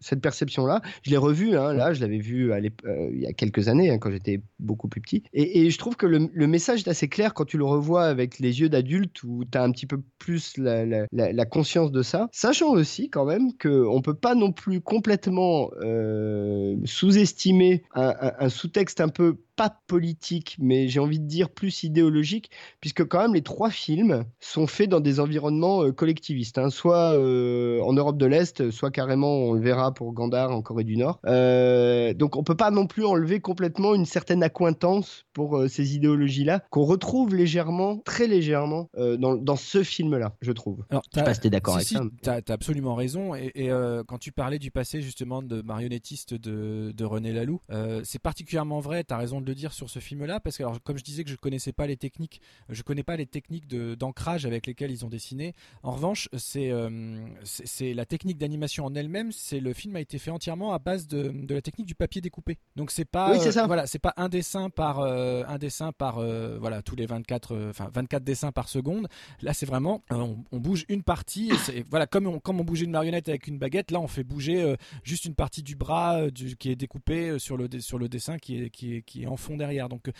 cette 0.00 0.20
perception-là. 0.20 0.82
Je 1.02 1.10
l'ai 1.10 1.16
revu, 1.16 1.56
hein, 1.56 1.72
là, 1.72 1.94
je 1.94 2.00
l'avais 2.00 2.18
vu 2.18 2.52
à 2.52 2.60
il 2.60 3.23
y 3.24 3.30
a 3.30 3.32
quelques 3.32 3.68
années, 3.68 3.90
hein, 3.90 3.98
quand 3.98 4.10
j'étais 4.10 4.40
beaucoup 4.58 4.88
plus 4.88 5.00
petit. 5.00 5.24
Et, 5.32 5.70
je 5.70 5.78
trouve 5.78 5.96
que 5.96 6.06
le, 6.06 6.46
message 6.46 6.80
est 6.80 6.88
assez 6.88 7.08
clair 7.08 7.34
quand 7.34 7.44
tu 7.44 7.58
le 7.58 7.64
revois 7.64 8.04
avec 8.04 8.38
les 8.38 8.60
yeux 8.60 8.68
d'adulte, 8.68 9.22
où 9.24 9.44
tu 9.50 9.58
as 9.58 9.62
un 9.62 9.70
petit 9.70 9.86
peu 9.86 10.00
plus 10.18 10.56
la, 10.58 11.44
conscience 11.46 11.92
de 11.92 12.02
ça. 12.02 12.28
Sachant 12.32 12.70
aussi 12.70 13.10
quand 13.10 13.24
même 13.24 13.52
qu'on 13.60 13.96
ne 13.96 14.02
peut 14.02 14.14
pas 14.14 14.34
non 14.34 14.52
plus 14.52 14.80
complètement 14.80 15.70
euh, 15.82 16.76
sous-estimer 16.84 17.82
un 17.94 18.48
sous-texte 18.48 19.00
un 19.00 19.08
peu 19.08 19.36
pas 19.56 19.76
politique, 19.86 20.56
mais 20.58 20.88
j'ai 20.88 21.00
envie 21.00 21.20
de 21.20 21.26
dire 21.26 21.50
plus 21.50 21.84
idéologique, 21.84 22.50
puisque 22.80 23.04
quand 23.04 23.20
même 23.20 23.34
les 23.34 23.42
trois 23.42 23.70
films 23.70 24.24
sont 24.40 24.66
faits 24.66 24.88
dans 24.88 25.00
des 25.00 25.20
environnements 25.20 25.84
euh, 25.84 25.92
collectivistes, 25.92 26.58
hein. 26.58 26.70
soit 26.70 27.12
euh, 27.12 27.80
en 27.82 27.92
Europe 27.92 28.18
de 28.18 28.26
l'Est, 28.26 28.70
soit 28.70 28.90
carrément, 28.90 29.32
on 29.32 29.52
le 29.52 29.60
verra 29.60 29.94
pour 29.94 30.12
Gandhar 30.12 30.50
en 30.50 30.62
Corée 30.62 30.84
du 30.84 30.96
Nord. 30.96 31.20
Euh, 31.26 32.14
donc 32.14 32.36
on 32.36 32.42
peut 32.42 32.56
pas 32.56 32.70
non 32.70 32.86
plus 32.86 33.04
enlever 33.04 33.40
complètement 33.40 33.94
une 33.94 34.06
certaine 34.06 34.42
accointance 34.42 35.24
pour 35.32 35.64
ces 35.68 35.94
idéologies-là, 35.94 36.60
qu'on 36.70 36.84
retrouve 36.84 37.34
légèrement, 37.34 37.98
très 38.04 38.26
légèrement, 38.26 38.88
dans, 38.96 39.34
dans, 39.34 39.56
ce 39.56 39.82
film-là, 39.82 40.34
je 40.40 40.52
trouve. 40.52 40.84
Alors, 40.90 41.02
je 41.12 41.18
sais 41.18 41.24
pas 41.24 41.34
si 41.34 41.50
d'accord 41.50 41.74
avec 41.76 41.86
ça. 41.86 42.00
Tu 42.22 42.30
as, 42.30 42.40
absolument 42.48 42.94
raison, 42.94 43.34
et, 43.34 43.50
et 43.54 43.70
quand 44.06 44.18
tu 44.18 44.32
parlais 44.32 44.58
du 44.58 44.70
passé 44.70 45.00
justement 45.00 45.42
de 45.42 45.62
marionnettiste 45.62 46.34
de, 46.34 46.92
de 46.92 47.04
René 47.04 47.32
Laloux, 47.32 47.60
c'est 48.04 48.20
particulièrement 48.20 48.80
vrai, 48.80 49.04
tu 49.04 49.14
as 49.14 49.18
raison 49.18 49.40
de 49.44 49.50
le 49.50 49.54
dire 49.54 49.72
sur 49.72 49.90
ce 49.90 49.98
film-là 49.98 50.40
parce 50.40 50.56
que 50.56 50.62
alors, 50.62 50.82
comme 50.82 50.98
je 50.98 51.04
disais 51.04 51.24
que 51.24 51.30
je 51.30 51.36
connaissais 51.36 51.72
pas 51.72 51.86
les 51.86 51.96
techniques, 51.96 52.40
je 52.68 52.82
connais 52.82 53.02
pas 53.02 53.16
les 53.16 53.26
techniques 53.26 53.68
d'ancrage 53.68 54.46
avec 54.46 54.66
lesquelles 54.66 54.90
ils 54.90 55.04
ont 55.04 55.08
dessiné. 55.08 55.54
En 55.82 55.92
revanche, 55.92 56.28
euh, 56.56 57.26
c'est 57.44 57.66
c'est 57.66 57.94
la 57.94 58.06
technique 58.06 58.38
d'animation 58.38 58.84
en 58.86 58.94
elle-même. 58.94 59.32
C'est 59.32 59.60
le 59.60 59.72
film 59.72 59.96
a 59.96 60.00
été 60.00 60.18
fait 60.18 60.30
entièrement 60.30 60.72
à 60.72 60.78
base 60.78 61.06
de, 61.06 61.28
de 61.28 61.54
la 61.54 61.62
technique 61.62 61.86
du 61.86 61.94
papier 61.94 62.20
découpé. 62.20 62.58
Donc 62.76 62.90
c'est 62.90 63.04
pas 63.04 63.36
euh, 63.36 63.66
voilà, 63.66 63.86
c'est 63.86 63.98
pas 63.98 64.14
un 64.16 64.28
dessin 64.28 64.70
par 64.70 65.00
euh, 65.00 65.42
un 65.48 65.58
dessin 65.58 65.92
par 65.92 66.16
voilà 66.58 66.82
tous 66.82 66.96
les 66.96 67.06
24 67.06 67.68
enfin 67.70 67.90
24 67.92 68.24
dessins 68.24 68.52
par 68.52 68.68
seconde. 68.68 69.08
Là, 69.42 69.52
c'est 69.52 69.66
vraiment 69.66 70.02
on, 70.10 70.58
bouge 70.58 70.84
une 70.88 71.02
partie. 71.02 71.52
Et 71.72 71.84
voilà 71.90 72.06
comme 72.06 72.26
on, 72.26 72.38
comme 72.38 72.60
on 72.60 72.64
bougeait 72.64 72.84
une 72.84 72.92
marionnette 72.92 73.28
avec 73.28 73.46
une 73.46 73.58
baguette, 73.58 73.90
là 73.90 74.00
on 74.00 74.08
fait 74.08 74.24
bouger 74.24 74.74
juste 75.02 75.24
une 75.24 75.34
partie 75.34 75.62
du 75.62 75.76
bras 75.76 76.30
du, 76.30 76.56
qui 76.56 76.70
est 76.70 76.76
découpé 76.76 77.38
sur 77.38 77.56
le 77.56 77.68
sur 77.80 77.98
le 77.98 78.08
dessin 78.08 78.38
qui 78.38 78.62
est 78.62 78.70
qui 78.70 78.94
est 78.96 79.02
qui 79.02 79.24
est 79.24 79.26
en 79.26 79.33
fond 79.36 79.56
derrière. 79.56 79.88
Donc 79.88 80.10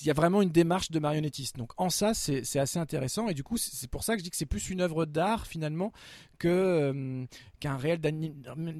il 0.00 0.06
y 0.06 0.10
a 0.10 0.14
vraiment 0.14 0.42
une 0.42 0.50
démarche 0.50 0.90
de 0.90 0.98
marionnettiste. 0.98 1.56
Donc 1.56 1.72
en 1.76 1.90
ça, 1.90 2.14
c'est 2.14 2.58
assez 2.58 2.78
intéressant. 2.78 3.28
Et 3.28 3.34
du 3.34 3.42
coup, 3.42 3.56
c'est 3.56 3.90
pour 3.90 4.04
ça 4.04 4.14
que 4.14 4.20
je 4.20 4.24
dis 4.24 4.30
que 4.30 4.36
c'est 4.36 4.46
plus 4.46 4.70
une 4.70 4.80
œuvre 4.80 5.04
d'art 5.04 5.46
finalement 5.46 5.92
que 6.38 6.48
euh, 6.48 7.24
qu'un 7.60 7.76
réel 7.76 8.00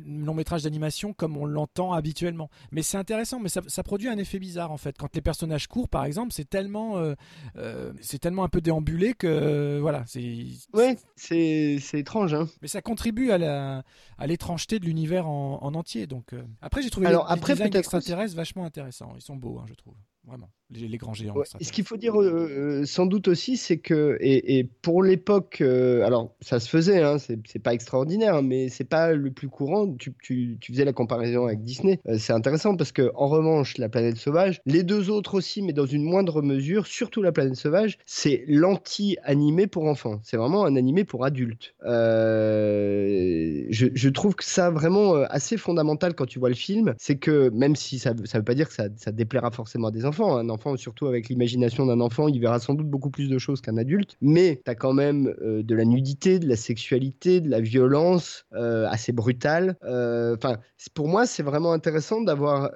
long 0.06 0.34
métrage 0.34 0.62
d'animation 0.62 1.12
comme 1.12 1.36
on 1.36 1.44
l'entend 1.44 1.92
habituellement. 1.92 2.48
Mais 2.70 2.82
c'est 2.82 2.96
intéressant, 2.96 3.40
mais 3.40 3.48
ça, 3.48 3.82
produit 3.82 4.08
un 4.08 4.18
effet 4.18 4.38
bizarre 4.38 4.70
en 4.70 4.76
fait. 4.76 4.96
Quand 4.96 5.14
les 5.14 5.20
personnages 5.20 5.66
courent, 5.66 5.88
par 5.88 6.04
exemple, 6.04 6.32
c'est 6.32 6.48
tellement, 6.48 6.98
euh, 6.98 7.14
euh, 7.56 7.92
c'est 8.00 8.18
tellement 8.18 8.44
un 8.44 8.48
peu 8.48 8.60
déambulé 8.60 9.14
que 9.14 9.78
voilà, 9.80 10.04
c'est. 10.06 10.46
Ouais, 10.72 10.96
c'est 11.16 11.80
étrange. 11.94 12.34
Hein. 12.34 12.48
Mais 12.62 12.68
ça 12.68 12.80
contribue 12.80 13.32
à 13.32 13.38
la 13.38 13.82
à 14.18 14.26
l'étrangeté 14.26 14.78
de 14.78 14.84
l'univers 14.84 15.28
en, 15.28 15.74
entier. 15.74 16.06
Donc 16.06 16.34
après, 16.62 16.82
j'ai 16.82 16.90
trouvé 16.90 17.06
Alors, 17.06 17.26
les, 17.26 17.32
après, 17.32 17.54
designs 17.54 17.78
extraterrestres 17.78 18.36
vachement 18.36 18.64
intéressants. 18.64 19.12
Ils 19.16 19.22
sont 19.22 19.36
beaux, 19.36 19.58
hein, 19.58 19.66
je 19.68 19.74
trouve 19.78 19.96
vraiment, 20.24 20.52
les, 20.70 20.98
grands 20.98 21.14
géants. 21.14 21.34
ce 21.60 21.72
qu'il 21.72 21.84
faut 21.84 21.96
dire 21.96 22.20
euh, 22.20 22.80
euh, 22.82 22.84
sans 22.84 23.06
doute 23.06 23.28
aussi, 23.28 23.56
c'est 23.56 23.78
que, 23.78 24.18
et, 24.20 24.68
pour 24.82 25.02
l'époque, 25.02 25.58
euh, 25.60 26.04
alors 26.04 26.34
ça 26.40 26.60
se 26.60 26.68
faisait, 26.68 27.02
hein, 27.02 27.16
c'est 27.18 27.58
pas 27.58 27.72
extraordinaire, 27.72 28.36
hein, 28.36 28.42
mais 28.42 28.68
c'est 28.68 28.84
pas 28.84 29.14
le 29.14 29.30
plus 29.30 29.48
courant. 29.48 29.90
Tu, 29.94 30.12
tu, 30.22 30.58
tu, 30.60 30.72
faisais 30.72 30.84
la 30.84 30.92
comparaison 30.92 31.46
avec 31.46 31.62
Disney, 31.62 32.00
c'est 32.18 32.32
intéressant 32.32 32.76
parce 32.76 32.92
que 32.92 33.10
en 33.14 33.28
revanche, 33.28 33.78
La 33.78 33.88
planète 33.88 34.16
sauvage, 34.16 34.60
les 34.66 34.82
deux 34.82 35.10
autres 35.10 35.34
aussi, 35.34 35.62
mais 35.62 35.72
dans 35.72 35.86
une 35.86 36.02
moindre 36.02 36.42
mesure, 36.42 36.86
surtout 36.86 37.22
La 37.22 37.32
planète 37.32 37.56
sauvage, 37.56 37.98
c'est 38.04 38.44
l'anti-animé 38.46 39.66
pour 39.66 39.84
enfants. 39.84 40.20
C'est 40.22 40.36
vraiment 40.36 40.64
un 40.64 40.76
animé 40.76 41.04
pour 41.04 41.24
adultes. 41.24 41.74
Je, 41.84 43.66
je, 43.70 44.08
trouve 44.08 44.34
que 44.34 44.44
ça 44.44 44.70
vraiment 44.70 45.14
assez 45.14 45.56
fondamental 45.56 46.14
quand 46.14 46.26
tu 46.26 46.38
vois 46.38 46.48
le 46.48 46.54
film, 46.54 46.94
c'est 46.98 47.16
que 47.16 47.50
même 47.50 47.76
si 47.76 47.98
ça, 47.98 48.12
ça 48.24 48.38
veut 48.38 48.44
pas 48.44 48.54
dire 48.54 48.68
que 48.68 48.74
ça, 48.74 48.88
ça 48.96 49.12
déplaira 49.12 49.50
forcément 49.50 49.88
à 49.88 49.90
des 49.90 50.04
enfants, 50.04 50.36
un 50.36 50.48
surtout 50.76 51.06
avec 51.06 51.28
l'imagination 51.28 51.86
d'un 51.86 52.00
enfant, 52.00 52.28
il 52.28 52.40
verra 52.40 52.58
sans 52.58 52.74
doute 52.74 52.88
beaucoup 52.88 53.10
plus 53.10 53.28
de 53.28 53.38
choses 53.38 53.60
qu'un 53.60 53.76
adulte. 53.76 54.16
Mais 54.20 54.60
tu 54.64 54.70
as 54.70 54.74
quand 54.74 54.92
même 54.92 55.34
euh, 55.42 55.62
de 55.62 55.74
la 55.74 55.84
nudité, 55.84 56.38
de 56.38 56.48
la 56.48 56.56
sexualité, 56.56 57.40
de 57.40 57.48
la 57.48 57.60
violence 57.60 58.44
euh, 58.54 58.86
assez 58.88 59.12
brutale. 59.12 59.76
Euh, 59.84 60.36
enfin, 60.36 60.58
pour 60.94 61.08
moi, 61.08 61.26
c'est 61.26 61.42
vraiment 61.42 61.72
intéressant 61.72 62.20
d'avoir 62.20 62.70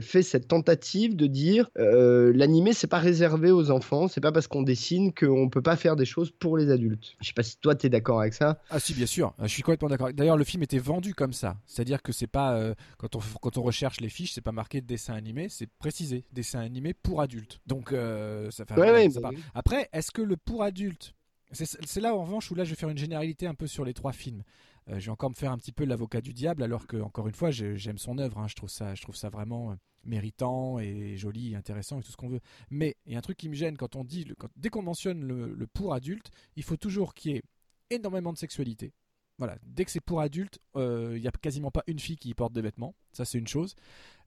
fait 0.00 0.22
cette 0.22 0.48
tentative 0.48 1.16
de 1.16 1.26
dire 1.26 1.68
l'animé, 1.76 2.72
c'est 2.72 2.86
pas 2.86 2.98
réservé 2.98 3.50
aux 3.50 3.70
enfants. 3.70 4.08
C'est 4.08 4.20
pas 4.20 4.32
parce 4.32 4.46
qu'on 4.46 4.62
dessine 4.62 5.12
qu'on 5.12 5.48
peut 5.48 5.62
pas 5.62 5.76
faire 5.76 5.96
des 5.96 6.04
choses 6.04 6.30
pour 6.30 6.56
les 6.56 6.70
adultes. 6.70 7.16
Je 7.20 7.28
sais 7.28 7.32
pas 7.32 7.42
si 7.42 7.58
toi, 7.58 7.74
tu 7.74 7.86
es 7.86 7.90
d'accord 7.90 8.20
avec 8.20 8.34
ça. 8.34 8.58
Ah 8.70 8.78
si, 8.78 8.94
bien 8.94 9.06
sûr. 9.06 9.34
Je 9.40 9.48
suis 9.48 9.62
complètement 9.62 9.88
d'accord. 9.88 10.12
D'ailleurs, 10.12 10.36
le 10.36 10.44
film 10.44 10.62
était 10.62 10.78
vendu 10.78 11.14
comme 11.14 11.32
ça. 11.32 11.56
C'est-à-dire 11.66 12.02
que 12.02 12.12
c'est 12.12 12.26
pas 12.26 12.74
quand 12.98 13.16
on 13.16 13.20
quand 13.40 13.58
on 13.58 13.62
recherche 13.62 14.00
les 14.00 14.08
fiches, 14.08 14.32
c'est 14.32 14.40
pas 14.40 14.52
marqué 14.52 14.80
dessin 14.80 15.14
animé, 15.14 15.48
c'est 15.48 15.66
précisé 15.66 16.24
dessin 16.32 16.60
animé 16.60 16.94
pour 16.94 17.19
adultes. 17.20 17.60
Donc 17.66 17.92
euh, 17.92 18.50
ça 18.50 18.64
fait. 18.64 18.74
Bah 18.74 19.30
Après, 19.54 19.88
est-ce 19.92 20.10
que 20.10 20.22
le 20.22 20.36
pour 20.36 20.62
adultes, 20.62 21.14
c'est 21.52 22.00
là 22.00 22.14
en 22.14 22.22
revanche 22.22 22.50
où 22.50 22.54
là 22.54 22.64
je 22.64 22.70
vais 22.70 22.76
faire 22.76 22.90
une 22.90 22.98
généralité 22.98 23.46
un 23.46 23.54
peu 23.54 23.66
sur 23.66 23.84
les 23.84 23.94
trois 23.94 24.12
films. 24.12 24.42
je 24.88 25.04
vais 25.04 25.10
encore 25.10 25.30
me 25.30 25.34
faire 25.34 25.52
un 25.52 25.58
petit 25.58 25.72
peu 25.72 25.84
l'avocat 25.84 26.20
du 26.20 26.32
diable, 26.32 26.62
alors 26.62 26.86
que 26.86 26.96
encore 26.96 27.28
une 27.28 27.34
fois, 27.34 27.50
j'aime 27.50 27.98
son 27.98 28.18
œuvre. 28.18 28.38
Hein. 28.38 28.48
je 28.48 28.54
trouve 28.54 28.70
ça, 28.70 28.94
je 28.94 29.02
trouve 29.02 29.16
ça 29.16 29.30
vraiment 29.30 29.76
méritant 30.04 30.78
et 30.78 31.16
joli, 31.16 31.54
intéressant 31.54 32.00
et 32.00 32.02
tout 32.02 32.12
ce 32.12 32.16
qu'on 32.16 32.28
veut. 32.28 32.40
Mais 32.70 32.96
il 33.06 33.12
y 33.12 33.14
a 33.16 33.18
un 33.18 33.22
truc 33.22 33.36
qui 33.36 33.48
me 33.48 33.54
gêne 33.54 33.76
quand 33.76 33.96
on 33.96 34.04
dit, 34.04 34.26
dès 34.56 34.68
qu'on 34.68 34.82
mentionne 34.82 35.22
le, 35.22 35.66
pour 35.66 35.94
adulte, 35.94 36.30
il 36.56 36.62
faut 36.62 36.76
toujours 36.76 37.14
qu'il 37.14 37.32
y 37.32 37.36
ait 37.36 37.42
énormément 37.90 38.32
de 38.32 38.38
sexualité. 38.38 38.92
Voilà, 39.38 39.56
dès 39.62 39.86
que 39.86 39.90
c'est 39.90 40.00
pour 40.00 40.20
adulte, 40.20 40.58
il 40.76 41.20
n'y 41.20 41.26
a 41.26 41.30
quasiment 41.30 41.70
pas 41.70 41.82
une 41.86 41.98
fille 41.98 42.16
qui 42.16 42.34
porte 42.34 42.52
des 42.52 42.60
vêtements. 42.60 42.94
Ça, 43.12 43.24
c'est 43.24 43.38
une 43.38 43.48
chose. 43.48 43.74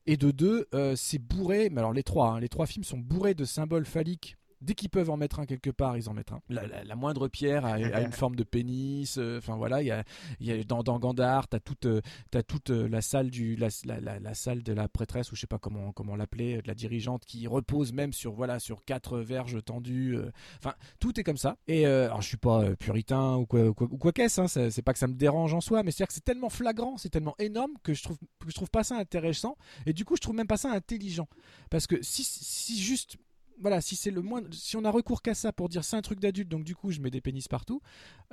Et 0.06 0.18
de 0.18 0.32
deux, 0.32 0.68
euh, 0.74 0.96
c'est 0.96 1.20
bourré, 1.20 1.70
mais 1.70 1.80
alors 1.80 1.94
les 1.94 2.04
trois, 2.04 2.30
hein, 2.30 2.40
les 2.40 2.50
trois 2.50 2.66
films 2.66 2.84
sont 2.84 2.98
bourrés 2.98 3.34
de 3.34 3.46
symboles 3.46 3.86
phalliques 3.86 4.38
dès 4.64 4.74
qu'ils 4.74 4.90
peuvent 4.90 5.10
en 5.10 5.18
mettre 5.18 5.40
un 5.40 5.46
quelque 5.46 5.70
part, 5.70 5.98
ils 5.98 6.10
en 6.10 6.14
mettent 6.14 6.32
un. 6.32 6.42
La, 6.50 6.96
moindre 6.96 7.28
pierre 7.28 7.66
a, 7.66 7.78
une 8.02 8.12
forme 8.12 8.36
de 8.36 8.44
pénis. 8.44 9.18
Euh, 9.18 9.38
enfin 9.38 9.56
voilà, 9.56 9.82
il 9.82 9.88
y 9.88 9.92
a, 9.92 10.04
y 10.40 10.52
a, 10.52 10.64
dans, 10.64 10.84
dans 10.84 11.00
Gandhar, 11.00 11.48
t'as 11.48 11.60
toute, 11.60 11.86
euh, 11.86 12.02
as 12.34 12.44
toute 12.44 12.70
euh, 12.70 12.88
la 12.88 13.02
salle 13.02 13.30
du, 13.30 13.56
la, 13.56 13.70
la, 13.86 14.34
salle 14.34 14.64
de 14.64 14.74
la 14.74 14.88
prêtresse 14.88 15.32
ou 15.32 15.36
je 15.36 15.42
sais 15.42 15.48
pas 15.48 15.60
comment 15.60 15.92
comment 15.92 16.16
l'appeler, 16.16 16.62
de 16.62 16.68
la 16.68 16.74
dirigeante 16.74 17.26
qui 17.26 17.48
repose 17.48 17.94
même 17.94 18.14
sur 18.14 18.34
voilà 18.34 18.60
sur 18.60 18.84
quatre 18.86 19.20
verges 19.20 19.64
tendues. 19.64 20.18
Enfin 20.58 20.74
tout 21.00 21.20
est 21.20 21.24
comme 21.24 21.38
ça. 21.38 21.58
Et 21.68 21.86
alors 21.86 22.22
je 22.22 22.28
suis 22.28 22.38
pas 22.38 22.76
puritain 22.76 23.36
ou 23.36 23.46
quoi 23.46 23.74
quoi, 23.74 23.88
quoi 23.88 24.12
qu'est-ce. 24.12 24.42
Hein, 24.42 24.48
c'est 24.48 24.82
pas 24.82 24.94
que 24.94 25.00
ça 25.00 25.08
me 25.08 25.16
dérange 25.16 25.54
en 25.54 25.62
soi, 25.62 25.84
mais 25.84 25.92
c'est 25.92 26.06
que 26.06 26.14
c'est 26.14 26.24
tellement 26.24 26.50
flagrant, 26.50 26.98
c'est 26.98 27.10
tellement 27.10 27.36
énorme 27.40 27.74
que 27.84 27.94
je 27.94 28.04
trouve 28.04 28.18
que 28.18 28.50
je 28.50 28.56
trouve 28.56 28.70
pas 28.70 28.84
ça 28.84 28.98
intéressant. 28.98 29.58
Et 29.86 29.94
du 29.94 30.06
coup 30.06 30.16
je 30.16 30.22
trouve 30.22 30.36
même 30.36 30.48
pas 30.48 30.58
ça 30.58 30.72
intelligent 30.72 31.28
parce 31.70 31.88
que 31.88 32.02
si 32.02 32.24
si 32.24 32.82
juste 32.82 33.18
voilà, 33.60 33.82
si 33.82 33.96
c'est 33.96 34.12
le 34.12 34.22
moins, 34.22 34.42
si 34.52 34.78
on 34.78 34.84
a 34.86 34.92
recours 34.92 35.22
qu'à 35.22 35.34
ça 35.34 35.52
pour 35.52 35.70
dire 35.70 35.84
c'est 35.84 35.96
un 35.96 36.02
truc 36.02 36.20
d'adulte, 36.20 36.50
donc 36.50 36.64
du 36.64 36.76
coup 36.76 36.92
je 36.92 37.00
mets 37.00 37.12
des 37.12 37.22
pénis 37.22 37.48
partout. 37.48 37.82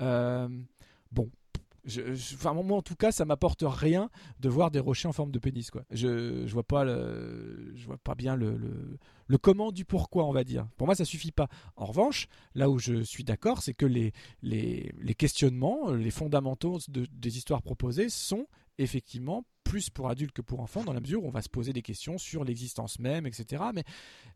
Euh, 0.00 0.48
bon, 1.12 1.30
je, 1.84 2.02
enfin, 2.34 2.52
moi 2.54 2.76
en 2.76 2.82
tout 2.82 2.94
cas, 2.94 3.12
ça 3.12 3.24
m'apporte 3.24 3.64
rien 3.66 4.10
de 4.40 4.48
voir 4.48 4.70
des 4.70 4.80
rochers 4.80 5.08
en 5.08 5.12
forme 5.12 5.30
de 5.30 5.38
pénis. 5.38 5.70
Je, 5.90 6.46
je 6.46 6.52
vois 6.52 6.62
pas 6.62 8.14
bien 8.14 8.36
le, 8.36 8.98
comment 9.40 9.72
du 9.72 9.84
pourquoi, 9.84 10.24
on 10.24 10.32
va 10.32 10.44
dire. 10.44 10.66
Pour 10.76 10.86
moi, 10.86 10.94
ça 10.94 11.04
suffit 11.04 11.32
pas. 11.32 11.48
En 11.76 11.86
revanche, 11.86 12.28
là 12.54 12.70
où 12.70 12.78
je 12.78 13.02
suis 13.02 13.24
d'accord, 13.24 13.62
c'est 13.62 13.74
que 13.74 13.86
les, 13.86 14.12
questionnements, 15.16 15.90
les 15.90 16.10
fondamentaux 16.10 16.78
des 16.88 17.38
histoires 17.38 17.62
proposées 17.62 18.08
sont 18.08 18.46
effectivement 18.78 19.44
plus 19.64 19.90
pour 19.90 20.10
adultes 20.10 20.32
que 20.32 20.42
pour 20.42 20.60
enfants, 20.60 20.84
dans 20.84 20.92
la 20.92 21.00
mesure 21.00 21.22
où 21.22 21.28
on 21.28 21.30
va 21.30 21.42
se 21.42 21.48
poser 21.48 21.72
des 21.72 21.82
questions 21.82 22.18
sur 22.18 22.44
l'existence 22.44 22.98
même, 22.98 23.26
etc. 23.26 23.62
Mais 23.74 23.84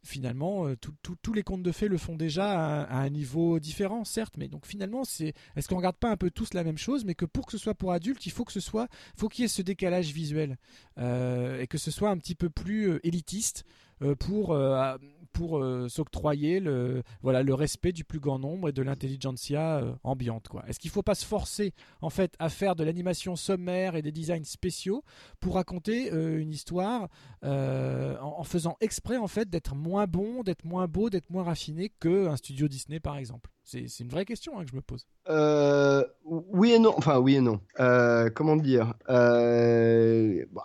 finalement, 0.03 0.69
euh, 0.69 0.77
tous 0.77 1.33
les 1.33 1.43
contes 1.43 1.63
de 1.63 1.73
fées 1.73 1.89
le 1.89 1.99
font 1.99 2.17
déjà 2.17 2.83
à, 2.85 2.99
un 2.99 3.11
niveau 3.11 3.59
différent, 3.59 4.05
certes, 4.05 4.35
mais 4.37 4.49
donc 4.49 4.67
finalement, 4.67 5.05
c'est 5.05 5.35
est-ce 5.57 5.69
qu'on 5.69 5.77
regarde 5.77 5.97
pas 5.97 6.11
un 6.11 6.17
peu 6.17 6.31
tous 6.31 6.55
la 6.55 6.65
même 6.65 6.79
chose, 6.79 7.05
mais 7.05 7.15
que 7.15 7.25
pour 7.25 7.47
que 7.47 7.53
ce 7.53 7.59
soit 7.59 7.75
pour 7.75 7.93
adultes, 7.93 8.27
il 8.27 8.33
faut 8.33 8.45
que 8.45 8.53
ce 8.53 8.61
soit, 8.61 8.89
faut 9.17 9.29
qu'il 9.29 9.43
y 9.43 9.45
ait 9.47 9.49
ce 9.49 9.63
décalage 9.63 10.13
visuel 10.13 10.57
euh, 10.99 11.61
et 11.61 11.67
que 11.67 11.79
ce 11.79 11.91
soit 11.91 12.11
un 12.11 12.19
petit 12.19 12.35
peu 12.35 12.51
plus 12.51 12.91
euh, 12.91 13.01
élitiste 13.07 13.65
pour 14.19 14.59
pour 15.33 15.65
s'octroyer 15.89 16.61
le, 16.61 17.03
voilà, 17.23 17.43
le 17.43 17.55
respect 17.55 17.93
du 17.93 18.05
plus 18.05 18.21
grand 18.21 18.39
nombre 18.39 18.69
et 18.69 18.73
de 18.73 18.83
l'intelligentsia 18.83 19.83
ambiante. 20.03 20.49
Quoi. 20.49 20.63
Est-ce 20.69 20.79
qu'il 20.79 20.91
ne 20.91 20.93
faut 20.93 21.03
pas 21.03 21.15
se 21.15 21.25
forcer 21.25 21.73
en 22.03 22.11
fait 22.11 22.35
à 22.39 22.51
faire 22.51 22.77
de 22.77 22.85
l'animation 22.85 23.35
sommaire 23.35 23.97
et 23.97 24.03
des 24.03 24.13
designs 24.13 24.45
spéciaux 24.45 25.05
pour 25.40 25.55
raconter 25.55 26.12
euh, 26.12 26.40
une 26.40 26.53
histoire 26.53 27.09
en, 27.42 28.44
faisant 28.44 28.77
exprès 28.81 29.16
en 29.16 29.27
fait 29.29 29.48
d'être 29.48 29.74
moins 29.74 30.07
bon, 30.07 30.42
d'être 30.42 30.64
moins 30.64 30.87
beau, 30.87 31.11
d'être 31.11 31.31
moins 31.31 31.44
raffiné 31.44 31.90
qu'un 32.00 32.37
studio 32.37 32.68
Disney 32.68 33.00
par 33.00 33.16
exemple 33.16 33.50
c'est, 33.64 34.00
une 34.00 34.09
vraie 34.09 34.24
question 34.24 34.59
hein, 34.59 34.64
que 34.64 34.70
je 34.70 34.77
me 34.77 34.83
pose. 34.83 35.07
oui 36.24 36.72
et 36.72 36.79
non. 36.79 36.94
Enfin, 36.96 37.18
oui 37.18 37.37
et 37.37 37.40
non. 37.40 37.61
comment 38.35 38.57
dire 38.57 38.94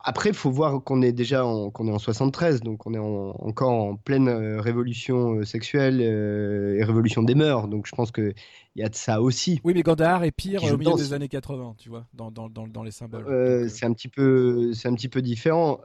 Après, 0.03 0.29
il 0.29 0.35
faut 0.35 0.51
voir 0.51 0.83
qu'on 0.83 1.01
est 1.01 1.11
déjà 1.11 1.45
en, 1.45 1.69
qu'on 1.71 1.87
est 1.87 1.91
en 1.91 1.99
73, 1.99 2.61
donc 2.61 2.85
on 2.85 2.93
est 2.93 2.99
encore 2.99 3.71
en 3.71 3.95
pleine 3.95 4.29
révolution 4.59 5.35
euh, 5.35 5.43
sexuelle 5.43 5.99
euh, 6.01 6.77
et 6.77 6.83
révolution 6.83 7.23
des 7.23 7.35
mœurs. 7.35 7.67
Donc 7.67 7.87
je 7.87 7.95
pense 7.95 8.11
qu'il 8.11 8.33
y 8.75 8.83
a 8.83 8.89
de 8.89 8.95
ça 8.95 9.21
aussi. 9.21 9.59
Oui, 9.63 9.73
mais 9.73 9.81
Gandhar 9.81 10.23
est 10.23 10.31
pire 10.31 10.63
au 10.63 10.77
milieu 10.77 10.95
des 10.95 11.13
années 11.13 11.27
80, 11.27 11.75
tu 11.77 11.89
vois, 11.89 12.05
dans, 12.13 12.31
dans, 12.31 12.49
dans, 12.49 12.83
les 12.83 12.91
symboles. 12.91 13.25
Euh, 13.27 13.67
c'est 13.67 13.85
un 13.85 13.93
petit 13.93 14.07
peu, 14.07 14.71
un 14.83 14.93
petit 14.93 15.09
peu 15.09 15.21
différent. 15.21 15.79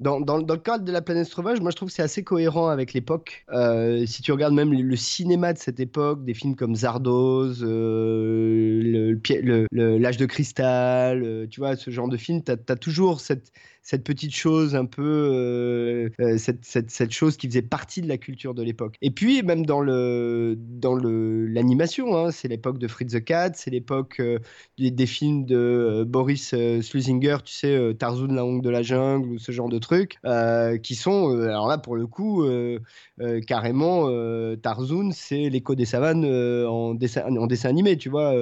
dans, 0.00 0.20
dans, 0.20 0.36
le 0.36 0.56
cadre 0.56 0.84
de 0.84 0.92
la 0.92 1.02
planète 1.02 1.26
sauvage, 1.26 1.60
moi 1.60 1.70
je 1.70 1.76
trouve 1.76 1.88
que 1.88 1.94
c'est 1.94 2.02
assez 2.02 2.22
cohérent 2.22 2.68
avec 2.68 2.92
l'époque. 2.92 3.44
si 4.06 4.22
tu 4.22 4.32
regardes 4.32 4.54
même 4.54 4.72
le 4.72 4.96
cinéma 4.96 5.52
de 5.52 5.58
cette 5.58 5.80
époque, 5.80 6.24
des 6.24 6.34
films 6.40 6.56
comme 6.56 6.74
Zardoz, 6.74 7.62
l'âge 7.62 7.68
de 10.16 10.26
cristal, 10.26 11.46
tu 11.50 11.60
vois, 11.60 11.76
ce 11.76 11.90
genre 11.90 12.08
de 12.08 12.16
film, 12.16 12.42
tu 12.42 12.52
as, 12.52 12.76
toujours 12.76 13.20
cette 13.20 13.52
cette 13.90 14.04
petite 14.04 14.32
chose 14.32 14.76
un 14.76 14.84
peu, 14.84 15.02
euh, 15.02 16.08
euh, 16.20 16.38
cette, 16.38 16.64
cette, 16.64 17.10
chose 17.10 17.36
qui 17.36 17.48
faisait 17.48 17.60
partie 17.60 18.00
de 18.02 18.06
la 18.06 18.18
culture 18.18 18.54
de 18.54 18.62
l'époque. 18.62 18.94
Et 19.02 19.10
puis 19.10 19.42
même 19.42 19.66
dans 19.66 19.80
le 19.80 20.56
dans 20.56 20.94
le 20.94 21.48
l'animation, 21.48 22.16
hein, 22.16 22.30
c'est 22.30 22.46
l'époque 22.46 22.78
de 22.78 22.86
Fritz 22.86 23.14
the 23.14 23.24
Cat, 23.24 23.50
c'est 23.54 23.72
l'époque 23.72 24.20
euh, 24.20 24.38
des, 24.78 25.06
films 25.06 25.44
de 25.44 26.04
Boris 26.06 26.54
Sluzinger, 26.82 27.38
tu 27.44 27.52
sais, 27.52 27.94
Tarzan 27.98 28.28
la 28.28 28.44
honte 28.44 28.62
de 28.62 28.70
la 28.70 28.82
jungle 28.82 29.28
ou 29.28 29.38
ce 29.40 29.50
genre 29.50 29.68
de 29.68 29.78
trucs, 29.80 30.18
qui 30.84 30.94
sont 30.94 31.40
alors 31.40 31.66
là 31.66 31.76
pour 31.76 31.96
le 31.96 32.06
coup 32.06 32.46
carrément 33.48 34.06
Tarzan, 34.62 35.10
c'est 35.10 35.48
l'écho 35.48 35.74
des 35.74 35.84
savanes 35.84 36.24
en 36.24 36.94
dessin 36.94 37.22
en 37.36 37.48
dessin 37.48 37.68
animé, 37.68 37.96
tu 37.96 38.08
vois, 38.08 38.34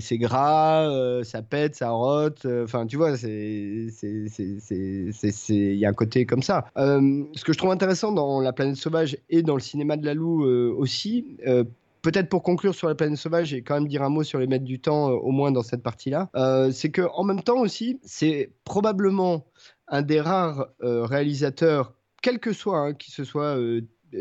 c'est 0.00 0.16
gras, 0.16 1.22
ça 1.22 1.42
pète, 1.42 1.74
ça 1.74 1.90
rote, 1.90 2.46
enfin 2.64 2.86
tu 2.86 2.96
vois, 2.96 3.18
c'est 3.18 3.90
il 4.38 5.74
y 5.74 5.86
a 5.86 5.88
un 5.88 5.94
côté 5.94 6.26
comme 6.26 6.42
ça. 6.42 6.66
Euh, 6.76 7.24
ce 7.34 7.44
que 7.44 7.52
je 7.52 7.58
trouve 7.58 7.70
intéressant 7.70 8.12
dans 8.12 8.40
La 8.40 8.52
planète 8.52 8.76
sauvage 8.76 9.16
et 9.30 9.42
dans 9.42 9.54
le 9.54 9.60
cinéma 9.60 9.96
de 9.96 10.04
la 10.04 10.14
Lalou 10.14 10.44
euh, 10.44 10.74
aussi, 10.76 11.36
euh, 11.46 11.64
peut-être 12.02 12.28
pour 12.28 12.42
conclure 12.42 12.74
sur 12.74 12.88
la 12.88 12.94
planète 12.94 13.18
sauvage 13.18 13.52
et 13.54 13.62
quand 13.62 13.74
même 13.74 13.88
dire 13.88 14.02
un 14.02 14.08
mot 14.08 14.22
sur 14.22 14.38
les 14.38 14.46
maîtres 14.46 14.64
du 14.64 14.80
temps, 14.80 15.08
au 15.10 15.30
moins 15.30 15.50
dans 15.50 15.62
cette 15.62 15.82
partie-là, 15.82 16.30
c'est 16.72 16.90
que 16.90 17.02
en 17.14 17.24
même 17.24 17.42
temps 17.42 17.60
aussi, 17.60 17.98
c'est 18.02 18.50
probablement 18.64 19.46
un 19.88 20.02
des 20.02 20.20
rares 20.20 20.68
réalisateurs, 20.80 21.92
quel 22.22 22.38
que 22.38 22.52
soit, 22.52 22.78
hein, 22.78 22.94
qui 22.94 23.10
se 23.10 23.24
soit 23.24 23.58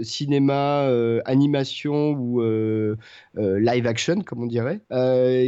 cinéma, 0.02 0.84
euh, 0.84 1.22
animation 1.26 2.12
ou 2.12 2.42
euh, 2.42 2.96
euh, 3.38 3.60
live 3.60 3.88
action, 3.88 4.22
comme 4.22 4.44
on 4.44 4.48
dirait, 4.48 4.82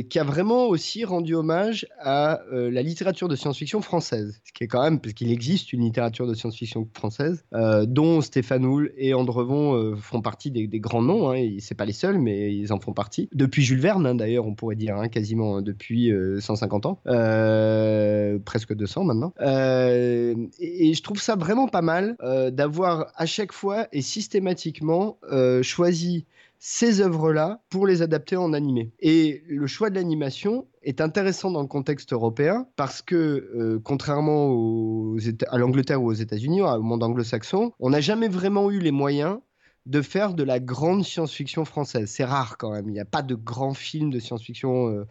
qui 0.09 0.19
a 0.19 0.23
vraiment 0.23 0.67
aussi 0.67 1.05
rendu 1.05 1.35
hommage 1.35 1.87
à 1.99 2.41
la 2.51 2.81
littérature 2.81 3.27
de 3.27 3.35
science-fiction 3.35 3.81
française. 3.81 4.39
Ce 4.43 4.53
qui 4.53 4.63
est 4.63 4.67
quand 4.67 4.83
même, 4.83 4.99
parce 4.99 5.13
qu'il 5.13 5.31
existe 5.31 5.73
une 5.73 5.81
littérature 5.81 6.27
de 6.27 6.33
science-fiction 6.33 6.87
française, 6.93 7.43
dont 7.87 8.21
Stéphane 8.21 8.65
Houl 8.65 8.91
et 8.97 9.13
Andrevon 9.13 9.95
font 9.97 10.21
partie 10.21 10.51
des, 10.51 10.67
grands 10.79 11.01
noms. 11.01 11.31
Hein, 11.31 11.57
c'est 11.59 11.75
pas 11.75 11.85
les 11.85 11.93
seuls, 11.93 12.19
mais 12.19 12.53
ils 12.53 12.71
en 12.73 12.79
font 12.79 12.93
partie. 12.93 13.29
Depuis 13.33 13.63
Jules 13.63 13.79
Verne, 13.79 14.05
hein, 14.05 14.15
d'ailleurs, 14.15 14.45
on 14.45 14.55
pourrait 14.55 14.75
dire, 14.75 14.95
hein, 14.95 15.09
quasiment 15.09 15.61
depuis 15.61 16.11
150 16.39 16.85
ans, 16.85 17.01
presque 18.45 18.73
200 18.73 19.03
maintenant. 19.03 19.33
Et, 19.41 20.33
et, 20.59 20.93
je 20.93 21.03
trouve 21.03 21.21
ça 21.21 21.35
vraiment 21.35 21.67
pas 21.67 21.81
mal 21.81 22.15
d'avoir 22.51 23.11
à 23.15 23.25
chaque 23.25 23.51
fois 23.51 23.87
et 23.91 24.01
systématiquement 24.01 24.28
systématiquement 24.29 25.17
euh, 25.31 25.63
choisi 25.63 26.27
ces 26.59 27.01
œuvres-là 27.01 27.61
pour 27.69 27.87
les 27.87 28.03
adapter 28.03 28.35
en 28.35 28.53
animé. 28.53 28.91
Et 28.99 29.41
le 29.47 29.65
choix 29.65 29.89
de 29.89 29.95
l'animation 29.95 30.67
est 30.83 31.01
intéressant 31.01 31.49
dans 31.49 31.61
le 31.61 31.67
contexte 31.67 32.13
européen 32.13 32.67
parce 32.75 33.01
que, 33.01 33.15
euh, 33.15 33.79
contrairement 33.83 34.49
aux 34.49 35.17
à 35.47 35.57
l'Angleterre 35.57 36.03
ou 36.03 36.07
aux 36.07 36.13
États-Unis, 36.13 36.61
au 36.61 36.81
monde 36.81 37.01
anglo-saxon, 37.01 37.71
on 37.79 37.89
n'a 37.89 38.01
jamais 38.01 38.27
vraiment 38.27 38.69
eu 38.69 38.79
les 38.79 38.91
moyens 38.91 39.39
de 39.89 40.03
faire 40.03 40.35
de 40.35 40.43
la 40.43 40.59
grande 40.59 41.03
science-fiction 41.03 41.65
française. 41.65 42.11
C'est 42.11 42.23
rare 42.23 42.57
quand 42.59 42.71
même. 42.71 42.87
Il 42.87 42.93
n'y 42.93 42.99
a 42.99 43.05
pas 43.05 43.23
de 43.23 43.33
grands 43.33 43.73
films 43.73 44.11
de 44.11 44.19
science-fiction. 44.19 44.87
Euh, 44.89 45.07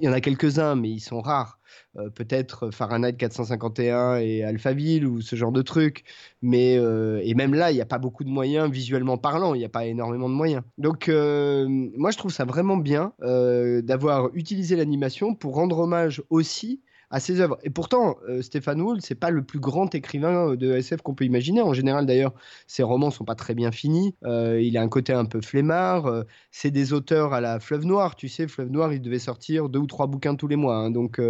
il 0.00 0.06
y 0.06 0.08
en 0.08 0.12
a 0.12 0.22
quelques-uns, 0.22 0.74
mais 0.74 0.88
ils 0.88 1.00
sont 1.00 1.20
rares. 1.20 1.58
Euh, 1.98 2.08
peut-être 2.08 2.70
Fahrenheit 2.70 3.12
451 3.12 4.16
et 4.16 4.42
Alphaville 4.42 5.06
ou 5.06 5.20
ce 5.20 5.36
genre 5.36 5.52
de 5.52 5.60
trucs. 5.60 6.04
Mais 6.40 6.78
euh, 6.78 7.20
et 7.22 7.34
même 7.34 7.52
là, 7.52 7.72
il 7.72 7.74
n'y 7.74 7.82
a 7.82 7.86
pas 7.86 7.98
beaucoup 7.98 8.24
de 8.24 8.30
moyens 8.30 8.70
visuellement 8.70 9.18
parlant. 9.18 9.52
Il 9.52 9.58
n'y 9.58 9.66
a 9.66 9.70
pas 9.70 9.84
énormément 9.84 10.30
de 10.30 10.34
moyens. 10.34 10.62
Donc 10.78 11.08
moi, 11.08 12.10
je 12.10 12.16
trouve 12.16 12.32
ça 12.32 12.46
vraiment 12.46 12.78
bien 12.78 13.12
d'avoir 13.20 14.30
utilisé 14.34 14.76
l'animation 14.76 15.34
pour 15.34 15.56
rendre 15.56 15.78
hommage 15.78 16.22
aussi 16.30 16.80
à 17.12 17.20
ses 17.20 17.40
œuvres. 17.40 17.58
Et 17.62 17.70
pourtant, 17.70 18.16
euh, 18.28 18.40
Stéphane 18.40 18.80
Wool, 18.80 19.02
c'est 19.02 19.14
pas 19.14 19.30
le 19.30 19.42
plus 19.42 19.60
grand 19.60 19.94
écrivain 19.94 20.48
euh, 20.48 20.56
de 20.56 20.72
SF 20.72 21.02
qu'on 21.02 21.14
peut 21.14 21.26
imaginer. 21.26 21.60
En 21.60 21.74
général, 21.74 22.06
d'ailleurs, 22.06 22.32
ses 22.66 22.82
romans 22.82 23.10
sont 23.10 23.24
pas 23.24 23.34
très 23.34 23.54
bien 23.54 23.70
finis. 23.70 24.16
Euh, 24.24 24.60
il 24.60 24.78
a 24.78 24.82
un 24.82 24.88
côté 24.88 25.12
un 25.12 25.26
peu 25.26 25.42
flemmard. 25.42 26.24
c'est 26.50 26.70
des 26.70 26.94
auteurs 26.94 27.34
à 27.34 27.42
la 27.42 27.60
Fleuve 27.60 27.84
Noire. 27.84 28.16
Tu 28.16 28.28
sais, 28.28 28.48
Fleuve 28.48 28.70
Noire, 28.70 28.94
il 28.94 29.02
devait 29.02 29.18
sortir 29.18 29.68
deux 29.68 29.78
ou 29.78 29.86
trois 29.86 30.06
bouquins 30.06 30.34
tous 30.34 30.48
les 30.48 30.56
mois. 30.56 30.76
Hein. 30.76 30.90
donc, 30.90 31.20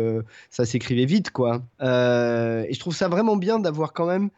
ça 0.50 0.64
s'écrivait 0.64 1.04
vite, 1.04 1.30
quoi. 1.30 1.62
et 1.80 2.72
je 2.72 2.78
trouve 2.78 2.94
ça 2.94 3.08
vraiment 3.08 3.36
bien 3.36 3.58
d'avoir 3.58 3.92
quand 3.92 4.06
même 4.06 4.30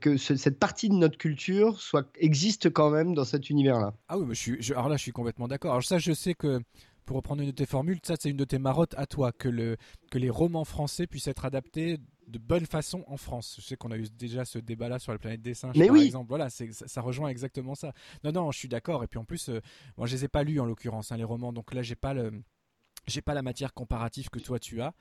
que 0.00 0.16
cette 0.16 0.58
partie 0.58 0.88
de 0.88 0.94
notre 0.94 1.16
culture 1.16 1.80
soit 1.80 2.06
existe 2.16 2.68
quand 2.70 2.90
même 2.90 3.14
dans 3.14 3.24
cet 3.24 3.48
univers-là. 3.48 3.94
Ah 4.08 4.18
oui, 4.18 4.26
je 4.30 4.34
suis, 4.34 4.72
alors 4.72 4.88
là, 4.88 4.96
je 4.96 5.02
suis 5.02 5.12
complètement 5.12 5.48
d'accord. 5.48 5.70
Alors 5.70 5.84
ça, 5.84 5.98
je 5.98 6.12
sais 6.12 6.34
que 6.34 6.60
pour 7.04 7.16
reprendre 7.16 7.42
une 7.42 7.48
de 7.48 7.54
tes 7.54 7.66
formules, 7.66 7.98
ça 8.02 8.14
c'est 8.18 8.30
une 8.30 8.36
de 8.36 8.44
tes 8.44 8.58
marottes 8.58 8.94
à 8.96 9.06
toi, 9.06 9.32
que, 9.32 9.48
le, 9.48 9.76
que 10.10 10.18
les 10.18 10.30
romans 10.30 10.64
français 10.64 11.06
puissent 11.06 11.28
être 11.28 11.44
adaptés 11.44 11.98
de 12.26 12.38
bonne 12.38 12.66
façon 12.66 13.04
en 13.08 13.16
France. 13.16 13.56
Je 13.58 13.66
sais 13.66 13.76
qu'on 13.76 13.90
a 13.90 13.98
eu 13.98 14.06
déjà 14.08 14.44
ce 14.44 14.58
débat-là 14.58 14.98
sur 14.98 15.12
la 15.12 15.18
planète 15.18 15.42
des 15.42 15.54
singes, 15.54 15.76
par 15.76 15.96
exemple. 15.96 16.28
Voilà, 16.28 16.48
ça, 16.48 16.64
ça, 16.70 17.00
rejoint 17.00 17.28
exactement 17.28 17.74
ça. 17.74 17.92
Non, 18.24 18.32
non, 18.32 18.50
je 18.52 18.58
suis 18.58 18.68
d'accord. 18.68 19.02
Et 19.02 19.08
puis 19.08 19.18
en 19.18 19.24
plus, 19.24 19.48
euh, 19.48 19.60
moi 19.96 20.06
je 20.06 20.14
les 20.14 20.24
ai 20.24 20.28
pas 20.28 20.44
lus 20.44 20.60
en 20.60 20.64
l'occurrence, 20.64 21.12
hein, 21.12 21.16
les 21.16 21.24
romans, 21.24 21.52
donc 21.52 21.74
là 21.74 21.82
j'ai 21.82 21.96
pas 21.96 22.14
le 22.14 22.42
j'ai 23.06 23.22
pas 23.22 23.34
la 23.34 23.42
matière 23.42 23.74
comparative 23.74 24.28
que 24.30 24.38
toi 24.38 24.58
tu 24.58 24.80
as. 24.80 24.94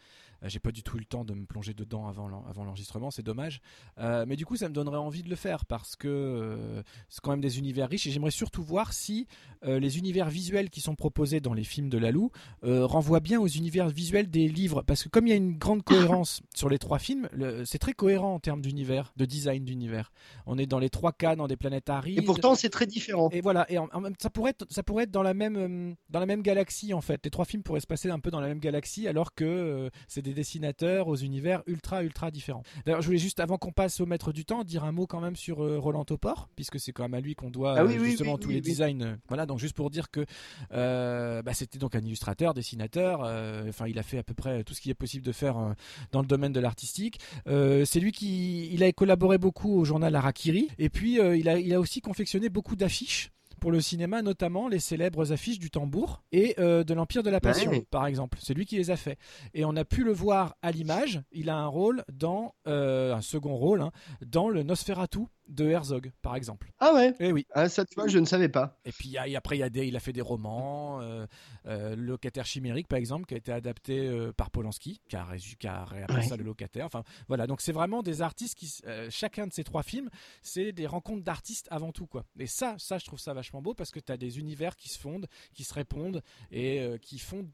Euh, 0.43 0.49
j'ai 0.49 0.59
pas 0.59 0.71
du 0.71 0.83
tout 0.83 0.97
eu 0.97 0.99
le 0.99 1.05
temps 1.05 1.25
de 1.25 1.33
me 1.33 1.45
plonger 1.45 1.73
dedans 1.73 2.07
avant 2.07 2.27
l'enregistrement, 2.63 3.11
c'est 3.11 3.23
dommage. 3.23 3.61
Euh, 3.99 4.25
mais 4.27 4.35
du 4.35 4.45
coup, 4.45 4.55
ça 4.55 4.69
me 4.69 4.73
donnerait 4.73 4.97
envie 4.97 5.23
de 5.23 5.29
le 5.29 5.35
faire 5.35 5.65
parce 5.65 5.95
que 5.95 6.07
euh, 6.07 6.83
c'est 7.09 7.21
quand 7.21 7.31
même 7.31 7.41
des 7.41 7.59
univers 7.59 7.89
riches 7.89 8.07
et 8.07 8.11
j'aimerais 8.11 8.31
surtout 8.31 8.63
voir 8.63 8.93
si 8.93 9.27
les 9.61 9.97
univers 9.97 10.29
visuels 10.29 10.69
qui 10.69 10.79
sont 10.79 10.95
proposés 10.95 11.41
dans 11.41 11.53
les 11.53 11.65
films 11.65 11.89
de 11.89 11.97
Lalou 11.97 12.31
renvoient 12.63 13.19
bien 13.19 13.41
aux 13.41 13.47
univers 13.47 13.89
visuels 13.89 14.29
des 14.29 14.47
livres. 14.47 14.83
Parce 14.83 15.03
que 15.03 15.09
comme 15.09 15.27
il 15.27 15.31
y 15.31 15.33
a 15.33 15.35
une 15.35 15.57
grande 15.57 15.83
cohérence 15.83 16.41
sur 16.55 16.69
les 16.69 16.79
trois 16.79 16.97
films, 16.97 17.27
c'est 17.65 17.77
très 17.77 17.91
cohérent 17.91 18.35
en 18.35 18.39
termes 18.39 18.61
d'univers, 18.61 19.11
de 19.17 19.25
design 19.25 19.65
d'univers. 19.65 20.13
On 20.45 20.57
est 20.57 20.65
dans 20.65 20.79
les 20.79 20.89
trois 20.89 21.11
cas, 21.11 21.35
dans 21.35 21.47
des 21.47 21.57
planètes 21.57 21.89
arides. 21.89 22.19
Et 22.19 22.21
pourtant, 22.21 22.55
c'est 22.55 22.69
très 22.69 22.87
différent. 22.87 23.29
Et 23.33 23.41
voilà, 23.41 23.69
et 23.69 23.77
ça 24.19 24.29
pourrait 24.29 24.51
être, 24.51 24.65
ça 24.69 24.81
pourrait 24.81 25.03
être 25.03 25.11
dans 25.11 25.23
la 25.23 25.33
même 25.33 25.97
dans 26.09 26.21
la 26.21 26.25
même 26.25 26.41
galaxie 26.41 26.93
en 26.93 27.01
fait. 27.01 27.19
Les 27.25 27.29
trois 27.29 27.43
films 27.43 27.63
pourraient 27.63 27.81
se 27.81 27.87
passer 27.87 28.09
un 28.09 28.19
peu 28.19 28.31
dans 28.31 28.39
la 28.39 28.47
même 28.47 28.59
galaxie 28.59 29.09
alors 29.09 29.35
que 29.35 29.89
c'est 30.07 30.21
des 30.21 30.28
dessinateurs 30.33 31.07
aux 31.07 31.15
univers 31.15 31.63
ultra 31.67 32.03
ultra 32.03 32.31
différents. 32.31 32.63
D'ailleurs, 32.85 33.01
je 33.01 33.07
voulais 33.07 33.19
juste 33.19 33.39
avant 33.39 33.57
qu'on 33.57 33.71
passe 33.71 33.99
au 33.99 34.05
maître 34.05 34.31
du 34.31 34.45
temps 34.45 34.63
dire 34.63 34.83
un 34.83 34.91
mot 34.91 35.07
quand 35.07 35.21
même 35.21 35.35
sur 35.35 35.63
euh, 35.63 35.79
Roland 35.79 36.05
Topor 36.05 36.49
puisque 36.55 36.79
c'est 36.79 36.91
quand 36.91 37.03
même 37.03 37.13
à 37.13 37.21
lui 37.21 37.35
qu'on 37.35 37.49
doit 37.49 37.75
ah 37.77 37.83
euh, 37.83 38.03
justement 38.03 38.37
tous 38.37 38.49
les 38.49 38.61
designs. 38.61 39.01
Euh, 39.01 39.15
voilà, 39.27 39.45
donc 39.45 39.59
juste 39.59 39.75
pour 39.75 39.89
dire 39.89 40.09
que 40.11 40.25
bah, 40.71 41.53
c'était 41.53 41.79
donc 41.79 41.95
un 41.95 42.01
illustrateur, 42.01 42.53
dessinateur. 42.53 43.21
Enfin, 43.67 43.87
il 43.87 43.97
a 43.99 44.03
fait 44.03 44.17
à 44.17 44.23
peu 44.23 44.33
près 44.33 44.63
tout 44.63 44.73
ce 44.73 44.81
qui 44.81 44.89
est 44.89 44.95
possible 44.95 45.25
de 45.25 45.31
faire 45.31 45.75
dans 46.11 46.21
le 46.21 46.27
domaine 46.27 46.53
de 46.53 46.59
l'artistique. 46.59 47.19
c'est 47.45 47.99
lui 47.99 48.11
qui 48.11 48.73
il 48.73 48.83
a 48.83 48.91
collaboré 48.91 49.37
beaucoup 49.37 49.79
au 49.79 49.85
journal 49.85 50.15
Arakiri 50.15 50.69
et 50.77 50.89
puis 50.89 51.19
il 51.19 51.49
a 51.49 51.59
il 51.59 51.73
a 51.73 51.79
aussi 51.79 52.01
confectionné 52.01 52.49
beaucoup 52.49 52.75
d'affiches 52.75 53.31
pour 53.59 53.71
le 53.71 53.81
cinéma, 53.81 54.21
notamment 54.21 54.67
les 54.67 54.79
célèbres 54.79 55.31
affiches 55.31 55.59
du 55.59 55.69
tambour 55.69 56.23
et 56.31 56.55
euh, 56.59 56.83
de 56.83 56.93
l'Empire 56.93 57.23
de 57.23 57.29
la 57.29 57.39
Passion, 57.39 57.71
par 57.91 58.07
exemple. 58.07 58.37
C'est 58.41 58.53
lui 58.53 58.65
qui 58.65 58.77
les 58.77 58.91
a 58.91 58.95
fait. 58.95 59.17
Et 59.53 59.65
on 59.65 59.75
a 59.75 59.85
pu 59.85 60.03
le 60.03 60.11
voir 60.11 60.55
à 60.61 60.71
l'image. 60.71 61.21
Il 61.31 61.49
a 61.49 61.57
un 61.57 61.67
rôle 61.67 62.03
dans, 62.11 62.55
euh, 62.67 63.13
un 63.13 63.21
second 63.21 63.55
rôle, 63.55 63.81
hein, 63.81 63.91
dans 64.25 64.49
le 64.49 64.63
Nosferatu 64.63 65.19
de 65.49 65.67
Herzog, 65.67 66.11
par 66.21 66.35
exemple. 66.35 66.71
Ah 66.79 66.93
ouais 66.93 67.13
eh 67.19 67.31
oui. 67.31 67.45
Ah, 67.53 67.67
ça, 67.67 67.83
tu 67.83 67.95
vois, 67.95 68.07
je 68.07 68.19
ne 68.19 68.25
savais 68.25 68.49
pas. 68.49 68.79
Et 68.85 68.91
puis 68.91 69.17
après, 69.17 69.57
il, 69.57 69.63
a 69.63 69.67
il 69.67 69.95
a 69.95 69.99
fait 69.99 70.13
des 70.13 70.21
romans, 70.21 71.01
euh, 71.01 71.25
euh, 71.65 71.95
Le 71.95 72.03
locataire 72.03 72.45
chimérique, 72.45 72.87
par 72.87 72.99
exemple, 72.99 73.25
qui 73.25 73.33
a 73.33 73.37
été 73.37 73.51
adapté 73.51 74.07
euh, 74.07 74.31
par 74.31 74.51
Polanski, 74.51 75.01
qui 75.09 75.15
a, 75.15 75.27
qui 75.59 75.67
a 75.67 75.85
réappelé 75.85 76.21
ça 76.21 76.37
le 76.37 76.43
locataire. 76.43 76.85
Enfin, 76.85 77.03
voilà, 77.27 77.47
donc 77.47 77.61
c'est 77.61 77.71
vraiment 77.71 78.03
des 78.03 78.21
artistes 78.21 78.57
qui, 78.57 78.71
chacun 79.09 79.47
de 79.47 79.53
ces 79.53 79.63
trois 79.63 79.83
films, 79.83 80.09
c'est 80.41 80.71
des 80.71 80.87
rencontres 80.87 81.23
d'artistes 81.23 81.67
avant 81.71 81.91
tout, 81.91 82.05
quoi. 82.05 82.25
Et 82.37 82.47
ça, 82.47 82.75
ça, 82.77 82.97
je 82.97 83.05
trouve 83.05 83.19
ça 83.19 83.33
vachement 83.33 83.61
beau 83.61 83.73
parce 83.73 83.91
que 83.91 83.99
tu 83.99 84.11
as 84.11 84.17
des 84.17 84.39
univers 84.39 84.75
qui 84.75 84.89
se 84.89 84.99
fondent, 84.99 85.27
qui 85.53 85.63
se 85.63 85.73
répondent 85.73 86.21
et 86.51 86.87
qui 87.01 87.17
font 87.19 87.49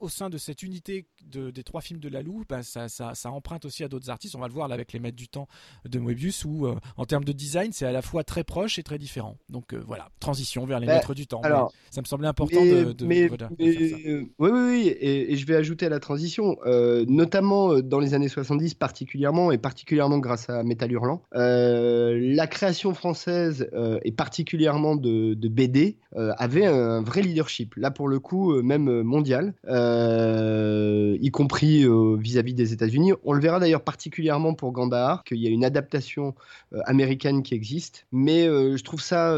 au, 0.00 0.08
sein 0.08 0.30
de 0.30 0.38
cette 0.38 0.62
unité 0.62 1.06
des 1.24 1.62
trois 1.62 1.80
films 1.80 2.00
de 2.00 2.08
Lalou, 2.08 2.44
ben 2.48 2.62
ça, 2.62 2.88
ça, 2.88 3.30
emprunte 3.30 3.64
aussi 3.64 3.84
à 3.84 3.88
d'autres 3.88 4.10
artistes. 4.10 4.34
On 4.34 4.40
va 4.40 4.48
le 4.48 4.52
voir 4.52 4.68
là 4.68 4.74
avec 4.74 4.92
les 4.92 4.98
maîtres 4.98 5.16
du 5.16 5.28
temps 5.28 5.48
de 5.88 5.98
Moebius, 5.98 6.44
où 6.44 6.66
euh, 6.66 6.76
en 6.96 7.04
termes 7.04 7.24
de 7.24 7.32
design, 7.32 7.72
c'est 7.72 7.86
à 7.86 7.92
la 7.92 8.02
fois 8.02 8.24
très 8.24 8.44
proche 8.44 8.78
et 8.78 8.82
très 8.82 8.98
différent. 8.98 9.36
Donc 9.48 9.72
euh, 9.72 9.82
voilà, 9.86 10.08
transition 10.20 10.64
vers 10.64 10.80
les 10.80 10.86
ben, 10.86 10.94
maîtres 10.94 11.14
du 11.14 11.26
temps. 11.26 11.40
Alors, 11.42 11.72
ça 11.90 12.00
me 12.00 12.06
semblait 12.06 12.28
important 12.28 12.64
de, 12.64 12.92
de, 12.92 13.06
mais, 13.06 13.28
faire 13.28 13.38
ça. 13.38 13.48
oui, 13.58 14.28
oui, 14.38 14.50
oui, 14.50 14.96
et, 15.00 15.36
je 15.36 15.46
vais 15.46 15.56
ajouter 15.56 15.86
à 15.86 15.88
la 15.88 16.00
transition, 16.00 16.56
euh, 16.66 17.04
notamment 17.08 17.80
dans 17.80 18.00
les 18.00 18.14
années 18.14 18.28
70 18.28 18.74
particulièrement, 18.74 19.52
et 19.52 19.58
particulièrement 19.58 20.18
grâce 20.18 20.50
à 20.50 20.62
Metal 20.62 20.90
Hurlant, 20.90 21.22
la 21.32 22.46
création 22.46 22.94
française 22.94 23.70
et 24.04 24.12
particulièrement 24.12 24.96
de, 24.96 25.34
de 25.34 25.48
BD 25.48 25.98
avait 26.12 26.66
un 26.66 27.02
vrai 27.02 27.22
leadership. 27.22 27.74
Là, 27.76 27.90
pour 27.90 28.08
le 28.08 28.18
coup, 28.18 28.60
même 28.62 29.02
mondial. 29.02 29.54
Euh, 29.68 31.18
y 31.20 31.30
compris 31.30 31.84
euh, 31.84 32.16
vis-à-vis 32.16 32.54
des 32.54 32.72
États-Unis. 32.72 33.12
On 33.24 33.32
le 33.32 33.40
verra 33.40 33.60
d'ailleurs 33.60 33.82
particulièrement 33.82 34.54
pour 34.54 34.72
Gandahar, 34.72 35.22
qu'il 35.24 35.38
y 35.38 35.46
a 35.46 35.50
une 35.50 35.64
adaptation 35.64 36.34
euh, 36.72 36.80
américaine 36.86 37.42
qui 37.42 37.54
existe. 37.54 38.06
Mais 38.12 38.44
je 38.46 38.82
trouve 38.82 39.00
ça 39.00 39.30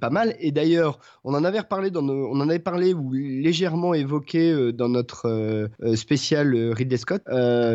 pas 0.00 0.10
mal. 0.10 0.36
Et 0.38 0.52
d'ailleurs, 0.52 0.98
on 1.24 1.34
en 1.34 1.44
avait 1.44 1.60
on 1.70 2.40
en 2.40 2.48
avait 2.48 2.58
parlé 2.58 2.94
ou 2.94 3.12
légèrement 3.12 3.94
évoqué 3.94 4.72
dans 4.72 4.88
notre 4.88 5.68
spécial 5.94 6.54
Ridley 6.72 6.96
Scott. 6.96 7.22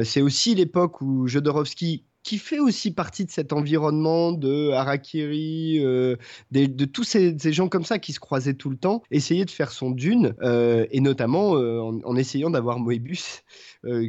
C'est 0.03 0.21
aussi 0.21 0.55
l'époque 0.55 1.01
où 1.01 1.27
Jodorowsky 1.27 2.05
qui 2.31 2.37
fait 2.37 2.59
aussi 2.59 2.91
partie 2.91 3.25
de 3.25 3.29
cet 3.29 3.51
environnement 3.51 4.31
de 4.31 4.69
Harakiri, 4.71 5.79
euh, 5.83 6.15
de, 6.51 6.85
tous 6.85 7.03
ces, 7.03 7.35
gens 7.51 7.67
comme 7.67 7.83
ça 7.83 7.99
qui 7.99 8.13
se 8.13 8.21
croisaient 8.21 8.53
tout 8.53 8.69
le 8.69 8.77
temps, 8.77 9.03
essayer 9.11 9.43
de 9.43 9.51
faire 9.51 9.73
son 9.73 9.91
dune, 9.91 10.33
euh, 10.41 10.85
et 10.91 11.01
notamment 11.01 11.57
euh, 11.57 11.81
en, 11.81 12.15
essayant 12.15 12.49
d'avoir 12.49 12.79
Moebius, 12.79 13.43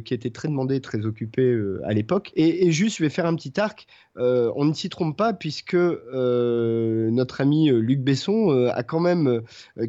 qui 0.05 0.13
était 0.13 0.29
très 0.29 0.47
demandé, 0.47 0.81
très 0.81 1.05
occupé 1.05 1.57
à 1.83 1.93
l'époque. 1.93 2.31
Et, 2.35 2.71
juste, 2.71 2.97
je 2.97 3.03
vais 3.03 3.09
faire 3.09 3.25
un 3.25 3.35
petit 3.35 3.59
arc. 3.59 3.87
on 4.15 4.65
ne 4.65 4.73
s'y 4.73 4.89
trompe 4.89 5.17
pas, 5.17 5.33
puisque 5.33 5.75
notre 5.75 7.41
ami 7.41 7.69
Luc 7.69 8.01
Besson 8.01 8.69
a 8.73 8.83
quand 8.83 8.99
même, 8.99 9.41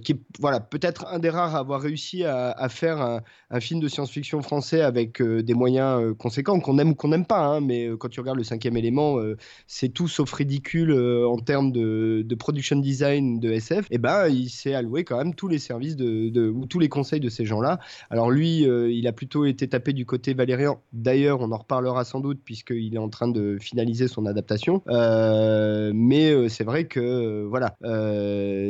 qui 0.02 0.12
est 0.12 0.20
voilà, 0.40 0.60
peut-être 0.60 1.06
un 1.08 1.18
des 1.18 1.30
rares 1.30 1.54
à 1.54 1.58
avoir 1.58 1.80
réussi 1.80 2.24
à, 2.24 2.68
faire 2.68 3.20
un, 3.50 3.60
film 3.60 3.80
de 3.80 3.88
science-fiction 3.88 4.42
français 4.42 4.80
avec 4.80 5.22
des 5.22 5.54
moyens 5.54 6.14
conséquents, 6.18 6.58
qu'on 6.60 6.78
aime 6.78 6.90
ou 6.90 6.94
qu'on 6.94 7.08
n'aime 7.08 7.26
pas, 7.26 7.44
hein, 7.44 7.60
mais 7.60 7.90
quand 7.98 8.08
tu 8.08 8.20
regardes 8.20 8.38
le 8.38 8.44
cinquième 8.44 8.76
élément, 8.76 9.18
euh, 9.18 9.36
c'est 9.66 9.88
tout 9.88 10.08
sauf 10.08 10.32
ridicule 10.32 10.90
euh, 10.90 11.26
en 11.28 11.38
termes 11.38 11.72
de, 11.72 12.34
production 12.38 12.76
design 12.76 13.38
de 13.38 13.50
SF. 13.52 13.86
Et 13.86 13.94
eh 13.94 13.98
ben, 13.98 14.28
il 14.28 14.50
s'est 14.50 14.74
alloué 14.74 15.04
quand 15.04 15.16
même 15.16 15.34
tous 15.34 15.48
les 15.48 15.58
services 15.58 15.96
de, 15.96 16.48
ou 16.48 16.66
tous 16.66 16.78
les 16.78 16.88
conseils 16.88 17.20
de 17.20 17.28
ces 17.28 17.44
gens-là. 17.44 17.78
Alors 18.10 18.30
lui, 18.30 18.68
euh, 18.68 18.90
il 18.90 19.06
a 19.06 19.12
plutôt 19.12 19.44
été 19.44 19.68
tapé 19.74 19.92
du 19.92 20.06
côté 20.06 20.34
Valérian. 20.34 20.80
D'ailleurs, 20.92 21.40
on 21.40 21.50
en 21.50 21.56
reparlera 21.56 22.04
sans 22.04 22.20
doute 22.20 22.38
puisqu'il 22.44 22.94
est 22.94 22.98
en 22.98 23.08
train 23.08 23.26
de 23.26 23.58
finaliser 23.60 24.06
son 24.06 24.24
adaptation. 24.24 24.82
mais 24.86 26.48
c'est 26.48 26.64
vrai 26.64 26.84
que 26.84 27.44
voilà, 27.44 27.76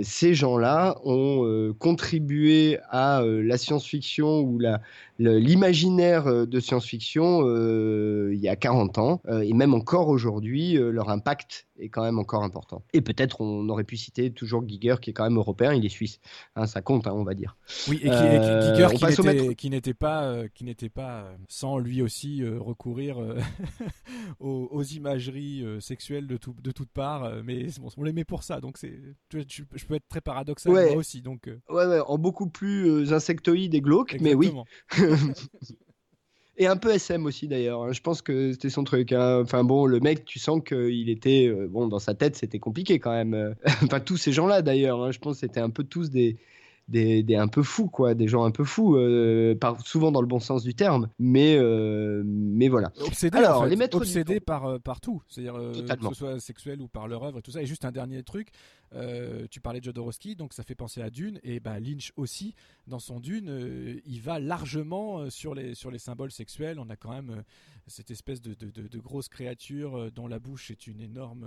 ces 0.02 0.34
gens-là 0.34 0.96
ont 1.04 1.74
contribué 1.78 2.78
à 2.88 3.22
la 3.22 3.58
science-fiction 3.58 4.40
ou 4.40 4.58
l'imaginaire 5.18 6.26
euh, 6.26 6.46
de 6.46 6.60
science-fiction 6.60 7.42
euh, 7.44 8.30
il 8.32 8.40
y 8.40 8.48
a 8.48 8.56
40 8.56 8.98
ans 8.98 9.20
euh, 9.28 9.40
et 9.40 9.52
même 9.52 9.74
encore 9.74 10.08
aujourd'hui, 10.08 10.74
leur 10.74 11.10
impact 11.10 11.66
est 11.78 11.88
quand 11.88 12.02
même 12.02 12.18
encore 12.18 12.44
important. 12.44 12.82
Et 12.92 13.00
peut-être 13.00 13.40
on 13.40 13.68
aurait 13.68 13.84
pu 13.84 13.96
citer 13.96 14.32
toujours 14.32 14.66
Giger 14.66 14.96
qui 15.00 15.10
est 15.10 15.12
quand 15.12 15.24
même 15.24 15.36
européen, 15.36 15.72
il 15.74 15.84
est 15.84 15.90
suisse, 15.90 16.20
hein, 16.56 16.66
ça 16.66 16.82
compte, 16.82 17.06
hein, 17.06 17.12
on 17.14 17.24
va 17.24 17.34
dire. 17.34 17.56
Oui, 17.88 18.00
et, 18.02 18.10
Giger 18.10 19.54
qui 19.56 19.70
n'était 19.70 19.94
pas, 19.94 20.48
qui 20.54 20.64
n'était 20.64 20.88
pas 20.88 21.32
sans 21.48 21.78
lui 21.78 22.02
aussi 22.02 22.44
recourir 22.46 23.18
aux, 24.40 24.82
imageries 24.82 25.64
sexuelles 25.80 26.26
de, 26.26 26.36
tout, 26.36 26.54
de 26.62 26.70
toutes 26.70 26.90
parts, 26.90 27.42
mais 27.42 27.66
on 27.96 28.02
l'aimait 28.02 28.24
pour 28.24 28.42
ça, 28.42 28.60
donc 28.60 28.78
c'est, 28.78 29.00
je 29.32 29.84
peux 29.86 29.94
être 29.94 30.08
très 30.08 30.20
paradoxal 30.20 30.72
moi 30.72 30.96
aussi, 30.96 31.22
donc. 31.22 31.50
Ouais, 31.68 31.86
ouais, 31.86 32.00
en 32.00 32.18
beaucoup 32.18 32.48
plus 32.48 33.12
insectoïde 33.12 33.74
et 33.74 33.80
glauque, 33.80 34.16
mais 34.20 34.34
oui. 34.34 34.52
Et 36.56 36.66
un 36.66 36.76
peu 36.76 36.90
SM 36.90 37.26
aussi 37.26 37.48
d'ailleurs. 37.48 37.82
Hein. 37.82 37.92
Je 37.92 38.00
pense 38.00 38.22
que 38.22 38.52
c'était 38.52 38.70
son 38.70 38.84
truc. 38.84 39.12
Hein. 39.12 39.40
Enfin 39.42 39.64
bon, 39.64 39.86
le 39.86 40.00
mec, 40.00 40.24
tu 40.24 40.38
sens 40.38 40.60
qu'il 40.64 41.08
était 41.08 41.48
euh, 41.48 41.66
bon 41.68 41.88
dans 41.88 41.98
sa 41.98 42.14
tête, 42.14 42.36
c'était 42.36 42.60
compliqué 42.60 42.98
quand 42.98 43.12
même. 43.12 43.56
enfin 43.82 44.00
tous 44.00 44.16
ces 44.16 44.32
gens-là 44.32 44.62
d'ailleurs. 44.62 45.02
Hein. 45.02 45.10
Je 45.10 45.18
pense 45.18 45.36
que 45.36 45.40
c'était 45.40 45.60
un 45.60 45.70
peu 45.70 45.82
tous 45.82 46.10
des, 46.10 46.36
des, 46.88 47.24
un 47.36 47.48
peu 47.48 47.62
fous 47.62 47.88
quoi, 47.88 48.14
des 48.14 48.28
gens 48.28 48.44
un 48.44 48.50
peu 48.50 48.64
fous, 48.64 48.96
euh, 48.96 49.54
souvent 49.84 50.12
dans 50.12 50.20
le 50.20 50.26
bon 50.26 50.40
sens 50.40 50.62
du 50.62 50.74
terme. 50.74 51.08
Mais 51.18 51.56
euh, 51.56 52.22
mais 52.24 52.68
voilà. 52.68 52.92
Obsédés, 53.00 53.38
Alors 53.38 53.66
les 53.66 53.76
maîtres 53.76 53.96
obsédés 53.96 54.40
par 54.40 54.80
par 54.80 55.00
tout, 55.00 55.22
c'est-à-dire 55.28 55.54
que 55.54 56.08
ce 56.08 56.14
soit 56.14 56.40
sexuel 56.40 56.80
ou 56.80 56.88
par 56.88 57.08
leur 57.08 57.22
œuvre 57.22 57.38
et 57.38 57.42
tout 57.42 57.50
ça. 57.50 57.62
Et 57.62 57.66
juste 57.66 57.84
un 57.84 57.92
dernier 57.92 58.22
truc, 58.22 58.48
euh, 58.94 59.46
tu 59.50 59.60
parlais 59.60 59.80
de 59.80 59.84
Jodorowsky, 59.84 60.36
donc 60.36 60.52
ça 60.52 60.62
fait 60.62 60.74
penser 60.74 61.02
à 61.02 61.10
Dune, 61.10 61.40
et 61.42 61.60
bah, 61.60 61.80
Lynch 61.80 62.12
aussi, 62.16 62.54
dans 62.86 62.98
son 62.98 63.20
Dune, 63.20 63.48
euh, 63.48 64.00
il 64.04 64.20
va 64.20 64.38
largement 64.38 65.18
euh, 65.18 65.30
sur, 65.30 65.54
les, 65.54 65.74
sur 65.74 65.90
les 65.90 65.98
symboles 65.98 66.30
sexuels. 66.30 66.78
On 66.78 66.88
a 66.90 66.96
quand 66.96 67.10
même 67.10 67.42
cette 67.86 68.10
espèce 68.10 68.40
de, 68.40 68.54
de, 68.54 68.98
grosse 68.98 69.28
créature 69.28 70.10
dont 70.12 70.26
la 70.26 70.38
bouche 70.38 70.70
est 70.70 70.86
une 70.86 71.00
énorme 71.00 71.46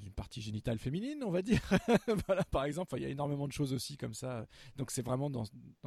une 0.00 0.12
partie 0.12 0.40
génitale 0.40 0.78
féminine, 0.78 1.22
on 1.24 1.30
va 1.30 1.42
dire. 1.42 1.60
voilà, 2.26 2.44
par 2.44 2.64
exemple, 2.64 2.94
il 2.96 3.02
y 3.02 3.06
a 3.06 3.08
énormément 3.08 3.46
de 3.46 3.52
choses 3.52 3.72
aussi 3.72 3.96
comme 3.96 4.14
ça. 4.14 4.46
Donc 4.76 4.90
c'est 4.90 5.02
vraiment 5.02 5.30
dans, 5.30 5.44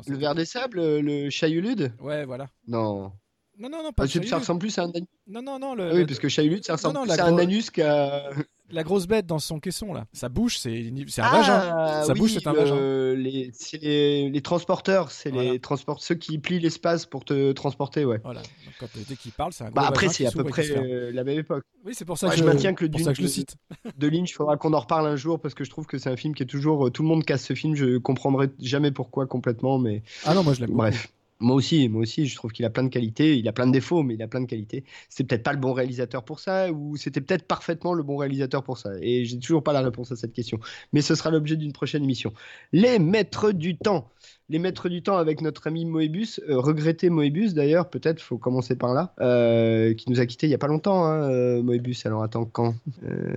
le 0.07 0.17
verre 0.17 0.35
des 0.35 0.45
sables, 0.45 0.99
le 0.99 1.29
chayulude. 1.29 1.93
Ouais, 1.99 2.25
voilà. 2.25 2.49
Non. 2.67 3.13
Non, 3.57 3.69
non, 3.69 3.83
non, 3.83 3.91
pas 3.91 4.05
ah, 4.05 4.07
Ça 4.07 4.39
ressemble 4.39 4.59
plus 4.59 4.77
à 4.79 4.83
un 4.83 4.91
Non, 5.27 5.41
non, 5.41 5.59
non. 5.59 5.75
Le... 5.75 5.91
Ah 5.91 5.95
oui, 5.95 6.05
parce 6.05 6.19
que 6.19 6.29
chayulude, 6.29 6.65
ça 6.65 6.73
ressemble 6.73 7.01
plus 7.01 7.19
à 7.19 7.25
un 7.25 7.37
anus 7.37 7.69
qu'à 7.69 8.29
La 8.71 8.83
grosse 8.83 9.07
bête 9.07 9.25
dans 9.25 9.39
son 9.39 9.59
caisson 9.59 9.93
là. 9.93 10.05
Ça 10.13 10.29
bouge, 10.29 10.57
c'est 10.57 10.71
un 11.17 11.29
vagin. 11.29 11.53
Ah, 11.77 12.03
Ça 12.05 12.13
oui, 12.13 12.19
bouge, 12.19 12.33
c'est 12.33 12.47
un 12.47 12.53
vagin. 12.53 12.75
le- 12.75 13.15
les, 13.15 13.49
c'est 13.53 13.81
les, 13.81 14.29
les 14.29 14.41
transporteurs, 14.41 15.11
c'est 15.11 15.29
Voilà. 15.31 15.51
les 15.53 15.59
transports, 15.59 16.01
ceux 16.01 16.15
qui 16.15 16.39
plient 16.39 16.59
l'espace 16.59 17.05
pour 17.05 17.25
te 17.25 17.51
transporter, 17.51 18.05
ouais. 18.05 18.19
Voilà. 18.23 18.41
Donc, 18.41 18.73
quand, 18.79 18.87
dès 19.07 19.15
qu'il 19.15 19.31
parle, 19.31 19.53
c'est 19.53 19.63
un 19.63 19.67
gros 19.67 19.75
Bah 19.75 19.85
après, 19.87 20.07
vagin 20.07 20.17
c'est 20.17 20.25
à 20.27 20.31
peu 20.31 20.43
près 20.43 20.69
euh, 20.71 21.11
la 21.13 21.23
même 21.23 21.39
époque. 21.39 21.63
Oui, 21.85 21.93
c'est 21.95 22.05
pour 22.05 22.17
ça 22.17 22.27
Ouais, 22.27 22.33
que 22.33 22.39
je 22.39 22.43
maintiens 22.45 22.73
que 22.73 22.85
que 22.85 22.97
je 22.97 23.07
le 23.21 23.27
de- 23.27 23.27
cite. 23.27 23.55
De 23.97 24.07
Lynch, 24.07 24.33
faudra 24.33 24.55
qu'on 24.57 24.73
en 24.73 24.79
reparle 24.79 25.07
un 25.07 25.15
jour 25.15 25.39
parce 25.39 25.53
que 25.53 25.63
je 25.63 25.69
trouve 25.69 25.85
que 25.85 25.97
c'est 25.97 26.09
un 26.09 26.17
film 26.17 26.33
qui 26.35 26.43
est 26.43 26.47
toujours. 26.47 26.87
euh, 26.87 26.89
Tout 26.91 27.01
le 27.03 27.09
monde 27.09 27.25
casse 27.25 27.43
ce 27.45 27.53
film, 27.53 27.75
je 27.75 27.97
comprendrai 27.97 28.49
jamais 28.59 28.91
pourquoi 28.91 29.25
complètement, 29.27 29.77
mais 29.79 30.03
Ah 30.25 30.33
non, 30.33 30.43
moi 30.43 30.53
je 30.53 30.61
l'aime. 30.61 30.71
bref. 30.71 31.07
Moi 31.41 31.55
aussi, 31.55 31.89
moi 31.89 32.01
aussi, 32.03 32.27
je 32.27 32.35
trouve 32.35 32.51
qu'il 32.51 32.65
a 32.65 32.69
plein 32.69 32.83
de 32.83 32.89
qualités. 32.89 33.37
Il 33.37 33.47
a 33.47 33.53
plein 33.53 33.67
de 33.67 33.71
défauts, 33.71 34.03
mais 34.03 34.13
il 34.13 34.21
a 34.21 34.27
plein 34.27 34.41
de 34.41 34.45
qualités. 34.45 34.85
C'est 35.09 35.23
peut-être 35.23 35.43
pas 35.43 35.53
le 35.53 35.59
bon 35.59 35.73
réalisateur 35.73 36.23
pour 36.23 36.39
ça, 36.39 36.71
ou 36.71 36.95
c'était 36.97 37.21
peut-être 37.21 37.47
parfaitement 37.47 37.93
le 37.93 38.03
bon 38.03 38.15
réalisateur 38.17 38.63
pour 38.63 38.77
ça. 38.77 38.91
Et 39.01 39.25
j'ai 39.25 39.39
toujours 39.39 39.63
pas 39.63 39.73
la 39.73 39.81
réponse 39.81 40.11
à 40.11 40.15
cette 40.15 40.33
question. 40.33 40.59
Mais 40.93 41.01
ce 41.01 41.15
sera 41.15 41.31
l'objet 41.31 41.57
d'une 41.57 41.73
prochaine 41.73 42.03
émission. 42.03 42.33
Les 42.71 42.99
maîtres 42.99 43.51
du 43.51 43.77
temps. 43.77 44.11
Les 44.51 44.59
maîtres 44.59 44.89
du 44.89 45.01
temps 45.01 45.15
avec 45.15 45.41
notre 45.41 45.67
ami 45.67 45.85
Moebius, 45.85 46.41
euh, 46.49 46.59
regretté 46.59 47.09
Moebius 47.09 47.53
d'ailleurs, 47.53 47.89
peut-être 47.89 48.21
faut 48.21 48.37
commencer 48.37 48.75
par 48.75 48.93
là, 48.93 49.13
euh, 49.21 49.93
qui 49.93 50.09
nous 50.11 50.19
a 50.19 50.25
quitté 50.25 50.45
il 50.45 50.49
y 50.49 50.53
a 50.53 50.57
pas 50.57 50.67
longtemps, 50.67 51.05
hein, 51.05 51.31
euh, 51.31 51.63
Moebius. 51.63 52.05
Alors 52.05 52.21
attends, 52.21 52.43
quand? 52.43 52.75
Euh, 53.07 53.33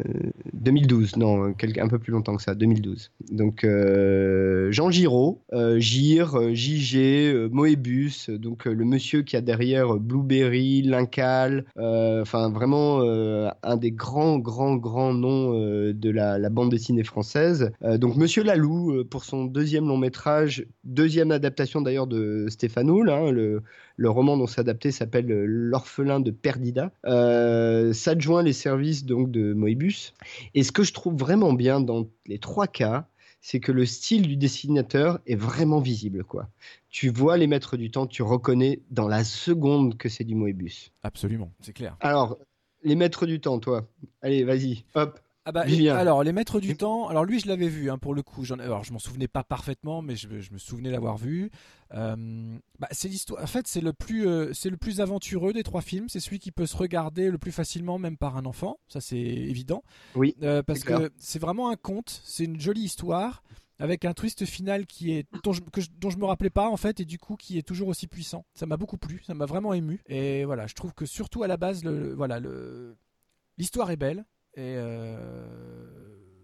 2012, 0.54 1.16
non, 1.16 1.52
quel- 1.54 1.78
un 1.78 1.86
peu 1.86 2.00
plus 2.00 2.10
longtemps 2.10 2.34
que 2.34 2.42
ça, 2.42 2.56
2012. 2.56 3.12
Donc 3.30 3.62
euh, 3.62 4.72
Jean 4.72 4.90
Giraud, 4.90 5.40
euh, 5.52 5.74
euh, 5.74 6.54
JG, 6.54 6.96
euh, 7.32 7.48
Moebius, 7.52 8.28
euh, 8.30 8.36
donc 8.38 8.66
euh, 8.66 8.72
le 8.74 8.84
monsieur 8.84 9.22
qui 9.22 9.36
a 9.36 9.40
derrière 9.40 9.94
euh, 9.94 9.98
Blueberry, 10.00 10.82
Lincal, 10.82 11.64
euh, 11.78 12.22
enfin 12.22 12.50
vraiment 12.50 13.02
euh, 13.02 13.50
un 13.62 13.76
des 13.76 13.92
grands, 13.92 14.38
grands, 14.38 14.74
grands 14.74 15.14
noms 15.14 15.54
euh, 15.54 15.92
de 15.94 16.10
la, 16.10 16.40
la 16.40 16.48
bande 16.50 16.70
dessinée 16.70 17.04
française. 17.04 17.70
Euh, 17.84 17.98
donc 17.98 18.16
Monsieur 18.16 18.42
Lalou 18.42 18.90
euh, 18.92 19.04
pour 19.04 19.22
son 19.24 19.44
deuxième 19.44 19.86
long 19.86 19.96
métrage, 19.96 20.66
deuxième 21.04 21.32
adaptation 21.32 21.82
d'ailleurs 21.82 22.06
de 22.06 22.46
Stéphane 22.48 22.88
Houl, 22.88 23.10
hein, 23.10 23.30
le, 23.30 23.62
le 23.98 24.10
roman 24.10 24.38
dont 24.38 24.46
c'est 24.46 24.62
adapté 24.62 24.90
s'appelle 24.90 25.30
euh, 25.30 25.44
L'orphelin 25.46 26.18
de 26.18 26.30
Perdida. 26.30 26.92
Euh, 27.04 27.92
S'adjoint 27.92 28.42
les 28.42 28.54
services 28.54 29.04
donc 29.04 29.30
de 29.30 29.52
Moebius. 29.52 30.14
Et 30.54 30.62
ce 30.62 30.72
que 30.72 30.82
je 30.82 30.94
trouve 30.94 31.14
vraiment 31.14 31.52
bien 31.52 31.80
dans 31.80 32.08
les 32.26 32.38
trois 32.38 32.66
cas, 32.66 33.06
c'est 33.42 33.60
que 33.60 33.70
le 33.70 33.84
style 33.84 34.26
du 34.26 34.38
dessinateur 34.38 35.20
est 35.26 35.34
vraiment 35.36 35.80
visible. 35.80 36.24
quoi. 36.24 36.48
Tu 36.88 37.10
vois 37.10 37.36
les 37.36 37.46
maîtres 37.46 37.76
du 37.76 37.90
temps, 37.90 38.06
tu 38.06 38.22
reconnais 38.22 38.80
dans 38.90 39.06
la 39.06 39.24
seconde 39.24 39.98
que 39.98 40.08
c'est 40.08 40.24
du 40.24 40.34
Moebius. 40.34 40.90
Absolument, 41.02 41.52
c'est 41.60 41.74
clair. 41.74 41.98
Alors, 42.00 42.38
les 42.82 42.96
maîtres 42.96 43.26
du 43.26 43.40
temps, 43.40 43.58
toi. 43.58 43.86
Allez, 44.22 44.42
vas-y, 44.44 44.84
hop. 44.94 45.20
Ah 45.46 45.52
bah, 45.52 45.64
alors 45.90 46.22
les 46.24 46.32
maîtres 46.32 46.58
du 46.58 46.68
temps, 46.76 47.08
alors 47.08 47.24
lui 47.24 47.38
je 47.38 47.46
l'avais 47.48 47.68
vu 47.68 47.90
hein, 47.90 47.98
pour 47.98 48.14
le 48.14 48.22
coup, 48.22 48.44
j'en- 48.44 48.58
alors 48.58 48.82
je 48.82 48.92
m'en 48.94 48.98
souvenais 48.98 49.28
pas 49.28 49.44
parfaitement 49.44 50.00
mais 50.00 50.16
je, 50.16 50.40
je 50.40 50.52
me 50.52 50.58
souvenais 50.58 50.90
l'avoir 50.90 51.18
vu. 51.18 51.50
Euh, 51.92 52.56
bah, 52.78 52.88
c'est 52.92 53.08
l'histoire, 53.08 53.42
en 53.42 53.46
fait 53.46 53.66
c'est 53.68 53.82
le 53.82 53.92
plus 53.92 54.26
euh, 54.26 54.52
c'est 54.54 54.70
le 54.70 54.76
plus 54.78 55.00
aventureux 55.02 55.52
des 55.52 55.62
trois 55.62 55.82
films, 55.82 56.08
c'est 56.08 56.20
celui 56.20 56.38
qui 56.38 56.50
peut 56.50 56.66
se 56.66 56.76
regarder 56.76 57.30
le 57.30 57.36
plus 57.38 57.52
facilement 57.52 57.98
même 57.98 58.16
par 58.16 58.36
un 58.38 58.46
enfant, 58.46 58.78
ça 58.88 59.00
c'est 59.02 59.18
évident. 59.18 59.82
Oui, 60.14 60.34
Euh, 60.42 60.62
parce 60.62 60.80
c'est 60.80 60.86
que 60.86 61.12
c'est 61.18 61.38
vraiment 61.38 61.68
un 61.68 61.76
conte, 61.76 62.22
c'est 62.24 62.44
une 62.44 62.58
jolie 62.60 62.82
histoire 62.82 63.42
avec 63.78 64.04
un 64.06 64.14
twist 64.14 64.46
final 64.46 64.86
qui 64.86 65.12
est 65.12 65.26
dont 65.42 65.52
je, 65.52 65.60
que 65.60 65.80
je- 65.80 65.90
dont 66.00 66.08
je 66.08 66.16
me 66.16 66.24
rappelais 66.24 66.48
pas 66.48 66.68
en 66.68 66.76
fait 66.78 67.00
et 67.00 67.04
du 67.04 67.18
coup 67.18 67.36
qui 67.36 67.58
est 67.58 67.62
toujours 67.62 67.88
aussi 67.88 68.06
puissant. 68.06 68.46
Ça 68.54 68.64
m'a 68.66 68.76
beaucoup 68.78 68.96
plu, 68.98 69.20
ça 69.26 69.34
m'a 69.34 69.46
vraiment 69.46 69.74
ému. 69.74 70.00
Et 70.06 70.44
voilà, 70.46 70.66
je 70.66 70.74
trouve 70.74 70.94
que 70.94 71.04
surtout 71.06 71.42
à 71.42 71.48
la 71.48 71.56
base 71.58 71.84
le, 71.84 71.90
le- 71.98 72.14
voilà 72.14 72.40
le 72.40 72.96
l'histoire 73.58 73.90
est 73.90 73.96
belle 73.96 74.24
et 74.56 74.76
euh, 74.76 75.16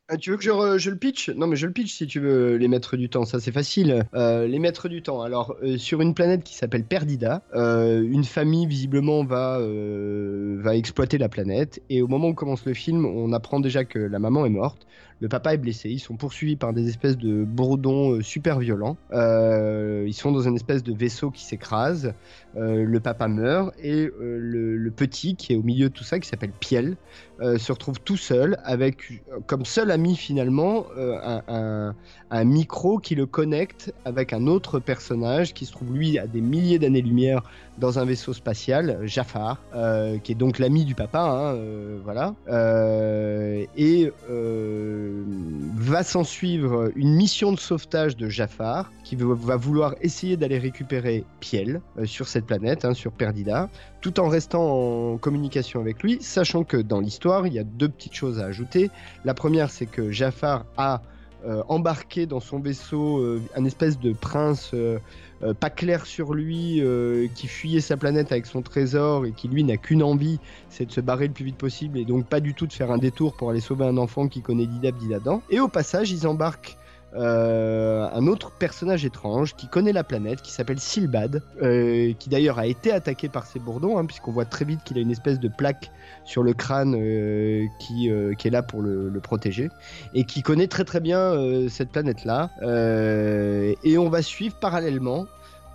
Ah, 0.09 0.17
tu 0.17 0.31
veux 0.31 0.37
que 0.37 0.43
je, 0.43 0.79
je 0.79 0.91
le 0.91 0.97
pitch? 0.97 1.29
Non, 1.31 1.47
mais 1.47 1.55
je 1.55 1.67
le 1.67 1.73
pitch 1.73 1.93
si 1.95 2.07
tu 2.09 2.19
veux, 2.19 2.57
les 2.57 2.67
maîtres 2.67 2.97
du 2.97 3.09
temps, 3.09 3.25
ça 3.25 3.39
c'est 3.39 3.53
facile. 3.53 4.05
Euh, 4.15 4.47
les 4.49 4.59
maîtres 4.59 4.89
du 4.89 5.03
temps, 5.03 5.23
alors 5.23 5.55
euh, 5.63 5.79
sur 5.79 6.01
une 6.01 6.15
planète 6.15 6.43
qui 6.43 6.55
s'appelle 6.55 6.85
Perdida, 6.85 7.43
une 7.55 8.25
famille 8.25 8.67
visiblement 8.67 9.25
va 9.25 9.61
exploiter 10.77 11.19
la 11.19 11.29
planète, 11.29 11.81
et 11.89 12.03
au 12.03 12.09
moment 12.09 12.29
où 12.29 12.35
commence 12.35 12.65
le 12.65 12.75
film, 12.75 13.07
on 13.07 13.33
apprend 13.33 13.61
déjà 13.61 13.85
que 13.85 14.01
la 14.01 14.19
maman 14.19 14.45
est 14.47 14.51
morte, 14.51 14.87
le 15.21 15.29
papa 15.29 15.53
est 15.55 15.59
blessé, 15.59 15.91
ils 15.91 16.01
sont 16.01 16.17
poursuivis 16.17 16.57
par 16.57 16.73
des 16.73 16.89
espèces 16.89 17.19
de 17.19 17.45
bourdons 17.45 18.15
euh, 18.15 18.23
super 18.23 18.59
violents, 18.59 18.97
Euh, 19.13 20.05
ils 20.07 20.15
sont 20.15 20.33
dans 20.33 20.49
une 20.49 20.57
espèce 20.57 20.83
de 20.83 20.95
vaisseau 20.95 21.31
qui 21.31 21.45
s'écrase, 21.45 22.15
Euh, 22.57 22.85
le 22.85 23.01
papa 23.01 23.29
meurt, 23.29 23.73
et 23.81 24.11
le, 24.19 24.91
petit 24.91 25.37
qui 25.37 25.53
est 25.53 25.57
au 25.57 25.63
milieu 25.63 25.89
de 25.89 25.95
tout 25.95 26.03
ça, 26.03 26.19
qui 26.19 26.29
s'appelle 26.29 26.51
Piel, 26.59 26.97
se 27.41 27.73
retrouve 27.73 28.01
tout 28.01 28.19
seul 28.19 28.59
avec 28.65 29.23
comme 29.47 29.65
seul 29.65 29.91
ami 29.91 30.15
finalement 30.17 30.85
un 32.31 32.45
micro 32.45 32.99
qui 32.99 33.15
le 33.15 33.25
connecte 33.25 33.95
avec 34.05 34.33
un 34.33 34.47
autre 34.47 34.79
personnage 34.79 35.55
qui 35.55 35.65
se 35.65 35.73
trouve 35.73 35.97
lui 35.97 36.19
à 36.19 36.27
des 36.27 36.41
milliers 36.43 36.79
d'années-lumière 36.79 37.43
dans 37.81 37.99
un 37.99 38.05
vaisseau 38.05 38.33
spatial, 38.33 38.99
Jafar, 39.05 39.63
euh, 39.75 40.19
qui 40.19 40.33
est 40.33 40.35
donc 40.37 40.59
l'ami 40.59 40.85
du 40.85 40.95
papa, 40.95 41.21
hein, 41.21 41.55
euh, 41.55 41.99
voilà, 42.05 42.35
Euh, 42.49 43.65
et 43.77 44.13
va 45.77 46.03
s'en 46.03 46.25
suivre 46.25 46.91
une 46.95 47.15
mission 47.15 47.53
de 47.53 47.59
sauvetage 47.59 48.17
de 48.17 48.29
Jafar 48.29 48.91
qui 49.05 49.17
va- 49.17 49.57
vouloir 49.57 49.95
essayer 50.03 50.37
d'aller 50.37 50.59
récupérer 50.59 51.25
Piel 51.41 51.81
sur 52.05 52.29
cette 52.29 52.47
planète, 52.47 52.85
hein, 52.85 52.95
sur 52.95 53.13
Perdida, 53.13 53.69
tout 54.01 54.21
en 54.21 54.29
restant 54.29 55.13
en 55.13 55.19
communication 55.19 55.81
avec 55.81 56.03
lui, 56.03 56.19
sachant 56.21 56.65
que 56.65 56.77
dans 56.77 57.01
l'histoire, 57.01 57.47
il 57.47 57.55
y 57.55 57.59
a 57.59 57.65
deux 57.65 57.89
petites 57.89 58.15
choses 58.15 58.39
à 58.39 58.45
ajouter. 58.47 58.91
La 59.25 59.35
première, 59.35 59.71
c'est 59.71 59.87
que 59.87 60.11
Jafar 60.11 60.65
a 60.77 61.03
embarqué 61.69 62.27
dans 62.27 62.41
son 62.41 62.59
vaisseau 62.61 63.25
un 63.57 63.65
espèce 63.65 63.99
de 63.99 64.13
prince 64.13 64.75
euh, 65.43 65.55
pas 65.55 65.71
clair 65.71 66.07
sur 66.07 66.35
lui, 66.35 66.81
euh, 66.81 67.27
qui 67.35 67.47
fuyait 67.47 67.81
sa 67.81 67.97
planète 67.97 68.33
avec 68.33 68.47
son 68.47 68.63
trésor 68.63 69.25
et 69.25 69.33
qui 69.33 69.49
lui 69.49 69.65
n'a 69.65 69.77
qu'une 69.77 70.03
envie, 70.03 70.39
c'est 70.69 70.87
de 70.87 70.93
se 70.93 71.01
barrer 71.01 71.27
le 71.27 71.33
plus 71.33 71.45
vite 71.45 71.57
possible 71.57 71.99
et 71.99 72.05
donc 72.05 72.27
pas 72.27 72.41
du 72.41 72.55
tout 72.55 72.67
de 72.67 72.73
faire 72.73 72.91
un 72.91 72.99
détour 72.99 73.35
pour 73.37 73.51
aller 73.51 73.61
sauver 73.61 73.87
un 73.87 73.97
enfant 73.97 74.29
qui 74.29 74.43
connaît 74.43 74.67
Didab 74.67 74.97
Didadan. 74.97 75.43
Et 75.51 75.61
au 75.61 75.69
passage, 75.69 76.11
ils 76.11 76.27
embarquent 76.27 76.77
euh, 77.15 78.09
un 78.13 78.27
autre 78.27 78.53
personnage 78.53 79.05
étrange 79.05 79.57
qui 79.57 79.67
connaît 79.67 79.93
la 79.93 80.05
planète, 80.05 80.43
qui 80.43 80.53
s'appelle 80.53 80.79
Silbad, 80.79 81.43
euh, 81.63 82.13
qui 82.19 82.29
d'ailleurs 82.29 82.59
a 82.59 82.67
été 82.67 82.93
attaqué 82.93 83.29
par 83.29 83.47
ces 83.47 83.59
bourdons, 83.59 83.99
hein, 83.99 84.07
puisqu'on 84.07 84.33
voit 84.33 84.45
très 84.45 84.65
vite 84.65 84.81
qu'il 84.85 84.99
a 84.99 85.01
une 85.01 85.11
espèce 85.11 85.41
de 85.41 85.49
plaque 85.49 85.91
sur 86.25 86.43
le 86.43 86.53
crâne 86.53 86.95
euh, 86.97 87.67
qui, 87.81 88.09
est 88.09 88.51
là 88.51 88.63
pour 88.63 88.83
le, 88.83 89.11
protéger, 89.21 89.71
et 90.15 90.25
qui 90.25 90.43
connaît 90.43 90.69
très 90.69 90.85
très 90.85 91.01
bien 91.01 91.35
cette 91.69 91.91
planète-là. 91.91 92.51
Et 93.83 93.99
on 93.99 94.09
va 94.09 94.23
suivre 94.23 94.57
parallèlement 94.61 95.27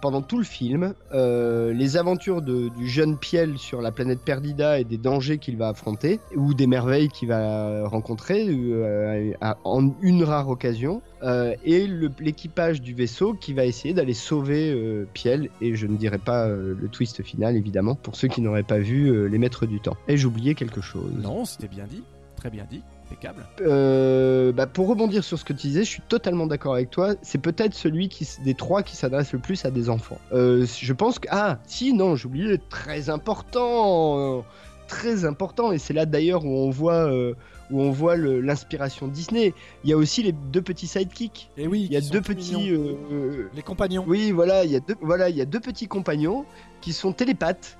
pendant 0.01 0.21
tout 0.21 0.37
le 0.37 0.43
film 0.43 0.93
euh, 1.13 1.73
les 1.73 1.97
aventures 1.97 2.41
de- 2.41 2.69
du 2.69 2.87
jeune 2.87 3.17
Piel 3.17 3.57
sur 3.57 3.81
la 3.81 3.91
planète 3.91 4.19
Perdida 4.19 4.79
et 4.79 4.83
des 4.83 4.97
dangers 4.97 5.37
qu'il 5.39 5.57
va 5.57 5.69
affronter 5.69 6.19
ou 6.35 6.53
des 6.53 6.67
merveilles 6.67 7.09
qu'il 7.09 7.29
va 7.29 7.87
rencontrer 7.87 8.45
euh, 8.49 9.31
en 9.63 9.89
une 10.01 10.23
rare 10.23 10.49
occasion 10.49 11.01
euh, 11.23 11.55
et 11.63 11.87
l'équipage 12.19 12.81
du 12.81 12.93
vaisseau 12.93 13.33
qui 13.33 13.53
va 13.53 13.65
essayer 13.65 13.93
d'aller 13.93 14.13
sauver 14.13 14.75
Piel 15.13 15.49
et 15.61 15.75
je 15.75 15.87
ne 15.87 15.97
dirai 15.97 16.17
pas 16.19 16.47
le 16.47 16.87
twist 16.91 17.23
final 17.23 17.55
évidemment 17.55 17.95
pour 17.95 18.15
ceux 18.15 18.27
qui 18.27 18.41
n'auraient 18.41 18.63
pas 18.63 18.77
vu 18.79 19.27
les 19.29 19.37
maîtres 19.37 19.65
du 19.65 19.79
temps. 19.79 19.97
Et 20.07 20.17
j'oubliais 20.17 20.53
quelque 20.55 20.81
chose? 20.81 21.11
non, 21.21 21.45
c'était 21.45 21.67
bien 21.67 21.85
dit, 21.85 22.03
très 22.35 22.49
bien 22.49 22.65
dit, 22.69 22.81
impeccable. 23.05 23.45
Euh, 23.61 24.51
bah, 24.51 24.67
pour 24.67 24.87
rebondir 24.87 25.23
sur 25.23 25.37
ce 25.39 25.45
que 25.45 25.53
tu 25.53 25.67
disais, 25.67 25.83
je 25.83 25.89
suis 25.89 26.01
totalement 26.01 26.47
d'accord 26.47 26.73
avec 26.73 26.89
toi. 26.89 27.15
C'est 27.21 27.37
peut-être 27.37 27.73
celui 27.73 28.09
qui, 28.09 28.27
des 28.43 28.53
trois 28.53 28.83
qui 28.83 28.95
s'adresse 28.95 29.31
le 29.33 29.39
plus 29.39 29.63
à 29.65 29.71
des 29.71 29.89
enfants. 29.89 30.19
Euh, 30.33 30.65
je 30.65 30.93
pense 30.93 31.19
que 31.19 31.27
ah 31.31 31.59
si 31.65 31.93
non, 31.93 32.15
j'ai 32.15 32.25
oublié 32.27 32.59
très 32.69 33.09
important, 33.09 34.43
très 34.87 35.25
important. 35.25 35.71
Et 35.71 35.77
c'est 35.77 35.93
là 35.93 36.05
d'ailleurs 36.05 36.45
où 36.45 36.49
on 36.49 36.69
voit 36.69 37.11
euh, 37.11 37.33
où 37.71 37.81
on 37.81 37.91
voit 37.91 38.15
l'inspiration 38.17 39.07
Disney. 39.07 39.53
Il 39.83 39.89
y 39.89 39.93
a 39.93 39.97
aussi 39.97 40.21
les 40.23 40.31
deux 40.31 40.61
petits 40.61 40.87
sidekicks. 40.87 41.49
Et 41.57 41.67
oui, 41.67 41.87
Il 41.89 41.93
y 41.93 41.97
a 41.97 42.01
deux 42.01 42.21
petits. 42.21 42.71
euh, 42.71 42.93
euh, 43.11 43.49
les 43.55 43.61
compagnons. 43.61 44.03
oui, 44.07 44.31
voilà, 44.31 44.63
il 44.65 44.71
y 44.71 44.75
a 44.75 44.79
deux, 44.79 44.95
voilà, 45.01 45.29
il 45.29 45.35
y 45.35 45.41
a 45.41 45.45
deux 45.45 45.59
petits 45.59 45.87
compagnons 45.87 46.45
qui 46.81 46.93
sont 46.93 47.11
télépathes 47.11 47.77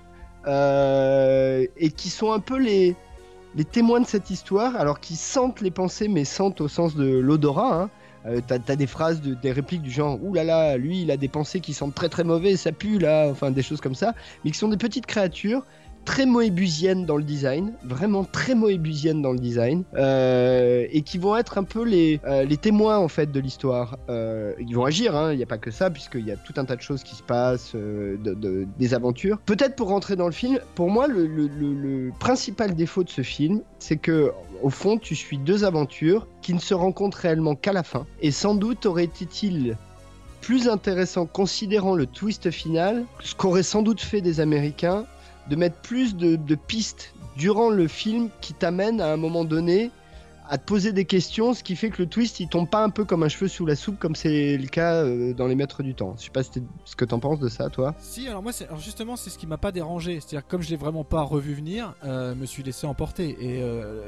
euh, 0.47 1.65
et 1.78 1.91
qui 1.91 2.09
sont 2.09 2.32
un 2.32 2.39
peu 2.39 2.57
les 2.57 2.95
les 3.55 3.65
témoins 3.65 4.01
de 4.01 4.05
cette 4.05 4.29
histoire, 4.29 4.75
alors 4.75 4.99
qu'ils 4.99 5.17
sentent 5.17 5.61
les 5.61 5.71
pensées, 5.71 6.07
mais 6.07 6.25
sentent 6.25 6.61
au 6.61 6.67
sens 6.67 6.95
de 6.95 7.05
l'odorat. 7.05 7.83
Hein. 7.83 7.89
Euh, 8.27 8.41
t'as, 8.45 8.75
des 8.75 8.87
phrases, 8.87 9.21
de, 9.21 9.35
des 9.35 9.51
répliques 9.51 9.83
du 9.83 9.91
genre 9.91 10.17
Ouh 10.23 10.33
là 10.33 10.43
là, 10.43 10.77
lui 10.77 11.03
il 11.03 11.11
a 11.11 11.17
des 11.17 11.27
pensées 11.27 11.59
qui 11.59 11.73
sentent 11.73 11.93
très 11.93 12.09
très 12.09 12.23
mauvais, 12.23 12.57
ça 12.57 12.71
pue 12.71 12.97
là, 12.97 13.27
enfin 13.29 13.51
des 13.51 13.61
choses 13.61 13.81
comme 13.81 13.93
ça, 13.93 14.15
mais 14.43 14.49
qui 14.49 14.57
sont 14.57 14.67
des 14.67 14.77
petites 14.77 15.05
créatures 15.05 15.63
très 16.05 16.25
moébusiennes 16.25 17.05
dans 17.05 17.17
le 17.17 17.23
design, 17.23 17.73
vraiment 17.83 18.23
très 18.23 18.55
moébusiennes 18.55 19.21
dans 19.21 19.31
le 19.33 19.39
design, 19.39 19.83
euh, 19.95 20.85
et 20.91 21.01
qui 21.01 21.17
vont 21.17 21.35
être 21.35 21.57
un 21.57 21.63
peu 21.63 21.83
les, 21.83 22.21
euh, 22.25 22.45
témoins 22.55 22.97
en 22.97 23.07
fait 23.07 23.31
de 23.31 23.39
l'histoire. 23.39 23.97
Euh, 24.09 24.53
ils 24.59 24.75
vont 24.75 24.85
agir, 24.85 25.15
hein, 25.15 25.33
il 25.33 25.37
n'y 25.37 25.43
a 25.43 25.47
pas 25.47 25.57
que 25.57 25.71
ça, 25.71 25.89
puisqu'il 25.89 26.25
y 26.25 26.31
a 26.31 26.37
tout 26.37 26.53
un 26.57 26.65
tas 26.65 26.75
de 26.75 26.81
choses 26.81 27.03
qui 27.03 27.15
se 27.15 27.23
passent, 27.23 27.75
de, 27.75 28.17
de- 28.17 28.65
des 28.79 28.93
aventures. 28.93 29.39
Peut-être 29.45 29.75
pour 29.75 29.89
rentrer 29.89 30.15
dans 30.15 30.27
le 30.27 30.31
film, 30.31 30.59
pour 30.75 30.89
moi, 30.89 31.07
le, 31.07 31.25
principal 32.19 32.75
défaut 32.75 33.03
de 33.03 33.09
ce 33.09 33.21
film, 33.21 33.61
c'est 33.79 33.97
que 33.97 34.31
au 34.63 34.69
fond, 34.69 34.97
tu 34.97 35.15
suis 35.15 35.37
deux 35.37 35.63
aventures 35.65 36.27
qui 36.41 36.53
ne 36.53 36.59
se 36.59 36.73
rencontrent 36.73 37.17
réellement 37.17 37.55
qu'à 37.55 37.73
la 37.73 37.83
fin, 37.83 38.05
et 38.21 38.31
sans 38.31 38.55
doute 38.55 38.85
aurait 38.85 39.05
été-il 39.05 39.75
plus 40.41 40.69
intéressant, 40.69 41.25
considérant 41.25 41.95
le 41.95 42.05
twist 42.05 42.51
final, 42.51 43.03
ce 43.19 43.33
qu'auraient 43.33 43.63
sans 43.63 43.81
doute 43.81 43.99
fait 43.99 44.21
des 44.21 44.39
Américains, 44.39 45.05
de 45.49 45.55
mettre 45.55 45.77
plus 45.77 46.15
de, 46.15 46.55
pistes 46.55 47.13
durant 47.37 47.69
le 47.69 47.87
film 47.87 48.29
qui 48.41 48.53
t'amènent 48.53 49.01
à 49.01 49.11
un 49.11 49.17
moment 49.17 49.43
donné 49.43 49.91
à 50.47 50.59
te 50.59 50.65
poser 50.65 50.91
des 50.91 51.05
questions, 51.05 51.55
ce 51.55 51.63
qui 51.63 51.75
fait 51.75 51.89
que 51.89 52.03
le 52.03 52.07
twist 52.07 52.39
il 52.39 52.47
tombe 52.47 52.69
pas 52.69 52.83
un 52.83 52.91
peu 52.91 53.03
comme 53.03 53.23
un 53.23 53.27
cheveu 53.27 53.47
sous 53.47 53.65
la 53.65 53.75
soupe 53.75 53.97
comme 53.97 54.15
c'est 54.15 54.57
le 54.57 54.67
cas 54.67 55.03
euh, 55.03 55.33
dans 55.33 55.47
les 55.47 55.55
Maîtres 55.55 55.81
du 55.81 55.95
Temps. 55.95 56.13
Je 56.19 56.25
sais 56.25 56.29
pas 56.29 56.43
ce 56.43 56.95
que 56.95 57.05
t'en 57.05 57.19
penses 57.19 57.39
de 57.39 57.49
ça, 57.49 57.69
toi. 57.69 57.95
Si, 57.97 58.27
alors 58.27 58.43
moi, 58.43 58.51
justement, 58.77 59.15
c'est 59.15 59.31
ce 59.31 59.39
qui 59.39 59.47
m'a 59.47 59.57
pas 59.57 59.71
dérangé. 59.71 60.19
C'est-à-dire, 60.19 60.47
comme 60.47 60.61
je 60.61 60.69
l'ai 60.69 60.75
vraiment 60.75 61.03
pas 61.03 61.23
revu 61.23 61.55
venir, 61.55 61.95
euh, 62.03 62.35
me 62.35 62.45
suis 62.45 62.61
laissé 62.61 62.85
emporter. 62.85 63.35
Et 63.39 63.63
euh, 63.63 64.03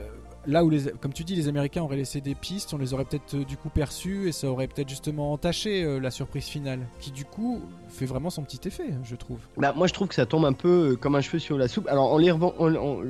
là 0.47 0.63
où, 0.65 0.71
comme 1.01 1.13
tu 1.13 1.23
dis, 1.23 1.35
les 1.35 1.47
Américains 1.47 1.83
auraient 1.83 1.97
laissé 1.97 2.21
des 2.21 2.33
pistes, 2.35 2.73
on 2.73 2.77
les 2.77 2.93
aurait 2.93 3.05
peut-être 3.05 3.35
euh, 3.35 3.43
du 3.45 3.57
coup 3.57 3.69
perçues 3.69 4.27
et 4.27 4.31
ça 4.31 4.47
aurait 4.47 4.67
peut-être 4.67 4.89
justement 4.89 5.33
entaché 5.33 5.83
euh, 5.83 5.99
la 5.99 6.09
surprise 6.09 6.45
finale, 6.45 6.79
qui 6.99 7.11
du 7.11 7.25
coup 7.25 7.61
fait 7.89 8.05
vraiment 8.05 8.29
son 8.29 8.43
petit 8.43 8.67
effet, 8.67 8.89
je 9.03 9.15
trouve. 9.15 9.37
Bah, 9.57 9.73
moi 9.75 9.87
je 9.87 9.93
trouve 9.93 10.07
que 10.07 10.15
ça 10.15 10.25
tombe 10.25 10.45
un 10.45 10.53
peu 10.53 10.91
euh, 10.91 10.95
comme 10.95 11.15
un 11.15 11.21
cheveu 11.21 11.39
sur 11.39 11.57
la 11.57 11.67
soupe. 11.67 11.87
Alors 11.87 12.13
en 12.13 12.17
les 12.17 12.31
en- 12.31 12.43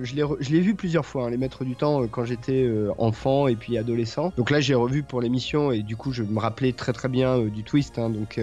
je 0.04 0.16
l'ai 0.52 0.60
vu 0.60 0.76
plusieurs 0.76 1.06
fois, 1.06 1.26
hein, 1.26 1.30
les 1.30 1.38
Maîtres 1.38 1.64
du 1.64 1.76
Temps, 1.76 2.08
quand 2.08 2.26
j'étais 2.26 2.70
enfant 2.98 3.48
et 3.48 3.56
puis 3.56 3.78
adolescent. 3.78 4.32
Donc 4.38 4.50
là 4.50 4.60
j'ai 4.60 4.74
revu 4.76 5.04
pour 5.04 5.22
l'émission 5.22 5.72
et 5.72 5.82
du 5.84 5.96
coup 5.96 6.12
je 6.12 6.24
me 6.24 6.40
rappelais 6.40 6.72
très 6.74 6.94
très 6.94 7.08
bien 7.10 7.40
du 7.40 7.64
twist, 7.64 7.98
hein, 8.00 8.10
donc 8.10 8.40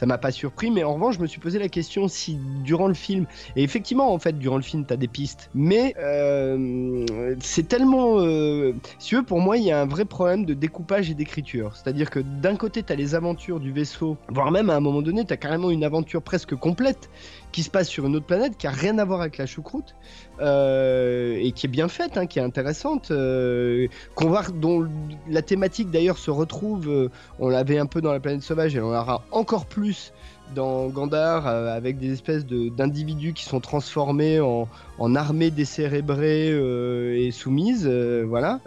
ça 0.00 0.06
m'a 0.06 0.16
pas 0.16 0.30
surpris. 0.30 0.70
Mais 0.70 0.82
en 0.82 0.94
revanche 0.94 1.16
je 1.16 1.20
me 1.20 1.26
suis 1.26 1.40
posé 1.40 1.58
la 1.58 1.68
question 1.68 2.08
si 2.08 2.38
durant 2.64 2.88
le 2.88 2.94
film, 2.94 3.26
et 3.54 3.62
effectivement 3.62 4.14
en 4.14 4.18
fait 4.18 4.38
durant 4.38 4.56
le 4.56 4.62
film 4.62 4.86
t'as 4.86 4.96
des 4.96 5.08
pistes, 5.08 5.50
mais 5.54 5.94
euh, 5.98 7.04
c'est 7.40 7.68
tellement... 7.68 8.18
euh, 8.18 8.72
si 8.98 9.08
tu 9.08 9.16
veux 9.16 9.22
pour 9.22 9.40
moi 9.40 9.58
il 9.58 9.64
y 9.64 9.70
a 9.70 9.80
un 9.80 9.86
vrai 9.86 10.06
problème 10.06 10.46
de 10.46 10.54
découpage 10.54 11.10
et 11.10 11.14
d'écriture. 11.14 11.76
C'est-à-dire 11.76 12.08
que 12.08 12.20
d'un 12.20 12.56
côté 12.56 12.82
t'as 12.82 12.94
les 12.94 13.14
aventures 13.14 13.60
du 13.60 13.72
vaisseau, 13.72 14.16
voire 14.28 14.50
même 14.50 14.70
à 14.70 14.76
un 14.76 14.80
moment 14.80 15.02
donné 15.02 15.26
t'as 15.26 15.36
carrément 15.36 15.70
une 15.70 15.84
aventure 15.84 16.22
presque 16.22 16.54
complète 16.54 17.10
qui 17.52 17.62
se 17.62 17.70
passe 17.70 17.88
sur 17.88 18.06
une 18.06 18.16
autre 18.16 18.26
planète 18.26 18.56
qui 18.56 18.66
a 18.66 18.70
rien 18.70 18.98
à 18.98 19.04
voir 19.04 19.20
avec 19.20 19.38
la 19.38 19.46
choucroute 19.46 19.94
euh, 20.40 21.36
et 21.40 21.52
qui 21.52 21.66
est 21.66 21.70
bien 21.70 21.88
faite, 21.88 22.16
hein, 22.16 22.26
qui 22.26 22.38
est 22.38 22.42
intéressante, 22.42 23.10
euh, 23.10 23.88
qu'on 24.14 24.28
voit 24.28 24.42
dont 24.54 24.88
la 25.28 25.42
thématique 25.42 25.90
d'ailleurs 25.90 26.18
se 26.18 26.30
retrouve. 26.30 26.88
euh, 26.88 27.08
on 27.38 27.48
l'avait 27.48 27.78
un 27.78 27.86
peu 27.86 28.00
dans 28.00 28.12
la 28.12 28.20
planète 28.20 28.42
sauvage 28.42 28.74
et 28.76 28.80
on 28.80 28.90
l'aura 28.90 29.22
encore 29.32 29.66
plus 29.66 30.12
dans 30.54 30.88
Gandhar 30.88 31.46
avec 31.46 31.98
des 31.98 32.12
espèces 32.12 32.44
d'individus 32.44 33.34
qui 33.34 33.44
sont 33.44 33.60
transformés 33.60 34.40
en, 34.40 34.66
en 34.98 35.14
armées 35.14 35.52
décérébrées 35.52 36.48
et 37.24 37.30
soumises, 37.30 37.86
voilà. 37.86 38.58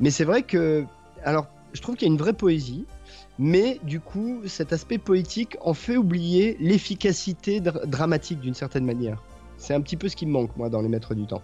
Mais 0.00 0.10
c'est 0.10 0.24
vrai 0.24 0.42
que, 0.42 0.84
alors, 1.24 1.46
je 1.72 1.80
trouve 1.80 1.94
qu'il 1.94 2.08
y 2.08 2.10
a 2.10 2.12
une 2.12 2.18
vraie 2.18 2.32
poésie. 2.32 2.86
Mais 3.38 3.78
du 3.82 4.00
coup, 4.00 4.42
cet 4.46 4.72
aspect 4.72 4.98
poétique 4.98 5.56
en 5.62 5.74
fait 5.74 5.96
oublier 5.96 6.56
l'efficacité 6.60 7.60
dra- 7.60 7.84
dramatique 7.86 8.40
d'une 8.40 8.54
certaine 8.54 8.84
manière. 8.84 9.22
C'est 9.56 9.74
un 9.74 9.80
petit 9.80 9.96
peu 9.96 10.08
ce 10.08 10.16
qui 10.16 10.26
me 10.26 10.32
manque, 10.32 10.56
moi, 10.56 10.68
dans 10.68 10.82
Les 10.82 10.88
Maîtres 10.88 11.14
du 11.14 11.26
Temps. 11.26 11.42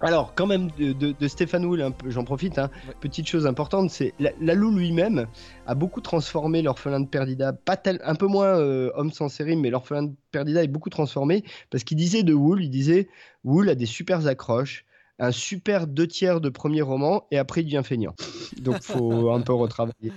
Alors, 0.00 0.34
quand 0.34 0.46
même, 0.46 0.68
de, 0.78 0.92
de, 0.92 1.14
de 1.18 1.28
Stéphane 1.28 1.64
Wool, 1.64 1.80
un 1.80 1.90
peu- 1.90 2.10
j'en 2.10 2.22
profite, 2.22 2.58
hein, 2.58 2.68
Ouais. 2.86 2.94
petite 3.00 3.26
chose 3.26 3.46
importante, 3.46 3.88
c'est 3.90 4.12
la- 4.18 4.32
Lalou 4.42 4.70
lui-même 4.76 5.26
a 5.66 5.74
beaucoup 5.74 6.02
transformé 6.02 6.60
l'orphelin 6.60 7.00
de 7.00 7.06
Perdida, 7.08 7.54
pas 7.54 7.78
tel, 7.78 7.98
un 8.04 8.14
peu 8.14 8.26
moins 8.26 8.58
euh, 8.58 8.90
homme 8.94 9.10
sans 9.10 9.30
série, 9.30 9.56
mais 9.56 9.70
l'orphelin 9.70 10.02
de 10.02 10.12
Perdida 10.32 10.62
est 10.62 10.68
beaucoup 10.68 10.90
transformé, 10.90 11.44
parce 11.70 11.82
qu'il 11.82 11.96
disait 11.96 12.24
de 12.24 12.34
Wool, 12.34 12.62
il 12.62 12.68
disait, 12.68 13.08
Wool 13.42 13.70
a 13.70 13.74
des 13.74 13.86
super 13.86 14.26
accroches, 14.26 14.84
un 15.18 15.32
super 15.32 15.86
deux 15.86 16.06
tiers 16.06 16.42
de 16.42 16.50
premier 16.50 16.82
roman, 16.82 17.24
et 17.30 17.38
après 17.38 17.62
il 17.62 17.64
devient 17.64 17.80
feignant. 17.82 18.14
Donc, 18.60 18.82
faut 18.82 19.30
un 19.32 19.40
peu 19.40 19.54
retravailler. 19.54 20.12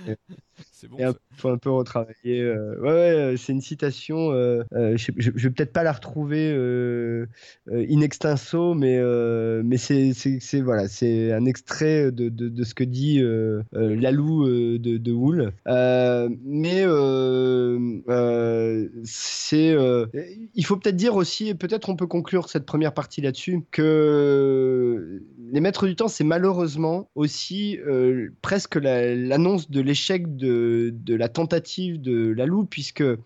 C'est 0.80 0.88
bon. 0.88 0.96
Et 0.96 1.04
un- 1.04 1.14
faut 1.34 1.50
un 1.50 1.58
peu 1.58 1.70
retravailler. 1.70 2.40
euh, 2.40 2.74
Ouais, 2.80 2.88
ouais, 2.88 3.10
euh, 3.34 3.36
c'est 3.36 3.52
une 3.52 3.60
citation. 3.60 4.32
euh, 4.32 4.62
euh, 4.72 4.96
je, 4.96 5.12
je- 5.18 5.30
je 5.34 5.48
vais 5.48 5.52
peut-être 5.54 5.74
pas 5.74 5.82
la 5.82 5.92
retrouver 5.92 6.50
in 7.70 8.00
extenso, 8.00 8.72
mais 8.72 8.98
mais 9.62 9.76
c'est 9.76 10.14
c'est 10.14 10.38
c'est- 10.40 10.62
voilà, 10.62 10.88
c'est 10.88 11.32
un 11.32 11.44
extrait 11.44 12.10
de, 12.12 12.30
de, 12.30 12.48
de 12.48 12.64
ce 12.64 12.74
que 12.74 12.84
dit 12.84 13.20
Lalou 13.72 14.48
de, 14.48 14.96
de 14.96 15.12
Wool. 15.12 15.52
Mais 15.66 16.84
c'est 19.04 19.76
il 20.54 20.64
faut 20.64 20.76
peut-être 20.76 20.96
dire 20.96 21.14
aussi, 21.14 21.48
et 21.48 21.54
peut-être 21.54 21.90
on 21.90 21.96
peut 21.96 22.06
conclure 22.06 22.48
cette 22.48 22.64
première 22.64 22.94
partie 22.94 23.20
là-dessus, 23.20 23.60
que 23.70 25.22
les 25.52 25.60
Maîtres 25.60 25.86
du 25.86 25.96
Temps, 25.96 26.08
c'est 26.08 26.24
malheureusement 26.24 27.10
aussi 27.14 27.78
euh, 27.78 28.30
presque 28.42 28.76
la- 28.76 29.14
l'annonce 29.14 29.70
de 29.70 29.80
l'échec 29.80 30.36
de, 30.36 30.90
de 30.94 31.14
la 31.14 31.28
tentative 31.28 32.00
de 32.00 32.28
Lalou, 32.32 32.64
puisque 32.64 33.00
euh, 33.02 33.16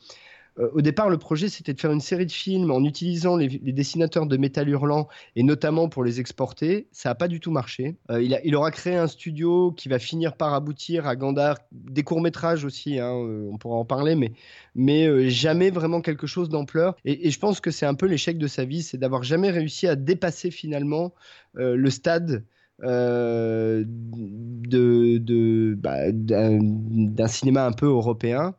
au 0.57 0.81
départ, 0.83 1.11
le 1.11 1.19
projet, 1.19 1.49
c'était 1.49 1.75
de 1.75 1.81
faire 1.81 1.91
une 1.91 2.01
série 2.01 2.27
de 2.27 2.33
films 2.33 2.71
en 2.71 2.85
utilisant 2.85 3.37
les, 3.37 3.49
dessinateurs 3.49 4.27
de 4.27 4.37
Métal 4.37 4.69
Hurlant, 4.69 5.09
et 5.35 5.43
notamment 5.43 5.89
pour 5.89 6.05
les 6.05 6.21
exporter. 6.21 6.87
Ça 6.93 7.09
n'a 7.09 7.15
pas 7.15 7.29
du 7.29 7.41
tout 7.41 7.51
marché. 7.51 7.97
Euh, 8.11 8.23
il, 8.23 8.55
aura 8.55 8.71
créé 8.71 8.95
un 8.97 9.09
studio 9.09 9.73
qui 9.73 9.89
va 9.89 9.99
finir 9.99 10.37
par 10.37 10.55
aboutir 10.55 11.07
à 11.07 11.17
Gandhar, 11.17 11.59
des 11.73 12.05
courts-métrages 12.05 12.65
aussi, 12.65 13.01
hein, 13.01 13.13
euh, 13.15 13.49
on 13.53 13.59
pourra 13.59 13.77
en 13.77 13.85
parler, 13.85 14.15
mais, 14.15 14.33
mais 14.75 15.07
euh, 15.07 15.29
jamais 15.29 15.71
vraiment 15.71 16.01
quelque 16.01 16.27
chose 16.27 16.49
d'ampleur. 16.49 16.97
Et, 17.05 17.31
je 17.31 17.39
pense 17.39 17.61
que 17.61 17.71
c'est 17.71 17.87
un 17.87 17.95
peu 17.95 18.07
l'échec 18.07 18.39
de 18.39 18.47
sa 18.47 18.65
vie, 18.65 18.83
c'est 18.83 18.99
d'avoir 18.99 19.23
jamais 19.23 19.51
réussi 19.51 19.87
à 19.87 19.97
dépasser 19.97 20.51
finalement 20.51 21.15
euh, 21.57 21.77
le 21.77 21.91
stade 21.91 22.45
euh, 22.83 23.85
de, 23.87 25.19
de, 25.19 25.75
bah, 25.79 26.11
d'un 26.11 27.29
cinéma 27.29 27.67
un 27.67 27.73
peu 27.73 27.87
européen. 27.87 28.55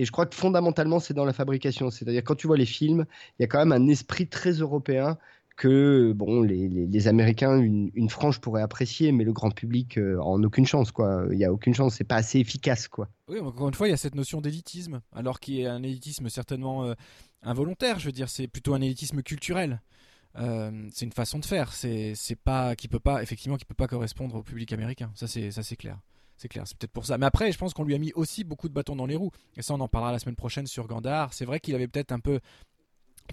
Et 0.00 0.06
je 0.06 0.12
crois 0.12 0.24
que 0.24 0.34
fondamentalement, 0.34 0.98
c'est 0.98 1.12
dans 1.12 1.26
la 1.26 1.34
fabrication. 1.34 1.90
C'est-à-dire, 1.90 2.24
quand 2.24 2.34
tu 2.34 2.46
vois 2.46 2.56
les 2.56 2.64
films, 2.64 3.04
il 3.38 3.42
y 3.42 3.44
a 3.44 3.48
quand 3.48 3.58
même 3.58 3.72
un 3.72 3.86
esprit 3.86 4.26
très 4.26 4.52
européen 4.52 5.18
que 5.58 6.14
bon, 6.14 6.40
les, 6.40 7.06
Américains, 7.06 7.60
une, 7.60 7.90
une 7.94 8.08
frange 8.08 8.40
pourrait 8.40 8.62
apprécier, 8.62 9.12
mais 9.12 9.24
le 9.24 9.34
grand 9.34 9.50
public 9.50 9.98
euh, 9.98 10.18
en 10.22 10.42
aucune 10.42 10.64
chance. 10.64 10.90
Quoi. 10.90 11.26
Il 11.32 11.36
n'y 11.36 11.44
a 11.44 11.52
aucune 11.52 11.74
chance, 11.74 11.96
c'est 11.96 12.04
pas 12.04 12.16
assez 12.16 12.38
efficace. 12.38 12.88
Quoi. 12.88 13.10
Oui, 13.28 13.40
encore 13.40 13.68
une 13.68 13.74
fois, 13.74 13.88
il 13.88 13.90
y 13.90 13.92
a 13.92 13.98
cette 13.98 14.14
notion 14.14 14.40
d'élitisme, 14.40 15.02
alors 15.14 15.38
qui 15.38 15.60
est 15.60 15.66
un 15.66 15.82
élitisme 15.82 16.30
certainement 16.30 16.86
euh, 16.86 16.94
involontaire. 17.42 17.98
Je 17.98 18.06
veux 18.06 18.12
dire, 18.12 18.30
c'est 18.30 18.48
plutôt 18.48 18.72
un 18.72 18.80
élitisme 18.80 19.20
culturel. 19.20 19.82
Euh, 20.38 20.88
c'est 20.94 21.04
une 21.04 21.12
façon 21.12 21.38
de 21.38 21.44
faire. 21.44 21.74
C'est 21.74 22.16
pas 22.42 22.74
qui 22.74 22.88
peut 22.88 22.98
pas 22.98 23.22
effectivement 23.22 23.58
qui 23.58 23.66
peut 23.66 23.74
pas 23.74 23.88
correspondre 23.88 24.36
au 24.36 24.42
public 24.42 24.72
américain. 24.72 25.10
Ça 25.14 25.26
c'est 25.26 25.50
ça 25.50 25.62
c'est 25.62 25.76
clair. 25.76 25.98
C'est 26.40 26.48
clair, 26.48 26.66
c'est 26.66 26.74
peut-être 26.78 26.92
pour 26.92 27.04
ça. 27.04 27.18
Mais 27.18 27.26
après, 27.26 27.52
je 27.52 27.58
pense 27.58 27.74
qu'on 27.74 27.84
lui 27.84 27.94
a 27.94 27.98
mis 27.98 28.14
aussi 28.14 28.44
beaucoup 28.44 28.70
de 28.70 28.72
bâtons 28.72 28.96
dans 28.96 29.04
les 29.04 29.14
roues. 29.14 29.30
Et 29.58 29.62
ça, 29.62 29.74
on 29.74 29.80
en 29.80 29.88
parlera 29.88 30.10
la 30.10 30.18
semaine 30.18 30.36
prochaine 30.36 30.66
sur 30.66 30.86
Gandhar. 30.86 31.34
C'est 31.34 31.44
vrai 31.44 31.60
qu'il 31.60 31.74
avait 31.74 31.86
peut-être 31.86 32.12
un 32.12 32.18
peu 32.18 32.40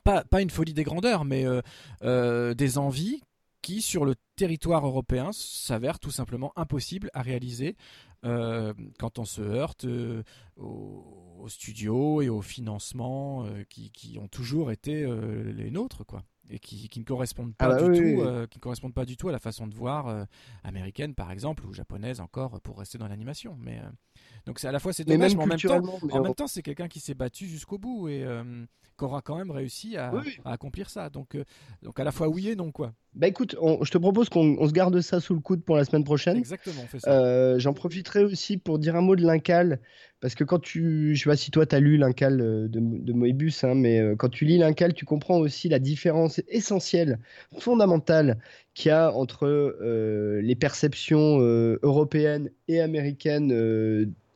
pas, 0.04 0.26
pas 0.26 0.42
une 0.42 0.50
folie 0.50 0.74
des 0.74 0.84
grandeurs, 0.84 1.24
mais 1.24 1.46
euh, 1.46 1.62
euh, 2.04 2.54
des 2.54 2.78
envies 2.78 3.22
qui, 3.62 3.82
sur 3.82 4.04
le 4.04 4.16
territoire 4.36 4.86
européen, 4.86 5.32
s'avèrent 5.32 6.00
tout 6.00 6.12
simplement 6.12 6.52
impossibles 6.58 7.10
à 7.14 7.22
réaliser 7.22 7.78
euh, 8.26 8.74
quand 9.00 9.20
on 9.20 9.26
se 9.26 9.42
heurte 9.42 9.86
euh, 9.86 10.24
au, 10.58 11.38
au 11.40 11.48
studio 11.48 12.22
et 12.22 12.28
au 12.28 12.42
financement 12.42 13.46
euh, 13.46 13.64
qui, 13.70 13.90
qui 13.92 14.18
ont 14.20 14.28
toujours 14.28 14.72
été 14.72 15.06
les 15.46 15.72
nôtres, 15.72 16.06
quoi. 16.06 16.24
Et 16.50 16.60
qui, 16.60 16.88
qui 16.88 17.00
ne 17.00 17.06
correspondent 17.06 17.56
pas 17.56 17.66
Ah 17.66 17.70
bah 17.70 17.78
du 17.84 17.90
oui, 17.90 17.98
tout, 17.98 18.04
oui, 18.04 18.22
euh, 18.22 18.48
qui 18.48 18.58
ne 18.58 18.62
correspondent 18.62 18.94
pas 18.94 19.06
du 19.06 19.18
tout 19.18 19.28
à 19.28 19.32
la 19.34 19.40
façon 19.40 19.68
de 19.68 19.76
voir 19.76 20.08
euh, 20.08 20.24
américaine, 20.64 21.14
par 21.14 21.32
exemple, 21.32 21.66
ou 21.66 21.74
japonaise 21.74 22.22
encore, 22.22 22.62
pour 22.62 22.80
rester 22.80 22.98
dans 22.98 23.08
l'animation. 23.08 23.58
Mais 23.60 23.80
euh, 23.80 23.90
donc 24.48 24.58
c'est 24.60 24.68
à 24.68 24.72
la 24.72 24.80
fois 24.80 24.94
c'est 24.94 25.08
Mais 25.08 25.14
dommage, 25.16 25.36
même 25.36 25.38
mais 25.38 25.44
en 25.44 25.48
même 25.48 25.60
temps, 25.60 26.00
mais 26.08 26.14
en 26.14 26.24
même 26.24 26.34
temps, 26.34 26.48
c'est 26.48 26.64
quelqu'un 26.64 26.88
qui 26.88 27.00
s'est 27.00 27.14
battu 27.14 27.46
jusqu'au 27.46 27.78
bout 27.78 28.08
et 28.10 28.24
euh, 28.24 28.44
qui 28.98 29.04
aura 29.06 29.22
quand 29.22 29.38
même 29.38 29.52
réussi 29.52 29.96
à, 29.98 30.12
Oui, 30.12 30.22
oui. 30.26 30.38
à 30.44 30.54
accomplir 30.54 30.90
ça. 30.90 31.10
Donc, 31.12 31.36
euh, 31.36 31.44
donc 31.84 32.00
à 32.00 32.04
la 32.04 32.12
fois 32.12 32.28
oui 32.30 32.50
et 32.50 32.56
non, 32.56 32.72
quoi. 32.72 32.94
Bah 33.14 33.28
écoute, 33.28 33.56
on- 33.62 33.84
je 33.84 33.92
te 33.92 33.98
propose 33.98 34.30
qu'on 34.30 34.58
on 34.60 34.68
se 34.68 34.74
garde 34.74 35.00
ça 35.02 35.20
sous 35.20 35.34
le 35.36 35.40
coude 35.40 35.64
pour 35.64 35.76
la 35.76 35.86
semaine 35.86 36.04
prochaine. 36.04 36.38
Exactement, 36.38 36.82
on 36.84 36.88
fait 36.88 37.00
ça. 37.00 37.12
Euh, 37.12 37.60
J'en 37.60 37.74
profiterai 37.74 38.24
aussi 38.24 38.58
pour 38.58 38.80
dire 38.80 38.96
un 38.96 39.02
mot 39.02 39.16
de 39.16 39.24
l'Incal, 39.24 39.80
parce 40.20 40.34
que 40.34 40.44
quand 40.44 40.60
tu, 40.60 41.16
je 41.16 41.24
sais 41.24 41.30
pas 41.30 41.36
si 41.36 41.52
toi 41.52 41.66
tu 41.66 41.76
as 41.76 41.80
lu 41.80 41.98
l'Incal 41.98 42.42
euh, 42.42 42.68
de, 42.68 42.80
de 42.80 43.14
Moebius, 43.14 43.64
hein, 43.64 43.76
mais 43.76 44.02
quand 44.18 44.30
tu 44.30 44.46
lis 44.46 44.58
l'Incal, 44.58 44.94
tu 44.94 45.06
comprends 45.06 45.38
aussi 45.38 45.68
la 45.70 45.80
différence 45.80 46.42
essentielle, 46.48 47.20
fondamentale 47.60 48.40
qu'il 48.74 48.90
y 48.90 48.92
a 48.94 49.12
entre 49.14 49.48
les 50.42 50.56
perceptions 50.56 51.40
européennes 51.84 52.50
et 52.68 52.80
américaines 52.82 53.52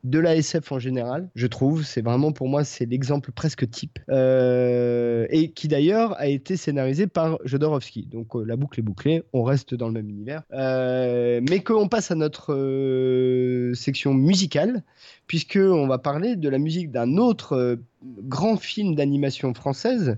de 0.04 0.20
la 0.20 0.36
SF 0.36 0.72
en 0.72 0.80
général, 0.80 1.30
je 1.36 1.47
trouve. 1.47 1.84
C'est 1.84 2.02
vraiment 2.02 2.32
pour 2.32 2.47
moi, 2.47 2.64
c'est 2.64 2.86
l'exemple 2.86 3.32
presque 3.32 3.70
type. 3.70 3.99
Euh, 4.10 5.28
et 5.30 5.52
qui 5.52 5.68
d'ailleurs 5.68 6.20
a 6.20 6.28
été 6.28 6.58
scénarisé 6.58 7.08
par 7.08 7.38
Jodorowsky. 7.45 8.08
Donc 8.08 8.36
euh, 8.36 8.43
la 8.43 8.56
boucle 8.56 8.80
est 8.80 8.84
bouclée, 8.84 9.24
on 9.34 9.43
reste 9.43 9.74
dans 9.76 9.88
le 9.88 9.93
même 9.93 10.10
univers. 10.10 10.43
Euh, 10.54 11.41
mais 11.49 11.60
qu'on 11.60 11.88
passe 11.88 12.12
à 12.12 12.16
notre 12.16 12.52
section 13.76 14.14
musicale, 14.14 14.84
puisque 15.28 15.60
on 15.62 15.88
va 15.88 15.97
parler 15.97 16.36
de 16.36 16.49
la 16.49 16.58
musique 16.58 16.91
d'un 16.91 17.18
autre 17.18 17.78
grand 18.04 18.58
film 18.58 18.95
d'animation 18.95 19.54
française, 19.54 20.18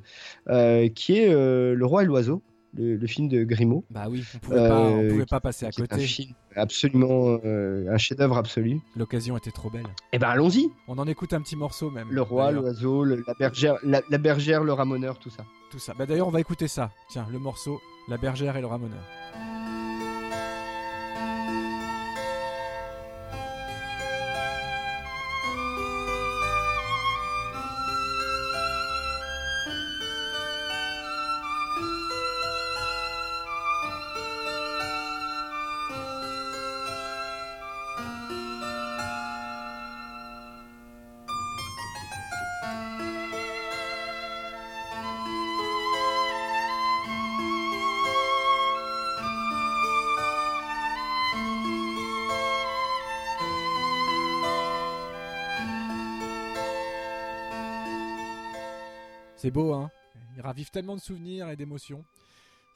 qui 0.96 1.18
est 1.18 1.30
Le 1.30 1.86
Roi 1.86 2.04
et 2.04 2.06
l'Oiseau 2.06 2.42
le, 2.76 3.08
film 3.08 3.28
de 3.28 3.44
Grimaud. 3.44 3.86
Bah 3.90 4.08
oui, 4.10 4.24
on 4.36 4.40
pouvait, 4.40 4.68
pas, 4.68 4.82
on 4.82 5.08
pouvait 5.10 5.26
pas 5.26 5.40
passer 5.40 5.66
à 5.66 5.72
côté. 5.72 5.96
Un 5.96 6.00
film 6.00 6.34
absolument 6.56 7.40
euh, 7.46 7.86
un 7.90 7.98
chef-d'œuvre 7.98 8.38
absolu. 8.38 8.80
L'occasion 8.96 9.38
était 9.38 9.52
trop 9.52 9.70
belle. 9.70 9.88
Eh 10.12 10.20
ben 10.20 10.30
allons-y. 10.30 10.70
On 10.88 10.98
en 10.98 11.08
écoute 11.08 11.34
un 11.34 11.42
petit 11.42 11.56
morceau 11.56 11.90
même. 11.90 12.08
Le 12.12 12.22
roi, 12.22 12.52
l'oiseau, 12.52 13.04
la 13.04 13.16
bergère, 13.40 13.78
la, 13.84 14.02
bergère, 14.18 14.64
le 14.64 14.74
ramoneur, 14.74 15.20
tout 15.20 15.30
ça. 15.30 15.46
Tout 15.72 15.80
ça. 15.80 15.94
Bah 15.98 16.06
d'ailleurs, 16.06 16.28
on 16.28 16.32
va 16.32 16.40
écouter 16.40 16.68
ça. 16.68 16.92
Tiens, 17.10 17.28
le 17.32 17.40
morceau, 17.40 17.82
la 18.08 18.18
bergère 18.18 18.56
et 18.58 18.62
le 18.62 18.68
ramoneur. 18.68 19.04
C'est 59.44 59.52
beau, 59.52 59.74
hein 59.74 59.92
Il 60.38 60.42
ravive 60.42 60.72
tellement 60.72 60.96
de 60.96 61.02
souvenirs 61.02 61.50
et 61.50 61.58
d'émotions. 61.58 62.06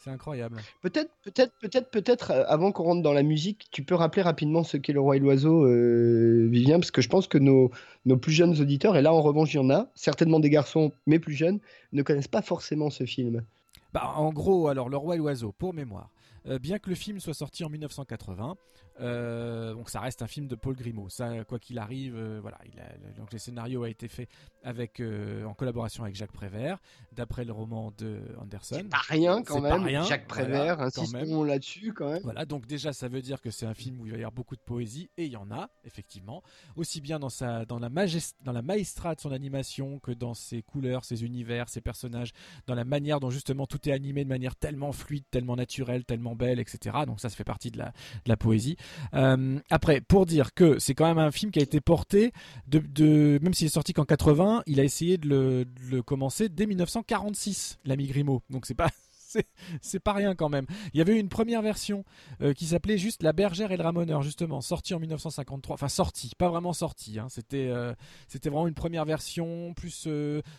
C'est 0.04 0.10
incroyable. 0.10 0.58
Peut-être, 0.82 1.10
peut-être, 1.24 1.54
peut-être, 1.62 1.90
peut-être, 1.90 2.32
euh, 2.32 2.44
avant 2.46 2.74
qu'on 2.74 2.84
rentre 2.84 3.02
dans 3.02 3.14
la 3.14 3.24
musique, 3.24 3.68
tu 3.72 3.84
peux 3.84 3.96
rappeler 3.96 4.22
rapidement 4.22 4.66
ce 4.66 4.76
qu'est 4.76 4.92
le 4.92 5.00
roi 5.00 5.16
et 5.16 5.20
l'oiseau, 5.20 5.64
euh, 5.64 6.46
Vivien, 6.52 6.78
parce 6.78 6.92
que 6.92 7.02
je 7.02 7.08
pense 7.08 7.30
que 7.30 7.38
nos, 7.38 7.72
nos 8.06 8.18
plus 8.18 8.34
jeunes 8.34 8.60
auditeurs, 8.60 8.98
et 8.98 9.02
là 9.02 9.14
en 9.14 9.22
revanche 9.22 9.54
il 9.54 9.58
y 9.58 9.60
en 9.62 9.70
a, 9.70 9.88
certainement 9.96 10.42
des 10.42 10.50
garçons, 10.50 10.92
mais 11.06 11.20
plus 11.20 11.36
jeunes, 11.36 11.60
ne 11.94 12.04
connaissent 12.04 12.28
pas 12.28 12.42
forcément 12.42 12.90
ce 12.90 13.06
film. 13.06 13.46
Bah, 13.94 14.12
en 14.18 14.34
gros, 14.34 14.68
alors 14.68 14.90
le 14.90 14.98
roi 14.98 15.16
et 15.16 15.20
l'oiseau, 15.20 15.54
pour 15.58 15.74
mémoire. 15.74 16.10
Euh, 16.48 16.60
bien 16.60 16.80
que 16.80 16.90
le 16.90 16.96
film 16.96 17.20
soit 17.20 17.34
sorti 17.34 17.64
en 17.64 17.70
1980, 17.70 18.56
euh, 19.00 19.74
donc 19.74 19.90
ça 19.90 20.00
reste 20.00 20.22
un 20.22 20.28
film 20.28 20.48
de 20.48 20.56
Paul 20.56 20.76
Grimaud. 20.76 21.10
Ça, 21.10 21.44
quoi 21.44 21.60
qu'il 21.60 21.78
arrive, 21.78 22.16
euh, 22.16 22.40
voilà, 22.42 22.58
il 22.66 22.74
donc 23.16 23.32
le 23.32 23.38
scénario 23.38 23.84
a 23.84 23.90
été 23.90 24.08
fait 24.08 24.28
avec, 24.64 25.02
en 25.46 25.54
collaboration 25.54 26.04
avec 26.04 26.16
Jacques 26.16 26.32
Prévert, 26.32 26.80
d'après 27.12 27.46
le 27.46 27.52
roman 27.52 27.92
de 27.98 28.22
Anderson. 28.40 28.76
C'est 28.78 28.90
pas 28.90 29.02
rien 29.08 29.44
quand 29.44 29.62
même. 29.62 29.88
Jacques 30.04 30.28
Prévert, 30.28 30.82
insistons 30.82 31.44
là-dessus 31.44 31.94
quand 31.94 32.12
même. 32.12 32.24
Voilà, 32.24 32.46
donc 32.46 32.66
déjà 32.66 32.94
ça 32.94 33.08
veut 33.08 33.22
dire 33.22 33.42
que 33.42 33.52
c'est 33.52 33.66
un 33.66 33.74
film 33.74 34.00
où 34.00 34.06
il 34.06 34.12
va 34.12 34.18
y 34.18 34.22
avoir 34.22 34.32
beaucoup 34.32 34.56
de 34.56 34.62
poésie 34.62 35.10
et 35.18 35.26
il 35.26 35.32
y 35.32 35.38
en 35.38 35.52
a 35.52 35.70
effectivement, 35.86 36.44
aussi 36.76 37.02
bien 37.02 37.20
dans 37.20 37.30
sa, 37.30 37.66
dans 37.66 37.80
la 37.80 37.90
dans 38.44 38.52
la 38.52 38.62
maestra 38.62 39.16
de 39.16 39.20
son 39.20 39.32
animation 39.32 40.00
que 40.00 40.12
dans 40.12 40.34
ses 40.34 40.62
couleurs, 40.62 41.04
ses 41.04 41.24
univers, 41.24 41.70
ses 41.70 41.82
personnages, 41.82 42.32
dans 42.68 42.76
la 42.76 42.86
manière 42.86 43.20
dont 43.20 43.30
justement 43.30 43.66
tout 43.66 43.90
est 43.90 43.92
animé 43.92 44.24
de 44.24 44.30
manière 44.30 44.56
tellement 44.56 44.92
fluide, 44.92 45.24
tellement 45.32 45.56
naturelle, 45.56 46.06
tellement 46.06 46.36
belle, 46.38 46.60
etc. 46.60 46.98
Donc 47.06 47.20
ça, 47.20 47.30
ça 47.30 47.36
fait 47.36 47.44
partie 47.44 47.72
de 47.72 47.80
la, 48.26 48.38
poésie. 48.38 48.78
Euh, 49.14 49.60
après, 49.70 50.02
pour 50.02 50.26
dire 50.26 50.54
que 50.54 50.80
c'est 50.80 50.94
quand 50.94 51.08
même 51.08 51.18
un 51.18 51.32
film 51.32 51.52
qui 51.52 51.60
a 51.60 51.64
été 51.64 51.82
porté, 51.82 52.32
de, 52.68 53.40
même 53.42 53.54
s'il 53.54 53.68
est 53.68 53.72
sorti 53.72 53.94
qu'en 53.94 54.06
80, 54.06 54.64
il 54.68 54.80
a 54.80 54.84
essayé 54.84 55.18
de 55.18 55.28
le, 55.28 55.66
de 55.66 55.96
le 55.96 56.04
commencer 56.04 56.50
dès 56.50 56.68
1946, 56.68 57.80
l'ami 57.86 58.08
Grimaud. 58.08 58.44
Donc 58.50 58.66
c'est 58.66 58.76
pas 58.76 58.90
c'est 59.82 60.00
pas 60.00 60.14
rien 60.14 60.36
quand 60.36 60.50
même. 60.50 60.66
Il 60.94 60.98
y 60.98 61.02
avait 61.02 61.20
une 61.20 61.30
première 61.30 61.62
version 61.62 62.04
euh, 62.42 62.54
qui 62.54 62.68
s'appelait 62.68 62.98
juste 62.98 63.24
La 63.24 63.34
Bergère 63.34 63.72
et 63.72 63.78
le 63.78 63.84
Ramoneur, 63.84 64.22
justement, 64.22 64.62
sortie 64.62 64.94
en 64.94 65.00
1953. 65.00 65.74
Enfin, 65.74 65.90
sortie, 65.90 66.32
pas 66.38 66.50
vraiment 66.50 66.74
sortie. 66.74 67.20
Hein. 67.20 67.28
C'était 67.30 67.68
euh, 67.68 67.94
c'était 68.28 68.50
vraiment 68.50 68.68
une 68.68 68.74
première 68.74 69.06
version, 69.06 69.74
plus 69.74 70.08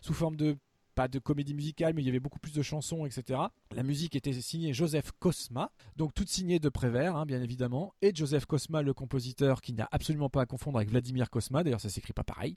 sous 0.02 0.14
forme 0.14 0.36
de 0.36 0.56
pas 0.98 1.06
de 1.06 1.20
comédie 1.20 1.54
musicale, 1.54 1.92
mais 1.94 2.02
il 2.02 2.06
y 2.06 2.08
avait 2.08 2.18
beaucoup 2.18 2.40
plus 2.40 2.52
de 2.52 2.60
chansons, 2.60 3.06
etc. 3.06 3.38
La 3.72 3.84
musique 3.84 4.16
était 4.16 4.32
signée 4.32 4.72
Joseph 4.72 5.12
Cosma, 5.20 5.70
donc 5.94 6.12
toute 6.12 6.28
signée 6.28 6.58
de 6.58 6.68
Prévert, 6.68 7.14
hein, 7.14 7.24
bien 7.24 7.40
évidemment, 7.40 7.94
et 8.02 8.12
Joseph 8.12 8.46
Cosma, 8.46 8.82
le 8.82 8.92
compositeur, 8.92 9.60
qui 9.60 9.74
n'a 9.74 9.88
absolument 9.92 10.28
pas 10.28 10.42
à 10.42 10.46
confondre 10.46 10.78
avec 10.78 10.90
Vladimir 10.90 11.30
Cosma, 11.30 11.62
d'ailleurs 11.62 11.80
ça 11.80 11.88
s'écrit 11.88 12.14
pas 12.14 12.24
pareil. 12.24 12.56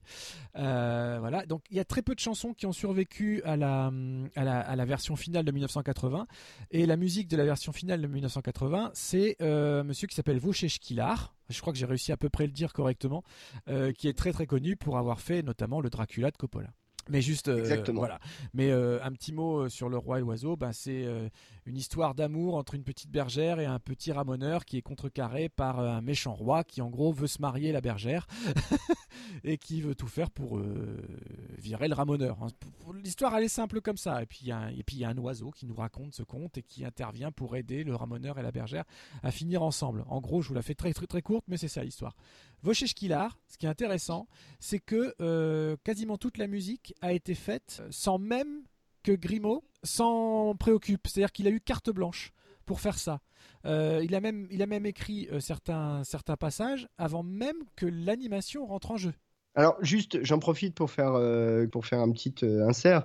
Euh, 0.55 1.17
voilà, 1.19 1.45
donc 1.45 1.61
il 1.69 1.77
y 1.77 1.79
a 1.79 1.85
très 1.85 2.01
peu 2.01 2.15
de 2.15 2.19
chansons 2.19 2.55
qui 2.55 2.65
ont 2.65 2.71
survécu 2.71 3.43
à 3.43 3.57
la, 3.57 3.91
à 4.35 4.75
la, 4.75 4.85
version 4.85 5.15
finale 5.15 5.45
de 5.45 5.51
1980, 5.51 6.25
et 6.71 6.87
la 6.87 6.97
musique 6.97 7.27
de 7.27 7.37
la 7.37 7.45
version 7.45 7.71
finale 7.71 8.01
de 8.01 8.07
1980, 8.07 8.89
c'est 8.95 9.35
euh, 9.41 9.83
monsieur 9.83 10.07
qui 10.07 10.15
s'appelle 10.15 10.39
Vauchesh 10.39 10.79
Kilar, 10.79 11.35
je 11.47 11.61
crois 11.61 11.73
que 11.73 11.77
j'ai 11.77 11.85
réussi 11.85 12.11
à 12.11 12.17
peu 12.17 12.29
près 12.29 12.47
le 12.47 12.53
dire 12.53 12.73
correctement, 12.73 13.23
euh, 13.67 13.91
qui 13.91 14.07
est 14.07 14.17
très 14.17 14.31
très 14.31 14.47
connu 14.47 14.77
pour 14.77 14.97
avoir 14.97 15.21
fait 15.21 15.43
notamment 15.43 15.79
le 15.79 15.91
Dracula 15.91 16.31
de 16.31 16.37
Coppola. 16.37 16.73
Mais 17.09 17.21
juste, 17.21 17.47
euh, 17.47 17.83
voilà. 17.93 18.19
Mais 18.53 18.71
euh, 18.71 18.99
un 19.03 19.11
petit 19.11 19.33
mot 19.33 19.61
euh, 19.61 19.69
sur 19.69 19.89
le 19.89 19.97
roi 19.97 20.19
et 20.19 20.21
l'oiseau, 20.21 20.55
ben, 20.55 20.71
c'est 20.71 21.05
une 21.65 21.77
histoire 21.77 22.15
d'amour 22.15 22.55
entre 22.55 22.75
une 22.75 22.83
petite 22.83 23.11
bergère 23.11 23.59
et 23.59 23.65
un 23.65 23.79
petit 23.79 24.11
ramoneur 24.11 24.65
qui 24.65 24.77
est 24.77 24.81
contrecarré 24.81 25.49
par 25.49 25.79
un 25.79 26.01
méchant 26.01 26.33
roi 26.33 26.63
qui 26.63 26.81
en 26.81 26.89
gros 26.89 27.11
veut 27.11 27.27
se 27.27 27.41
marier 27.41 27.71
la 27.71 27.81
bergère 27.81 28.27
et 29.43 29.57
qui 29.57 29.81
veut 29.81 29.95
tout 29.95 30.07
faire 30.07 30.29
pour 30.29 30.59
virer 31.57 31.87
le 31.87 31.93
ramoneur. 31.93 32.37
Hein. 32.41 32.47
L'histoire 33.03 33.35
elle 33.35 33.43
est 33.43 33.49
simple 33.49 33.81
comme 33.81 33.97
ça. 33.97 34.21
Et 34.21 34.25
puis 34.25 34.39
il 34.43 34.47
y, 34.97 35.03
a 35.03 35.09
un 35.09 35.17
oiseau 35.17 35.51
qui 35.51 35.65
nous 35.65 35.75
raconte 35.75 36.13
ce 36.13 36.23
conte 36.23 36.57
et 36.57 36.63
qui 36.63 36.85
intervient 36.85 37.31
pour 37.31 37.55
aider 37.55 37.83
le 37.83 37.95
ramoneur 37.95 38.39
et 38.39 38.43
la 38.43 38.51
bergère 38.51 38.85
à 39.23 39.31
finir 39.31 39.63
ensemble. 39.63 40.03
En 40.07 40.21
gros, 40.21 40.41
je 40.41 40.49
vous 40.49 40.53
la 40.53 40.61
fais 40.61 40.75
très 40.75 40.93
très 40.93 41.07
très 41.07 41.21
courte, 41.21 41.45
mais 41.47 41.57
c'est 41.57 41.67
ça 41.67 41.83
l'histoire. 41.83 42.15
Vosheshkilar, 42.63 43.37
ce 43.47 43.57
qui 43.57 43.65
est 43.65 43.69
intéressant, 43.69 44.27
c'est 44.59 44.79
que 44.79 45.15
euh, 45.21 45.75
quasiment 45.83 46.17
toute 46.17 46.37
la 46.37 46.47
musique 46.47 46.93
a 47.01 47.13
été 47.13 47.35
faite 47.35 47.81
sans 47.89 48.19
même 48.19 48.63
que 49.03 49.11
Grimaud 49.11 49.63
s'en 49.83 50.55
préoccupe. 50.55 51.07
C'est-à-dire 51.07 51.31
qu'il 51.31 51.47
a 51.47 51.51
eu 51.51 51.59
carte 51.59 51.89
blanche 51.89 52.31
pour 52.65 52.81
faire 52.81 52.97
ça. 52.97 53.21
Euh, 53.65 54.01
il, 54.03 54.15
a 54.15 54.21
même, 54.21 54.47
il 54.49 54.61
a 54.61 54.65
même 54.65 54.85
écrit 54.85 55.27
euh, 55.31 55.39
certains, 55.39 56.03
certains 56.03 56.35
passages 56.35 56.87
avant 56.97 57.23
même 57.23 57.57
que 57.75 57.85
l'animation 57.85 58.65
rentre 58.65 58.91
en 58.91 58.97
jeu. 58.97 59.13
Alors 59.53 59.75
juste, 59.81 60.23
j'en 60.23 60.39
profite 60.39 60.73
pour 60.73 60.89
faire 60.89 61.11
euh, 61.13 61.67
pour 61.67 61.85
faire 61.85 61.99
un 61.99 62.09
petit 62.13 62.33
insert 62.65 63.03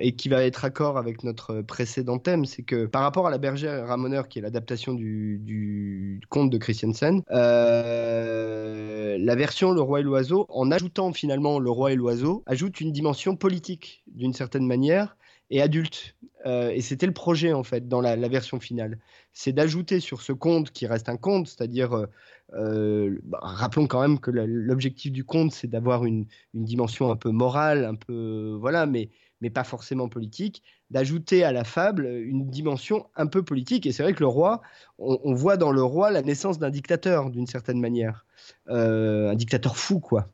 et 0.00 0.16
qui 0.16 0.30
va 0.30 0.42
être 0.42 0.64
accord 0.64 0.96
avec 0.96 1.22
notre 1.22 1.60
précédent 1.60 2.18
thème, 2.18 2.46
c'est 2.46 2.62
que 2.62 2.86
par 2.86 3.02
rapport 3.02 3.26
à 3.26 3.30
la 3.30 3.36
bergère 3.36 3.86
Ramoneur, 3.86 4.28
qui 4.28 4.38
est 4.38 4.42
l'adaptation 4.42 4.94
du, 4.94 5.38
du, 5.38 6.22
conte 6.30 6.48
de 6.48 6.56
Christiansen, 6.56 7.22
la 7.28 9.34
version 9.36 9.72
Le 9.72 9.82
Roi 9.82 10.00
et 10.00 10.02
l'Oiseau, 10.02 10.46
en 10.48 10.70
ajoutant 10.70 11.12
finalement 11.12 11.58
Le 11.58 11.70
Roi 11.70 11.92
et 11.92 11.96
l'Oiseau, 11.96 12.42
ajoute 12.46 12.80
une 12.80 12.92
dimension 12.92 13.36
politique 13.36 14.02
d'une 14.06 14.32
certaine 14.32 14.66
manière 14.66 15.14
et 15.50 15.60
adulte. 15.60 16.16
et 16.46 16.80
c'était 16.80 17.06
le 17.06 17.12
projet 17.12 17.52
en 17.52 17.62
fait 17.62 17.88
dans 17.88 18.00
la, 18.00 18.16
version 18.28 18.58
finale, 18.58 18.98
c'est 19.32 19.52
d'ajouter 19.52 20.00
sur 20.00 20.22
ce 20.22 20.32
conte 20.32 20.70
qui 20.70 20.86
reste 20.86 21.08
un 21.08 21.16
conte, 21.16 21.46
c'est-à-dire 21.48 22.06
euh, 22.54 23.18
bah, 23.24 23.38
rappelons 23.42 23.86
quand 23.86 24.00
même 24.00 24.18
que 24.18 24.30
l'objectif 24.30 25.12
du 25.12 25.24
conte, 25.24 25.52
c'est 25.52 25.68
d'avoir 25.68 26.04
une, 26.04 26.26
dimension 26.54 27.10
un 27.10 27.16
peu 27.16 27.30
morale, 27.30 27.84
un 27.84 27.94
peu 27.94 28.56
voilà, 28.60 28.86
mais 28.86 29.10
mais 29.40 29.50
pas 29.50 29.64
forcément 29.64 30.08
politique, 30.08 30.62
d'ajouter 30.90 31.42
à 31.42 31.50
la 31.50 31.64
fable 31.64 32.06
une 32.06 32.48
dimension 32.48 33.08
un 33.16 33.26
peu 33.26 33.42
politique. 33.42 33.86
Et 33.86 33.92
c'est 33.92 34.04
vrai 34.04 34.12
que 34.12 34.20
le 34.20 34.28
roi, 34.28 34.62
on, 34.98 35.34
voit 35.34 35.56
dans 35.56 35.72
le 35.72 35.82
roi 35.82 36.12
la 36.12 36.22
naissance 36.22 36.60
d'un 36.60 36.70
dictateur 36.70 37.28
d'une 37.28 37.48
certaine 37.48 37.80
manière, 37.80 38.24
euh, 38.68 39.30
un 39.30 39.34
dictateur 39.34 39.76
fou 39.76 39.98
quoi. 39.98 40.28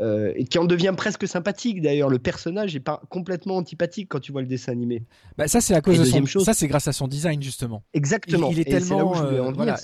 Euh, 0.00 0.32
et 0.36 0.44
qui 0.44 0.58
en 0.58 0.64
devient 0.64 0.94
presque 0.96 1.28
sympathique 1.28 1.82
d'ailleurs. 1.82 2.08
Le 2.08 2.18
personnage 2.18 2.74
est 2.74 2.80
pas 2.80 3.02
complètement 3.10 3.56
antipathique 3.56 4.08
quand 4.08 4.20
tu 4.20 4.32
vois 4.32 4.40
le 4.40 4.46
dessin 4.46 4.72
animé. 4.72 5.02
Bah 5.36 5.48
ça 5.48 5.60
c'est 5.60 5.74
à 5.74 5.82
cause 5.82 5.98
de 5.98 6.04
son 6.04 6.24
chose, 6.24 6.44
ça 6.44 6.54
c'est 6.54 6.66
grâce 6.66 6.88
à 6.88 6.94
son 6.94 7.08
design 7.08 7.42
justement. 7.42 7.82
Exactement. 7.92 8.50
Il, 8.50 8.58
est 8.58 8.64
tellement 8.64 9.14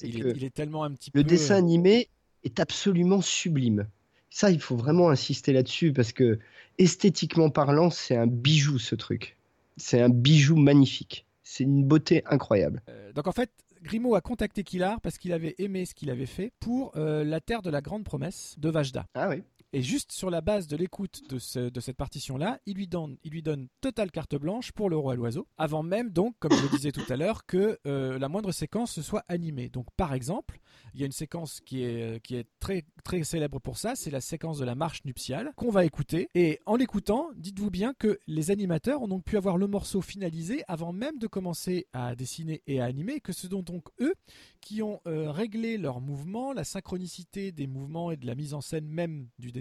il, 0.02 0.44
est, 0.44 0.50
tellement 0.54 0.84
un 0.84 0.92
petit 0.92 1.10
le 1.12 1.24
dessin 1.24 1.56
euh, 1.56 1.58
animé 1.58 2.08
est 2.42 2.58
absolument 2.58 3.20
sublime. 3.20 3.86
Ça 4.30 4.50
il 4.50 4.60
faut 4.60 4.76
vraiment 4.76 5.10
insister 5.10 5.52
là-dessus 5.52 5.92
parce 5.92 6.12
que 6.12 6.38
esthétiquement 6.78 7.50
parlant 7.50 7.90
c'est 7.90 8.16
un 8.16 8.26
bijou 8.26 8.78
ce 8.78 8.94
truc. 8.94 9.36
C'est 9.76 10.00
un 10.00 10.08
bijou 10.08 10.56
magnifique. 10.56 11.26
C'est 11.42 11.64
une 11.64 11.84
beauté 11.84 12.22
incroyable. 12.24 12.82
Euh, 12.88 13.12
donc 13.12 13.26
en 13.26 13.32
fait, 13.32 13.50
Grimaud 13.82 14.14
a 14.14 14.22
contacté 14.22 14.64
Kilar 14.64 15.02
parce 15.02 15.18
qu'il 15.18 15.34
avait 15.34 15.54
aimé 15.58 15.84
ce 15.84 15.94
qu'il 15.94 16.08
avait 16.08 16.26
fait 16.26 16.50
pour 16.60 16.92
La 16.96 17.40
Terre 17.40 17.60
de 17.62 17.70
la 17.70 17.80
Grande 17.80 18.04
Promesse 18.04 18.54
de 18.58 18.70
Vajda. 18.70 19.06
Ah 19.14 19.28
oui. 19.28 19.42
Et 19.74 19.82
juste 19.82 20.12
sur 20.12 20.30
la 20.30 20.40
base 20.40 20.66
de 20.66 20.76
l'écoute 20.76 21.22
de, 21.28 21.38
cette 21.38 21.96
partition-là, 21.96 22.58
il, 22.64 22.76
lui 22.76 22.86
donne, 22.86 23.18
il 23.22 23.32
lui 23.32 23.42
donne 23.42 23.68
totale 23.82 24.10
carte 24.10 24.34
blanche 24.34 24.72
pour 24.72 24.88
le 24.88 24.96
roi 24.96 25.12
et 25.12 25.16
l'oiseau, 25.16 25.46
avant 25.58 25.82
même 25.82 26.10
donc, 26.10 26.36
comme 26.38 26.52
je 26.52 26.62
le 26.62 26.70
disais 26.70 26.90
tout 26.90 27.04
à 27.10 27.16
l'heure, 27.16 27.44
que 27.44 27.78
euh, 27.86 28.18
la 28.18 28.28
moindre 28.28 28.50
séquence 28.50 29.02
soit 29.02 29.24
animée. 29.28 29.68
Donc 29.68 29.86
par 29.94 30.14
exemple, 30.14 30.58
il 30.94 31.00
y 31.00 31.02
a 31.02 31.06
une 31.06 31.12
séquence 31.12 31.60
qui 31.60 31.82
est, 31.82 32.02
euh, 32.02 32.18
qui 32.18 32.36
est 32.36 32.46
très, 32.60 32.86
très 33.04 33.22
célèbre 33.24 33.58
pour 33.60 33.76
ça, 33.76 33.94
c'est 33.94 34.10
la 34.10 34.22
séquence 34.22 34.58
de 34.58 34.64
la 34.64 34.74
marche 34.74 35.04
nuptiale 35.04 35.52
qu'on 35.56 35.70
va 35.70 35.84
écouter. 35.84 36.30
Et 36.34 36.60
en 36.64 36.76
l'écoutant, 36.76 37.28
dites-vous 37.36 37.70
bien 37.70 37.92
que 37.92 38.18
les 38.26 38.50
animateurs 38.50 39.02
ont 39.02 39.08
donc 39.08 39.24
pu 39.24 39.36
avoir 39.36 39.58
le 39.58 39.66
morceau 39.66 40.00
finalisé 40.00 40.62
avant 40.66 40.92
même 40.94 41.18
de 41.18 41.26
commencer 41.26 41.86
à 41.92 42.14
dessiner 42.14 42.62
et 42.66 42.80
à 42.80 42.86
animer, 42.86 43.20
que 43.20 43.34
ce 43.34 43.48
sont 43.48 43.62
donc 43.62 43.84
eux 44.00 44.14
qui 44.60 44.82
ont 44.82 45.00
euh, 45.06 45.30
réglé 45.30 45.78
leurs 45.78 46.00
mouvements, 46.00 46.52
la 46.52 46.64
synchronicité 46.64 47.52
des 47.52 47.66
mouvements 47.66 48.10
et 48.10 48.16
de 48.16 48.26
la 48.26 48.34
mise 48.34 48.54
en 48.54 48.60
scène 48.60 48.86
même 48.88 49.28
du 49.38 49.52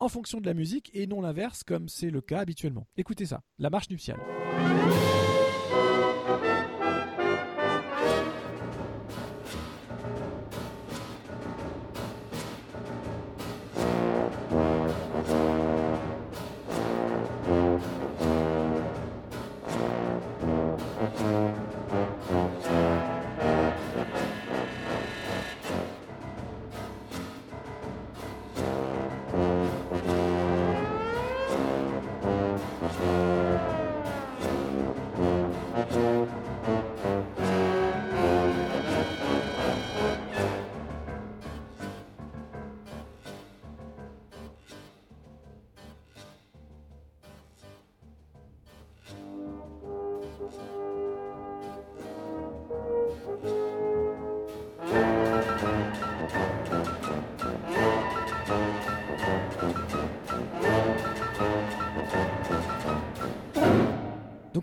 en 0.00 0.08
fonction 0.08 0.40
de 0.40 0.46
la 0.46 0.54
musique 0.54 0.90
et 0.94 1.06
non 1.06 1.20
l'inverse 1.20 1.64
comme 1.64 1.88
c'est 1.88 2.10
le 2.10 2.20
cas 2.20 2.40
habituellement. 2.40 2.86
Écoutez 2.96 3.26
ça, 3.26 3.42
la 3.58 3.70
marche 3.70 3.90
nuptiale. 3.90 4.20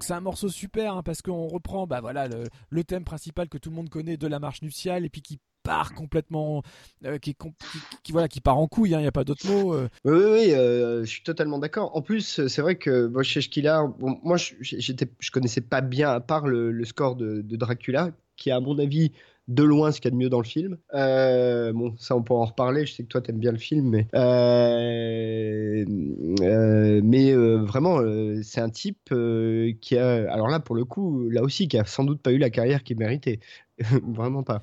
C'est 0.03 0.13
un 0.13 0.21
morceau 0.21 0.49
super 0.49 0.95
hein, 0.95 1.03
parce 1.03 1.21
qu'on 1.21 1.47
reprend 1.47 1.87
bah 1.87 2.01
voilà 2.01 2.27
le, 2.69 2.83
thème 2.83 3.03
principal 3.03 3.49
que 3.49 3.57
tout 3.57 3.69
le 3.69 3.75
monde 3.75 3.89
connaît 3.89 4.17
de 4.17 4.27
la 4.27 4.39
marche 4.39 4.61
nuptiale 4.61 5.05
et 5.05 5.09
puis 5.09 5.21
qui 5.21 5.39
part 5.63 5.93
complètement 5.93 6.63
euh, 7.05 7.19
qui, 7.19 7.35
qui, 8.03 8.11
voilà 8.11 8.27
qui 8.27 8.41
part 8.41 8.57
en 8.57 8.67
couille 8.67 8.91
il 8.91 8.95
hein, 8.95 9.01
n'y 9.01 9.07
a 9.07 9.11
pas 9.11 9.23
d'autre 9.23 9.47
mot 9.47 9.75
euh. 9.75 9.87
oui 10.05 10.13
oui, 10.13 10.53
euh, 10.53 11.01
je 11.01 11.09
suis 11.09 11.23
totalement 11.23 11.59
d'accord 11.59 11.95
en 11.95 12.01
plus 12.01 12.47
c'est 12.47 12.61
vrai 12.61 12.77
que 12.77 13.05
bon, 13.07 14.19
moi 14.23 14.37
j'étais 14.37 15.07
je 15.19 15.31
connaissais 15.31 15.61
pas 15.61 15.81
bien 15.81 16.09
à 16.09 16.19
part 16.19 16.47
le, 16.47 16.83
score 16.83 17.15
de, 17.15 17.41
de, 17.41 17.55
Dracula 17.55 18.09
qui 18.37 18.49
est 18.49 18.53
à 18.53 18.59
mon 18.59 18.79
avis 18.79 19.11
de 19.47 19.63
loin 19.63 19.91
ce 19.91 19.99
qu'il 19.99 20.09
y 20.09 20.13
a 20.13 20.17
de 20.17 20.21
mieux 20.21 20.29
dans 20.29 20.39
le 20.39 20.45
film. 20.45 20.77
Euh, 20.93 21.73
bon, 21.73 21.93
ça 21.97 22.15
on 22.15 22.23
pourra 22.23 22.41
en 22.41 22.45
reparler. 22.45 22.85
Je 22.85 22.93
sais 22.93 23.03
que 23.03 23.07
toi 23.07 23.21
t'aimes 23.21 23.39
bien 23.39 23.51
le 23.51 23.57
film, 23.57 23.89
mais 23.89 24.07
euh, 24.15 25.85
euh, 26.41 26.90
mais 27.03 27.33
vraiment 27.33 27.99
c'est 28.43 28.61
un 28.61 28.69
type 28.69 29.13
qui 29.81 29.97
a, 29.97 30.31
alors 30.31 30.47
là 30.47 30.59
pour 30.59 30.75
le 30.75 30.85
coup, 30.85 31.29
là 31.29 31.43
aussi 31.43 31.67
qui 31.67 31.77
a 31.77 31.85
sans 31.85 32.03
doute 32.03 32.21
pas 32.21 32.31
eu 32.31 32.37
la 32.37 32.49
carrière 32.49 32.83
qu'il 32.83 32.97
méritait, 32.97 33.39
vraiment 34.03 34.43
pas. 34.43 34.61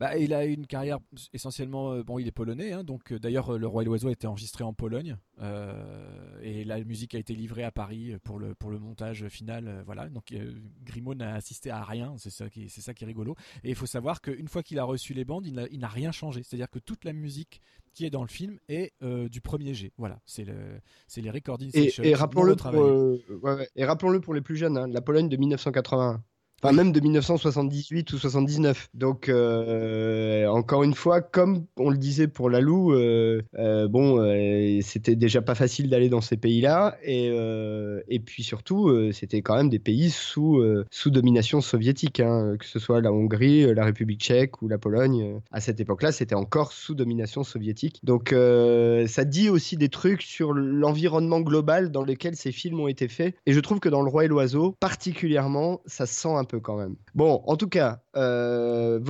Bah, 0.00 0.16
il 0.16 0.32
a 0.32 0.46
une 0.46 0.66
carrière 0.66 0.98
essentiellement. 1.34 1.92
Euh, 1.92 2.02
bon, 2.02 2.18
il 2.18 2.26
est 2.26 2.32
polonais, 2.32 2.72
hein, 2.72 2.84
donc 2.84 3.12
euh, 3.12 3.18
d'ailleurs, 3.18 3.58
Le 3.58 3.66
Roi 3.66 3.82
et 3.82 3.84
l'Oiseau 3.84 4.08
a 4.08 4.12
été 4.12 4.26
enregistré 4.26 4.64
en 4.64 4.72
Pologne. 4.72 5.18
Euh, 5.42 6.40
et 6.42 6.64
la 6.64 6.82
musique 6.82 7.14
a 7.14 7.18
été 7.18 7.34
livrée 7.34 7.64
à 7.64 7.70
Paris 7.70 8.16
pour 8.24 8.38
le, 8.38 8.54
pour 8.54 8.70
le 8.70 8.78
montage 8.78 9.28
final. 9.28 9.82
voilà, 9.84 10.08
donc 10.08 10.34
Grimaud 10.84 11.14
n'a 11.14 11.34
assisté 11.34 11.70
à 11.70 11.84
rien, 11.84 12.14
c'est 12.16 12.30
ça, 12.30 12.48
qui, 12.48 12.70
c'est 12.70 12.80
ça 12.80 12.94
qui 12.94 13.04
est 13.04 13.06
rigolo. 13.06 13.36
Et 13.62 13.68
il 13.68 13.74
faut 13.74 13.84
savoir 13.84 14.22
qu'une 14.22 14.48
fois 14.48 14.62
qu'il 14.62 14.78
a 14.78 14.84
reçu 14.84 15.12
les 15.12 15.26
bandes, 15.26 15.46
il 15.46 15.78
n'a, 15.78 15.88
rien 15.88 16.12
changé. 16.12 16.42
C'est-à-dire 16.42 16.70
que 16.70 16.78
toute 16.78 17.04
la 17.04 17.12
musique 17.12 17.60
qui 17.92 18.06
est 18.06 18.10
dans 18.10 18.22
le 18.22 18.28
film 18.28 18.58
est 18.68 18.92
du 19.30 19.40
premier 19.40 19.74
G. 19.74 19.92
Voilà, 19.98 20.20
c'est, 20.26 20.44
le, 20.44 20.80
c'est 21.06 21.20
les 21.20 21.30
recordings 21.30 21.70
et, 21.74 21.92
et 22.02 22.14
rappelons-le 22.14 22.56
pour, 22.56 22.72
ouais, 23.42 23.68
et 23.76 23.84
rappelons-le 23.84 24.20
pour 24.20 24.34
les 24.34 24.40
plus 24.40 24.56
jeunes, 24.56 24.76
hein, 24.76 24.86
la 24.88 25.00
Pologne 25.00 25.28
de 25.28 25.36
1981. 25.36 26.22
Enfin, 26.62 26.74
même 26.74 26.92
de 26.92 27.00
1978 27.00 28.12
ou 28.12 28.18
79. 28.18 28.90
Donc, 28.92 29.30
euh, 29.30 30.46
encore 30.48 30.82
une 30.82 30.92
fois, 30.92 31.22
comme 31.22 31.64
on 31.78 31.88
le 31.88 31.96
disait 31.96 32.28
pour 32.28 32.50
Lalou, 32.50 32.92
euh, 32.92 33.40
euh, 33.58 33.88
bon, 33.88 34.20
c'était 34.82 35.16
déjà 35.16 35.40
pas 35.40 35.54
facile 35.54 35.88
d'aller 35.88 36.10
dans 36.10 36.20
ces 36.20 36.36
pays-là. 36.36 36.98
Et, 37.02 37.30
et 38.08 38.20
puis 38.20 38.42
surtout, 38.42 39.10
c'était 39.12 39.40
quand 39.40 39.56
même 39.56 39.70
des 39.70 39.78
pays 39.78 40.10
sous, 40.10 40.62
sous 40.90 41.10
domination 41.10 41.62
soviétique, 41.62 42.20
hein, 42.20 42.56
que 42.58 42.66
ce 42.66 42.78
soit 42.78 43.00
la 43.00 43.12
Hongrie, 43.12 43.74
la 43.74 43.84
République 43.84 44.20
tchèque 44.20 44.60
ou 44.60 44.68
la 44.68 44.76
Pologne. 44.76 45.40
À 45.50 45.60
cette 45.60 45.80
époque-là, 45.80 46.12
c'était 46.12 46.34
encore 46.34 46.72
sous 46.72 46.94
domination 46.94 47.42
soviétique. 47.42 48.00
Donc, 48.02 48.34
ça 49.06 49.24
dit 49.24 49.48
aussi 49.48 49.78
des 49.78 49.88
trucs 49.88 50.22
sur 50.22 50.52
l'environnement 50.52 51.40
global 51.40 51.90
dans 51.90 52.04
lequel 52.04 52.36
ces 52.36 52.52
films 52.52 52.80
ont 52.80 52.88
été 52.88 53.08
faits. 53.08 53.34
Et 53.46 53.54
je 53.54 53.60
trouve 53.60 53.80
que 53.80 53.88
dans 53.88 54.02
Le 54.02 54.10
Roi 54.10 54.26
et 54.26 54.28
l'Oiseau, 54.28 54.76
particulièrement, 54.78 55.80
ça 55.86 56.04
sent 56.04 56.28
un 56.28 56.44
quand 56.58 56.76
même. 56.76 56.96
Bon, 57.14 57.42
en 57.46 57.56
tout 57.56 57.68
cas, 57.68 58.00
euh, 58.16 59.00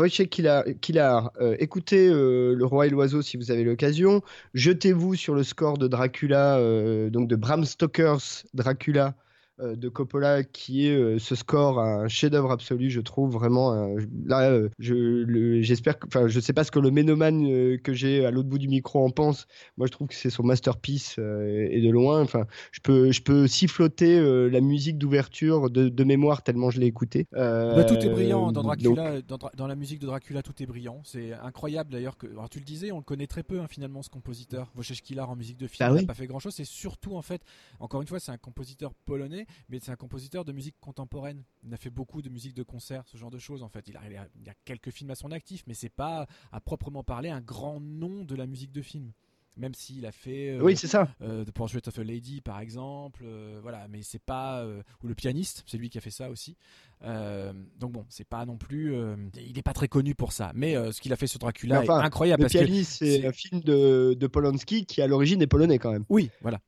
Kilar, 0.80 1.30
euh, 1.40 1.56
écoutez 1.58 2.08
euh, 2.08 2.54
Le 2.54 2.64
Roi 2.64 2.86
et 2.86 2.90
l'Oiseau 2.90 3.22
si 3.22 3.36
vous 3.36 3.50
avez 3.50 3.64
l'occasion. 3.64 4.22
Jetez-vous 4.54 5.14
sur 5.14 5.34
le 5.34 5.42
score 5.42 5.78
de 5.78 5.88
Dracula, 5.88 6.58
euh, 6.58 7.10
donc 7.10 7.28
de 7.28 7.36
Bram 7.36 7.64
Stoker's 7.64 8.44
Dracula 8.54 9.14
de 9.60 9.88
Coppola 9.88 10.42
qui 10.42 10.86
est 10.86 10.96
euh, 10.96 11.18
ce 11.18 11.34
score 11.34 11.78
un 11.78 12.08
chef-d'œuvre 12.08 12.50
absolu 12.50 12.90
je 12.90 13.00
trouve 13.00 13.30
vraiment 13.30 13.74
euh, 13.74 14.00
là 14.24 14.58
je 14.78 15.60
j'espère 15.62 15.96
enfin 16.06 16.28
je 16.28 16.40
sais 16.40 16.52
pas 16.52 16.64
ce 16.64 16.70
que 16.70 16.78
le 16.78 16.90
ménomane 16.90 17.78
que 17.78 17.92
j'ai 17.92 18.24
à 18.24 18.30
l'autre 18.30 18.48
bout 18.48 18.58
du 18.58 18.68
micro 18.68 19.04
en 19.04 19.10
pense. 19.10 19.46
Moi 19.76 19.86
je 19.86 19.92
trouve 19.92 20.08
que 20.08 20.14
c'est 20.14 20.30
son 20.30 20.42
masterpiece 20.42 21.18
et 21.18 21.80
de 21.80 21.90
loin. 21.90 22.22
Enfin 22.22 22.46
je 22.72 22.80
peux 22.80 23.12
je 23.12 23.22
peux 23.22 23.46
siffloter 23.46 24.20
la 24.50 24.60
musique 24.60 24.98
d'ouverture 24.98 25.70
de, 25.70 26.04
mémoire 26.04 26.42
tellement 26.42 26.70
je 26.70 26.80
l'ai 26.80 26.86
écouté 26.86 27.26
bah, 27.32 27.84
tout 27.84 27.94
est 27.94 28.08
brillant 28.08 28.52
dans 28.52 28.62
Dracula 28.62 29.20
dans, 29.22 29.66
la 29.66 29.76
musique 29.76 30.00
de 30.00 30.06
Dracula 30.06 30.42
tout 30.42 30.62
est 30.62 30.66
brillant. 30.66 31.02
C'est 31.04 31.32
incroyable 31.32 31.90
d'ailleurs 31.90 32.16
que 32.16 32.26
alors, 32.26 32.48
tu 32.48 32.58
le 32.58 32.64
disais 32.64 32.92
on 32.92 32.98
le 32.98 33.04
connaît 33.04 33.26
très 33.26 33.42
peu 33.42 33.60
hein, 33.60 33.66
finalement 33.68 34.02
ce 34.02 34.08
compositeur. 34.08 34.70
Wojciech 34.76 35.02
Kilar 35.02 35.28
en 35.30 35.36
musique 35.36 35.58
de 35.58 35.66
film 35.66 35.88
bah 35.88 35.94
il 35.96 36.02
n'a 36.02 36.06
pas 36.06 36.14
fait 36.14 36.26
grand 36.26 36.38
chose 36.38 36.54
c'est 36.54 36.64
surtout 36.64 37.16
en 37.16 37.22
fait 37.22 37.42
encore 37.78 38.00
une 38.00 38.08
fois 38.08 38.20
c'est 38.20 38.32
un 38.32 38.38
compositeur 38.38 38.94
polonais 39.06 39.46
mais 39.68 39.78
c'est 39.80 39.90
un 39.92 39.96
compositeur 39.96 40.44
de 40.44 40.52
musique 40.52 40.76
contemporaine. 40.80 41.42
Il 41.64 41.72
a 41.74 41.76
fait 41.76 41.90
beaucoup 41.90 42.22
de 42.22 42.28
musique 42.28 42.54
de 42.54 42.62
concert, 42.62 43.02
ce 43.06 43.16
genre 43.16 43.30
de 43.30 43.38
choses 43.38 43.62
en 43.62 43.68
fait. 43.68 43.86
Il 43.88 43.96
a, 43.96 44.00
il 44.40 44.48
a 44.48 44.54
quelques 44.64 44.90
films 44.90 45.10
à 45.10 45.14
son 45.14 45.30
actif, 45.32 45.62
mais 45.66 45.74
c'est 45.74 45.88
pas 45.88 46.26
à 46.52 46.60
proprement 46.60 47.02
parler 47.04 47.30
un 47.30 47.40
grand 47.40 47.80
nom 47.80 48.24
de 48.24 48.34
la 48.34 48.46
musique 48.46 48.72
de 48.72 48.82
film. 48.82 49.12
Même 49.56 49.74
s'il 49.74 50.06
a 50.06 50.12
fait 50.12 50.50
euh, 50.50 50.62
oui 50.62 50.76
c'est 50.76 50.86
ça. 50.86 51.08
euh, 51.20 51.44
The 51.44 51.50
Portrait 51.50 51.86
of 51.86 51.98
a 51.98 52.04
Lady 52.04 52.40
par 52.40 52.60
exemple 52.60 53.24
euh, 53.24 53.58
voilà. 53.60 53.88
Mais 53.88 54.00
c'est 54.02 54.22
pas 54.22 54.64
ou 55.02 55.08
le 55.08 55.14
pianiste 55.14 55.64
c'est 55.66 55.76
lui 55.76 55.90
qui 55.90 55.98
a 55.98 56.00
fait 56.00 56.12
ça 56.12 56.30
aussi. 56.30 56.56
Donc 57.02 57.92
bon 57.92 58.06
c'est 58.08 58.24
pas 58.26 58.46
non 58.46 58.56
plus 58.56 58.94
il 59.36 59.58
est 59.58 59.62
pas 59.62 59.72
très 59.72 59.88
connu 59.88 60.14
pour 60.14 60.32
ça. 60.32 60.52
Mais 60.54 60.74
ce 60.92 61.00
qu'il 61.00 61.12
a 61.12 61.16
fait 61.16 61.26
sur 61.26 61.40
Dracula 61.40 61.84
est 61.84 61.90
incroyable 61.90 62.44
le 62.44 62.48
pianiste 62.48 62.98
c'est 63.00 63.26
un 63.26 63.32
film 63.32 63.60
de, 63.60 64.14
de 64.18 64.26
Polanski 64.28 64.86
qui 64.86 65.02
à 65.02 65.08
l'origine 65.08 65.42
est 65.42 65.48
polonais 65.48 65.78
quand 65.78 65.90
même. 65.92 66.04
Oui 66.08 66.30
voilà 66.42 66.60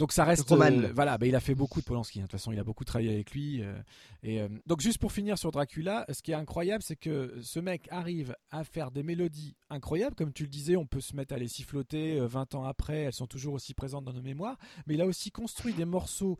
donc 0.00 0.12
ça 0.12 0.24
reste 0.24 0.50
euh, 0.50 0.92
voilà, 0.94 1.18
bah, 1.18 1.26
il 1.26 1.36
a 1.36 1.40
fait 1.40 1.54
beaucoup 1.54 1.78
de 1.80 1.84
Polanski. 1.84 2.20
Hein. 2.20 2.22
De 2.22 2.28
toute 2.28 2.40
façon, 2.40 2.52
il 2.52 2.58
a 2.58 2.64
beaucoup 2.64 2.86
travaillé 2.86 3.12
avec 3.12 3.32
lui. 3.32 3.62
Euh, 3.62 3.74
et 4.22 4.40
euh, 4.40 4.48
donc 4.66 4.80
juste 4.80 4.96
pour 4.96 5.12
finir 5.12 5.36
sur 5.36 5.52
Dracula, 5.52 6.06
ce 6.10 6.22
qui 6.22 6.32
est 6.32 6.34
incroyable, 6.34 6.82
c'est 6.82 6.96
que 6.96 7.36
ce 7.42 7.60
mec 7.60 7.86
arrive 7.90 8.34
à 8.50 8.64
faire 8.64 8.92
des 8.92 9.02
mélodies 9.02 9.56
incroyables, 9.68 10.16
comme 10.16 10.32
tu 10.32 10.44
le 10.44 10.48
disais, 10.48 10.74
on 10.74 10.86
peut 10.86 11.02
se 11.02 11.14
mettre 11.14 11.34
à 11.34 11.36
les 11.36 11.48
siffloter 11.48 12.18
20 12.18 12.54
ans 12.54 12.64
après, 12.64 13.02
elles 13.02 13.12
sont 13.12 13.26
toujours 13.26 13.52
aussi 13.52 13.74
présentes 13.74 14.06
dans 14.06 14.14
nos 14.14 14.22
mémoires. 14.22 14.56
Mais 14.86 14.94
il 14.94 15.02
a 15.02 15.06
aussi 15.06 15.30
construit 15.30 15.74
des 15.74 15.84
morceaux 15.84 16.38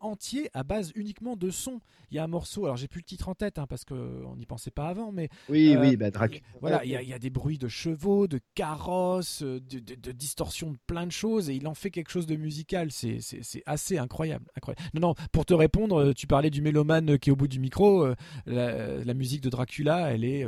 entier 0.00 0.50
à 0.54 0.62
base 0.62 0.92
uniquement 0.94 1.36
de 1.36 1.50
son. 1.50 1.80
Il 2.10 2.16
y 2.16 2.18
a 2.18 2.24
un 2.24 2.28
morceau, 2.28 2.64
alors 2.64 2.76
j'ai 2.76 2.88
plus 2.88 3.00
le 3.00 3.04
titre 3.04 3.28
en 3.28 3.34
tête 3.34 3.58
hein, 3.58 3.66
parce 3.66 3.84
qu'on 3.84 4.36
n'y 4.36 4.44
pensait 4.44 4.70
pas 4.70 4.88
avant, 4.88 5.12
mais 5.12 5.28
oui, 5.48 5.76
oui, 5.78 5.96
bah, 5.96 6.10
Dracula. 6.10 6.40
Voilà, 6.60 6.84
il 6.84 6.90
y, 6.90 7.12
a 7.12 7.18
des 7.18 7.30
bruits 7.30 7.58
de 7.58 7.68
chevaux, 7.68 8.26
de 8.26 8.40
carrosses, 8.54 9.42
de, 9.42 9.58
de, 9.58 9.94
de 9.94 10.12
distorsions 10.12 10.72
de 10.72 10.78
plein 10.86 11.06
de 11.06 11.12
choses, 11.12 11.48
et 11.48 11.54
il 11.54 11.66
en 11.66 11.74
fait 11.74 11.90
quelque 11.90 12.10
chose 12.10 12.26
de 12.26 12.36
musical. 12.36 12.90
C'est 12.90 13.18
assez 13.66 13.98
incroyable, 13.98 14.46
incroyable. 14.56 14.82
Non, 14.94 15.00
non, 15.00 15.14
pour 15.32 15.46
te 15.46 15.54
répondre, 15.54 16.12
tu 16.12 16.26
parlais 16.26 16.50
du 16.50 16.62
mélomane 16.62 17.18
qui 17.18 17.30
est 17.30 17.32
au 17.32 17.36
bout 17.36 17.48
du 17.48 17.60
micro. 17.60 18.06
La, 18.46 19.04
la 19.04 19.14
musique 19.14 19.40
de 19.40 19.48
Dracula, 19.48 20.12
elle 20.12 20.24
est 20.24 20.46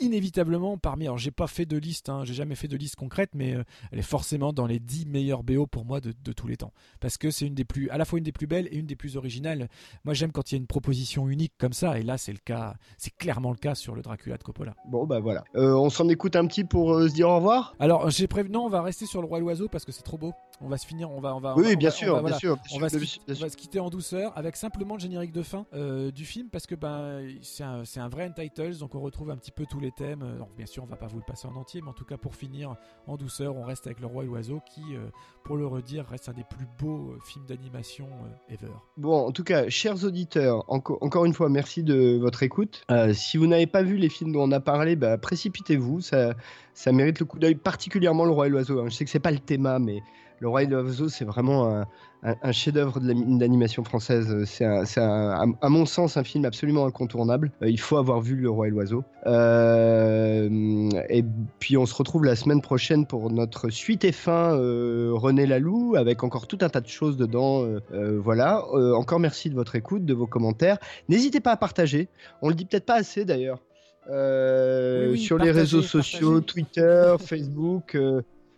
inévitablement 0.00 0.78
parmi. 0.78 1.06
Alors, 1.06 1.18
j'ai 1.18 1.30
pas 1.30 1.46
fait 1.46 1.66
de 1.66 1.76
liste, 1.76 2.08
hein, 2.08 2.22
j'ai 2.24 2.34
jamais 2.34 2.54
fait 2.54 2.68
de 2.68 2.76
liste 2.76 2.96
concrète, 2.96 3.30
mais 3.34 3.54
euh, 3.54 3.64
elle 3.90 3.98
est 3.98 4.02
forcément 4.02 4.52
dans 4.52 4.66
les 4.66 4.78
10 4.78 5.06
meilleurs 5.06 5.42
BO 5.42 5.66
pour 5.66 5.84
moi 5.84 6.00
de, 6.00 6.12
tous 6.32 6.46
les 6.46 6.56
temps. 6.56 6.72
Parce 7.00 7.18
que 7.18 7.30
c'est 7.30 7.46
une 7.46 7.54
des 7.54 7.64
plus, 7.64 7.90
à 7.90 7.98
la 7.98 8.04
fois 8.04 8.18
une 8.18 8.24
des 8.24 8.32
plus 8.32 8.46
belles 8.46 8.68
et 8.70 8.76
une 8.76 8.86
des 8.86 8.96
plus 8.96 9.16
originales. 9.16 9.68
Moi, 10.04 10.14
j'aime 10.14 10.32
quand 10.32 10.50
il 10.50 10.54
y 10.54 10.56
a 10.56 10.60
une 10.60 10.66
proposition 10.66 11.28
unique 11.28 11.52
comme 11.58 11.72
ça, 11.72 11.98
et 11.98 12.02
là, 12.02 12.18
c'est 12.18 12.32
le 12.32 12.38
cas, 12.38 12.74
c'est 12.96 13.14
clairement 13.16 13.50
le 13.50 13.56
cas 13.56 13.74
sur 13.74 13.94
le 13.94 14.02
Dracula 14.02 14.36
de 14.36 14.42
Coppola. 14.42 14.74
Bon, 14.88 15.06
bah 15.06 15.20
voilà. 15.20 15.44
Euh, 15.56 15.74
on 15.74 15.90
s'en 15.90 16.08
écoute 16.08 16.36
un 16.36 16.46
petit 16.46 16.64
pour 16.64 16.94
euh, 16.94 17.08
se 17.08 17.14
dire 17.14 17.28
au 17.28 17.36
revoir? 17.36 17.74
Alors, 17.78 18.10
j'ai 18.10 18.26
prévu, 18.26 18.50
non, 18.50 18.64
on 18.64 18.68
va 18.68 18.82
rester 18.82 19.06
sur 19.06 19.20
le 19.20 19.26
Roi 19.26 19.40
l'Oiseau 19.40 19.68
parce 19.68 19.84
que 19.84 19.92
c'est 19.92 20.02
trop 20.02 20.18
beau. 20.18 20.32
On 20.62 20.68
va 20.68 20.78
se 20.78 20.86
finir, 20.86 21.10
on 21.10 21.20
va, 21.20 21.34
on 21.34 21.40
va. 21.40 21.56
Oui, 21.56 21.76
bien, 21.76 21.90
sûr, 21.90 22.22
bien 22.22 22.38
sûr, 22.38 22.56
On 22.74 22.78
va, 22.78 22.88
se, 22.88 23.56
quitter 23.56 23.80
en 23.80 23.90
douceur 23.90 24.32
avec 24.36 24.56
simplement 24.56 24.94
le 24.94 25.00
générique 25.00 25.32
de 25.32 25.42
fin 25.42 25.66
du 26.14 26.24
film 26.24 26.48
parce 26.50 26.66
que 26.66 26.74
ben, 26.74 27.26
c'est 27.42 27.64
un, 27.64 27.82
un, 27.96 28.08
vrai 28.08 28.24
Untitled, 28.24 28.78
donc 28.78 28.94
on 28.94 29.00
retrouve 29.00 29.30
un 29.30 29.36
petit 29.36 29.50
peu 29.50 29.66
tous 29.66 29.80
les 29.80 29.90
thèmes 29.90 30.24
bien 30.56 30.66
sûr, 30.66 30.82
on 30.82 30.86
va 30.86 30.96
pas 30.96 31.06
vous 31.06 31.18
le 31.18 31.24
passer 31.24 31.46
en 31.48 31.56
entier, 31.56 31.80
mais 31.82 31.88
en 31.88 31.94
tout 31.94 32.04
cas 32.04 32.16
pour 32.16 32.34
finir 32.34 32.76
en 33.06 33.16
douceur, 33.16 33.56
on 33.56 33.64
reste 33.64 33.86
avec 33.86 34.00
Le 34.00 34.06
Roi 34.06 34.24
et 34.24 34.26
l'Oiseau 34.26 34.60
qui, 34.66 34.82
euh, 34.94 35.06
pour 35.44 35.56
le 35.56 35.66
redire, 35.66 36.06
reste 36.06 36.28
un 36.28 36.32
des 36.32 36.44
plus 36.44 36.66
beaux 36.78 37.10
euh, 37.10 37.18
films 37.24 37.46
d'animation 37.46 38.06
euh, 38.06 38.54
ever. 38.54 38.72
Bon, 38.96 39.26
en 39.26 39.32
tout 39.32 39.44
cas, 39.44 39.68
chers 39.68 40.04
auditeurs, 40.04 40.64
encore 40.68 41.24
une 41.24 41.34
fois, 41.34 41.48
merci 41.48 41.82
de 41.82 42.18
votre 42.20 42.42
écoute. 42.42 42.84
si 43.12 43.36
vous 43.36 43.46
n'avez 43.46 43.66
pas 43.66 43.82
vu 43.82 43.96
les 43.96 44.08
films 44.08 44.32
dont 44.32 44.42
on 44.42 44.52
a 44.52 44.60
parlé, 44.60 44.96
bah, 44.96 45.18
précipitez-vous, 45.18 46.00
ça, 46.00 46.34
ça 46.74 46.92
mérite 46.92 47.18
le 47.20 47.26
coup 47.26 47.38
d'œil, 47.38 47.54
particulièrement 47.54 48.24
Le 48.24 48.30
Roi 48.30 48.46
et 48.46 48.50
l'Oiseau. 48.50 48.80
Hein. 48.80 48.88
Je 48.88 48.94
sais 48.94 49.04
que 49.04 49.10
c'est 49.10 49.20
pas 49.20 49.30
le 49.30 49.38
thème, 49.38 49.68
mais 49.80 50.02
Le 50.40 50.48
Roi 50.48 50.64
et 50.64 50.66
l'Oiseau, 50.66 51.08
c'est 51.08 51.24
vraiment 51.24 51.84
un, 52.22 52.52
chef-d'œuvre 52.52 53.00
de 53.00 53.08
l'animation 53.40 53.82
française. 53.84 54.44
C'est, 54.44 54.64
à 54.64 55.68
mon 55.68 55.86
sens 55.86 56.16
un 56.16 56.24
film 56.24 56.44
absolument 56.44 56.86
incontournable. 56.86 57.50
Euh, 57.62 57.68
il 57.68 57.80
faut 57.80 57.96
avoir 57.96 58.20
vu 58.20 58.36
Le 58.36 58.48
Roi 58.48 58.68
et 58.68 58.70
l'Oiseau. 58.70 59.04
Euh, 59.26 60.90
et 61.08 61.24
puis 61.58 61.76
on 61.76 61.86
se 61.86 61.94
retrouve 61.94 62.24
la 62.24 62.36
semaine 62.36 62.60
prochaine 62.60 63.06
pour 63.06 63.30
notre 63.30 63.70
suite 63.70 64.04
et 64.04 64.12
fin 64.12 64.56
euh, 64.56 65.10
René 65.14 65.46
Laloux 65.46 65.94
avec 65.96 66.22
encore 66.22 66.46
tout 66.46 66.58
un 66.60 66.68
tas 66.68 66.80
de 66.80 66.88
choses 66.88 67.16
dedans. 67.16 67.66
voilà. 67.90 68.64
encore 68.94 69.18
merci 69.18 69.50
de 69.50 69.54
votre 69.54 69.74
écoute, 69.74 70.04
de 70.04 70.14
vos 70.14 70.26
commentaires. 70.26 70.78
N'hésitez 71.08 71.40
pas 71.40 71.52
à 71.52 71.56
partager. 71.56 72.08
On 72.40 72.48
le 72.48 72.54
dit 72.54 72.64
peut-être 72.64 72.86
pas 72.86 72.96
assez 72.96 73.24
d'ailleurs. 73.24 73.58
sur 74.06 75.38
les 75.38 75.50
réseaux 75.50 75.82
sociaux, 75.82 76.40
Twitter, 76.40 77.16
Facebook. 77.20 77.96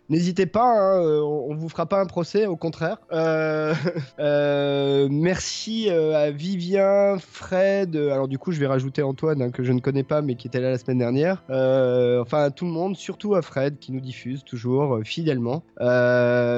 N'hésitez 0.07 0.45
pas, 0.45 0.71
hein, 0.77 1.01
euh, 1.03 1.21
on, 1.21 1.55
vous 1.55 1.67
fera 1.67 1.87
pas 1.87 1.99
un 1.99 2.05
procès, 2.05 2.45
au 2.45 2.55
contraire. 2.55 2.97
Euh, 3.11 3.73
euh, 4.19 5.07
merci 5.09 5.89
à 5.89 6.29
Vivien, 6.29 7.17
Fred. 7.17 7.95
Alors 7.95 8.27
du 8.27 8.37
coup, 8.37 8.51
je 8.51 8.59
vais 8.59 8.67
rajouter 8.67 9.01
Antoine 9.01 9.41
hein, 9.41 9.49
que 9.49 9.63
je 9.63 9.71
ne 9.71 9.79
connais 9.79 10.03
pas, 10.03 10.21
mais 10.21 10.35
qui 10.35 10.47
était 10.47 10.59
là 10.59 10.69
la 10.69 10.77
semaine 10.77 10.99
dernière. 10.99 11.43
enfin, 11.49 12.43
à 12.43 12.51
tout 12.51 12.65
le 12.65 12.71
monde, 12.71 12.95
surtout 12.95 13.33
à 13.35 13.41
Fred 13.41 13.79
qui 13.79 13.91
nous 13.91 13.99
diffuse 13.99 14.43
toujours 14.43 14.99
fidèlement 15.03 15.63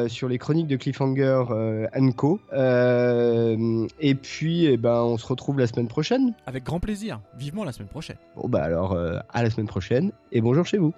sur 0.10 0.28
les 0.28 0.38
chroniques 0.38 0.68
de 0.68 0.76
Cliffhanger 0.76 1.44
Co. 2.18 2.40
et 2.54 4.16
puis, 4.16 4.66
eh 4.66 4.78
ben, 4.78 5.02
on 5.04 5.18
se 5.18 5.26
retrouve 5.26 5.60
la 5.60 5.68
semaine 5.68 5.88
prochaine. 5.88 6.34
Avec 6.46 6.66
grand 6.66 6.80
plaisir. 6.80 7.22
Vivement 7.38 7.64
la 7.64 7.72
semaine 7.72 7.88
prochaine. 7.88 8.18
Bon 8.36 8.50
bah 8.50 8.64
alors, 8.64 8.98
à 9.30 9.44
la 9.44 9.50
semaine 9.50 9.68
prochaine 9.68 10.12
et 10.32 10.42
bonjour 10.42 10.66
chez 10.66 10.78
vous. 10.78 10.94